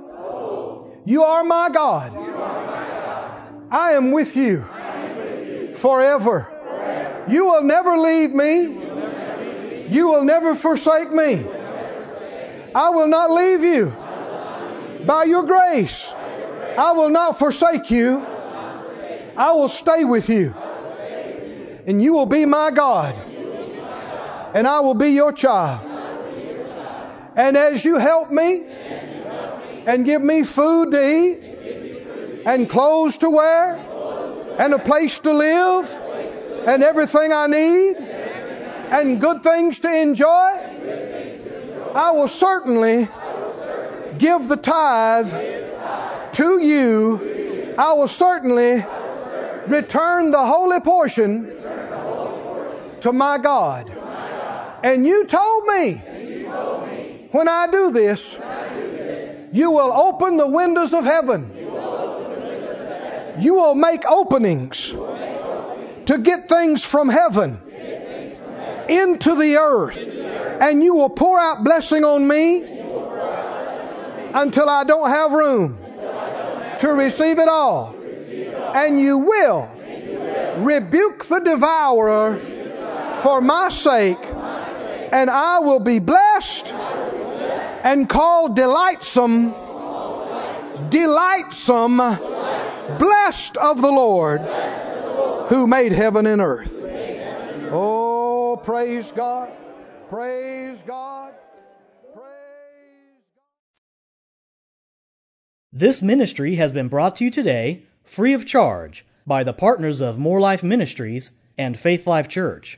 you 1.06 1.24
are 1.24 1.44
my 1.44 1.70
God. 1.70 2.12
I 3.72 3.94
am 3.94 4.12
with 4.12 4.36
you, 4.36 4.66
forever. 5.74 6.48
You 7.28 7.46
will 7.46 7.64
never, 7.64 7.98
leave 7.98 8.32
me. 8.32 8.86
You 9.90 10.08
will 10.08 10.24
never 10.24 10.56
forsake 10.56 11.12
me. 11.12 11.46
I 12.74 12.90
will 12.90 13.08
not 13.08 13.32
leave 13.32 13.64
you. 13.64 13.94
By 15.06 15.24
your 15.24 15.44
grace, 15.44 16.12
I 16.78 16.92
will 16.94 17.10
not 17.10 17.40
forsake 17.40 17.92
you. 17.92 18.26
I 19.38 19.52
will 19.54 19.68
stay 19.68 20.04
with 20.06 20.30
you. 20.30 20.54
And 21.88 22.02
you 22.02 22.14
will 22.14 22.26
be 22.26 22.46
my 22.46 22.72
God. 22.72 23.16
And 24.56 24.66
I 24.66 24.80
will 24.80 24.94
be 24.94 25.10
your 25.10 25.34
child. 25.34 25.82
And 27.36 27.58
as 27.58 27.84
you 27.84 27.98
help 27.98 28.32
me 28.32 28.64
and 29.86 30.06
give 30.06 30.22
me 30.22 30.44
food 30.44 30.92
to 30.92 30.98
eat 30.98 32.44
and 32.46 32.70
clothes 32.70 33.18
to 33.18 33.30
wear 33.30 33.76
and 34.58 34.74
a 34.74 34.80
place 34.80 35.20
to 35.20 35.34
live 35.34 35.92
and 36.66 36.82
everything 36.84 37.34
I 37.34 37.48
need 37.48 37.98
and 37.98 39.20
good 39.20 39.44
things 39.44 39.80
to 39.80 39.94
enjoy, 39.94 40.50
I 41.94 42.12
will 42.12 42.30
certainly 42.30 43.10
give 44.18 44.48
the 44.48 44.56
tithe 44.56 45.34
to 46.36 46.60
you. 46.62 47.76
I 47.78 47.92
will 47.92 48.08
certainly 48.08 48.86
return 49.68 50.32
the 50.32 50.46
holy 50.46 50.80
portion 50.80 51.52
to 53.02 53.12
my 53.12 53.38
God. 53.38 54.05
And 54.86 55.04
you 55.04 55.26
told 55.26 55.66
me 55.66 55.94
when 57.32 57.48
I 57.48 57.66
do 57.72 57.90
this, 57.90 58.38
you 59.52 59.72
will 59.72 59.92
open 59.92 60.38
the 60.38 60.46
windows 60.46 60.94
of 60.94 61.06
heaven. 61.06 61.52
You 63.40 63.56
will 63.56 63.74
make 63.74 64.06
openings 64.06 64.90
to 66.06 66.18
get 66.22 66.48
things 66.48 66.86
from 66.86 67.10
heaven 67.10 67.60
into 68.88 69.34
the 69.34 69.58
earth 69.58 69.98
and 69.98 70.84
you 70.84 70.94
will 70.94 71.10
pour 71.10 71.40
out 71.40 71.64
blessing 71.64 72.04
on 72.04 72.28
me 72.28 72.62
until 74.36 74.70
I 74.70 74.84
don't 74.84 75.10
have 75.10 75.32
room 75.32 75.80
to 76.82 76.94
receive 76.94 77.40
it 77.40 77.48
all. 77.48 77.96
And 78.76 79.00
you 79.00 79.18
will 79.18 79.68
rebuke 80.58 81.26
the 81.26 81.40
devourer 81.40 82.40
for 83.16 83.42
my 83.42 83.70
sake, 83.70 84.20
and 85.16 85.30
I 85.30 85.60
will 85.60 85.80
be 85.80 86.00
blessed 86.00 86.74
and 86.74 88.10
called 88.10 88.58
delightsome, 88.58 89.52
delightsome, 90.90 91.98
blessed 93.00 93.56
of 93.56 93.82
the 93.82 93.92
Lord 93.92 94.42
who 95.48 95.68
made 95.68 95.94
heaven 95.94 96.28
and 96.28 96.42
earth. 96.42 96.84
Oh, 97.72 98.60
praise 98.62 99.10
God. 99.14 99.52
Praise 100.10 100.84
God. 100.86 101.34
Praise 102.14 102.26
God. 103.36 103.44
This 105.72 106.02
ministry 106.02 106.56
has 106.56 106.74
been 106.74 106.90
brought 106.90 107.16
to 107.18 107.24
you 107.24 107.32
today 107.32 107.84
free 108.04 108.34
of 108.34 108.46
charge 108.46 109.06
by 109.26 109.46
the 109.46 109.54
partners 109.54 110.02
of 110.02 110.20
More 110.20 110.42
Life 110.42 110.62
Ministries 110.62 111.32
and 111.58 111.80
Faith 111.80 112.06
Life 112.06 112.28
Church. 112.28 112.78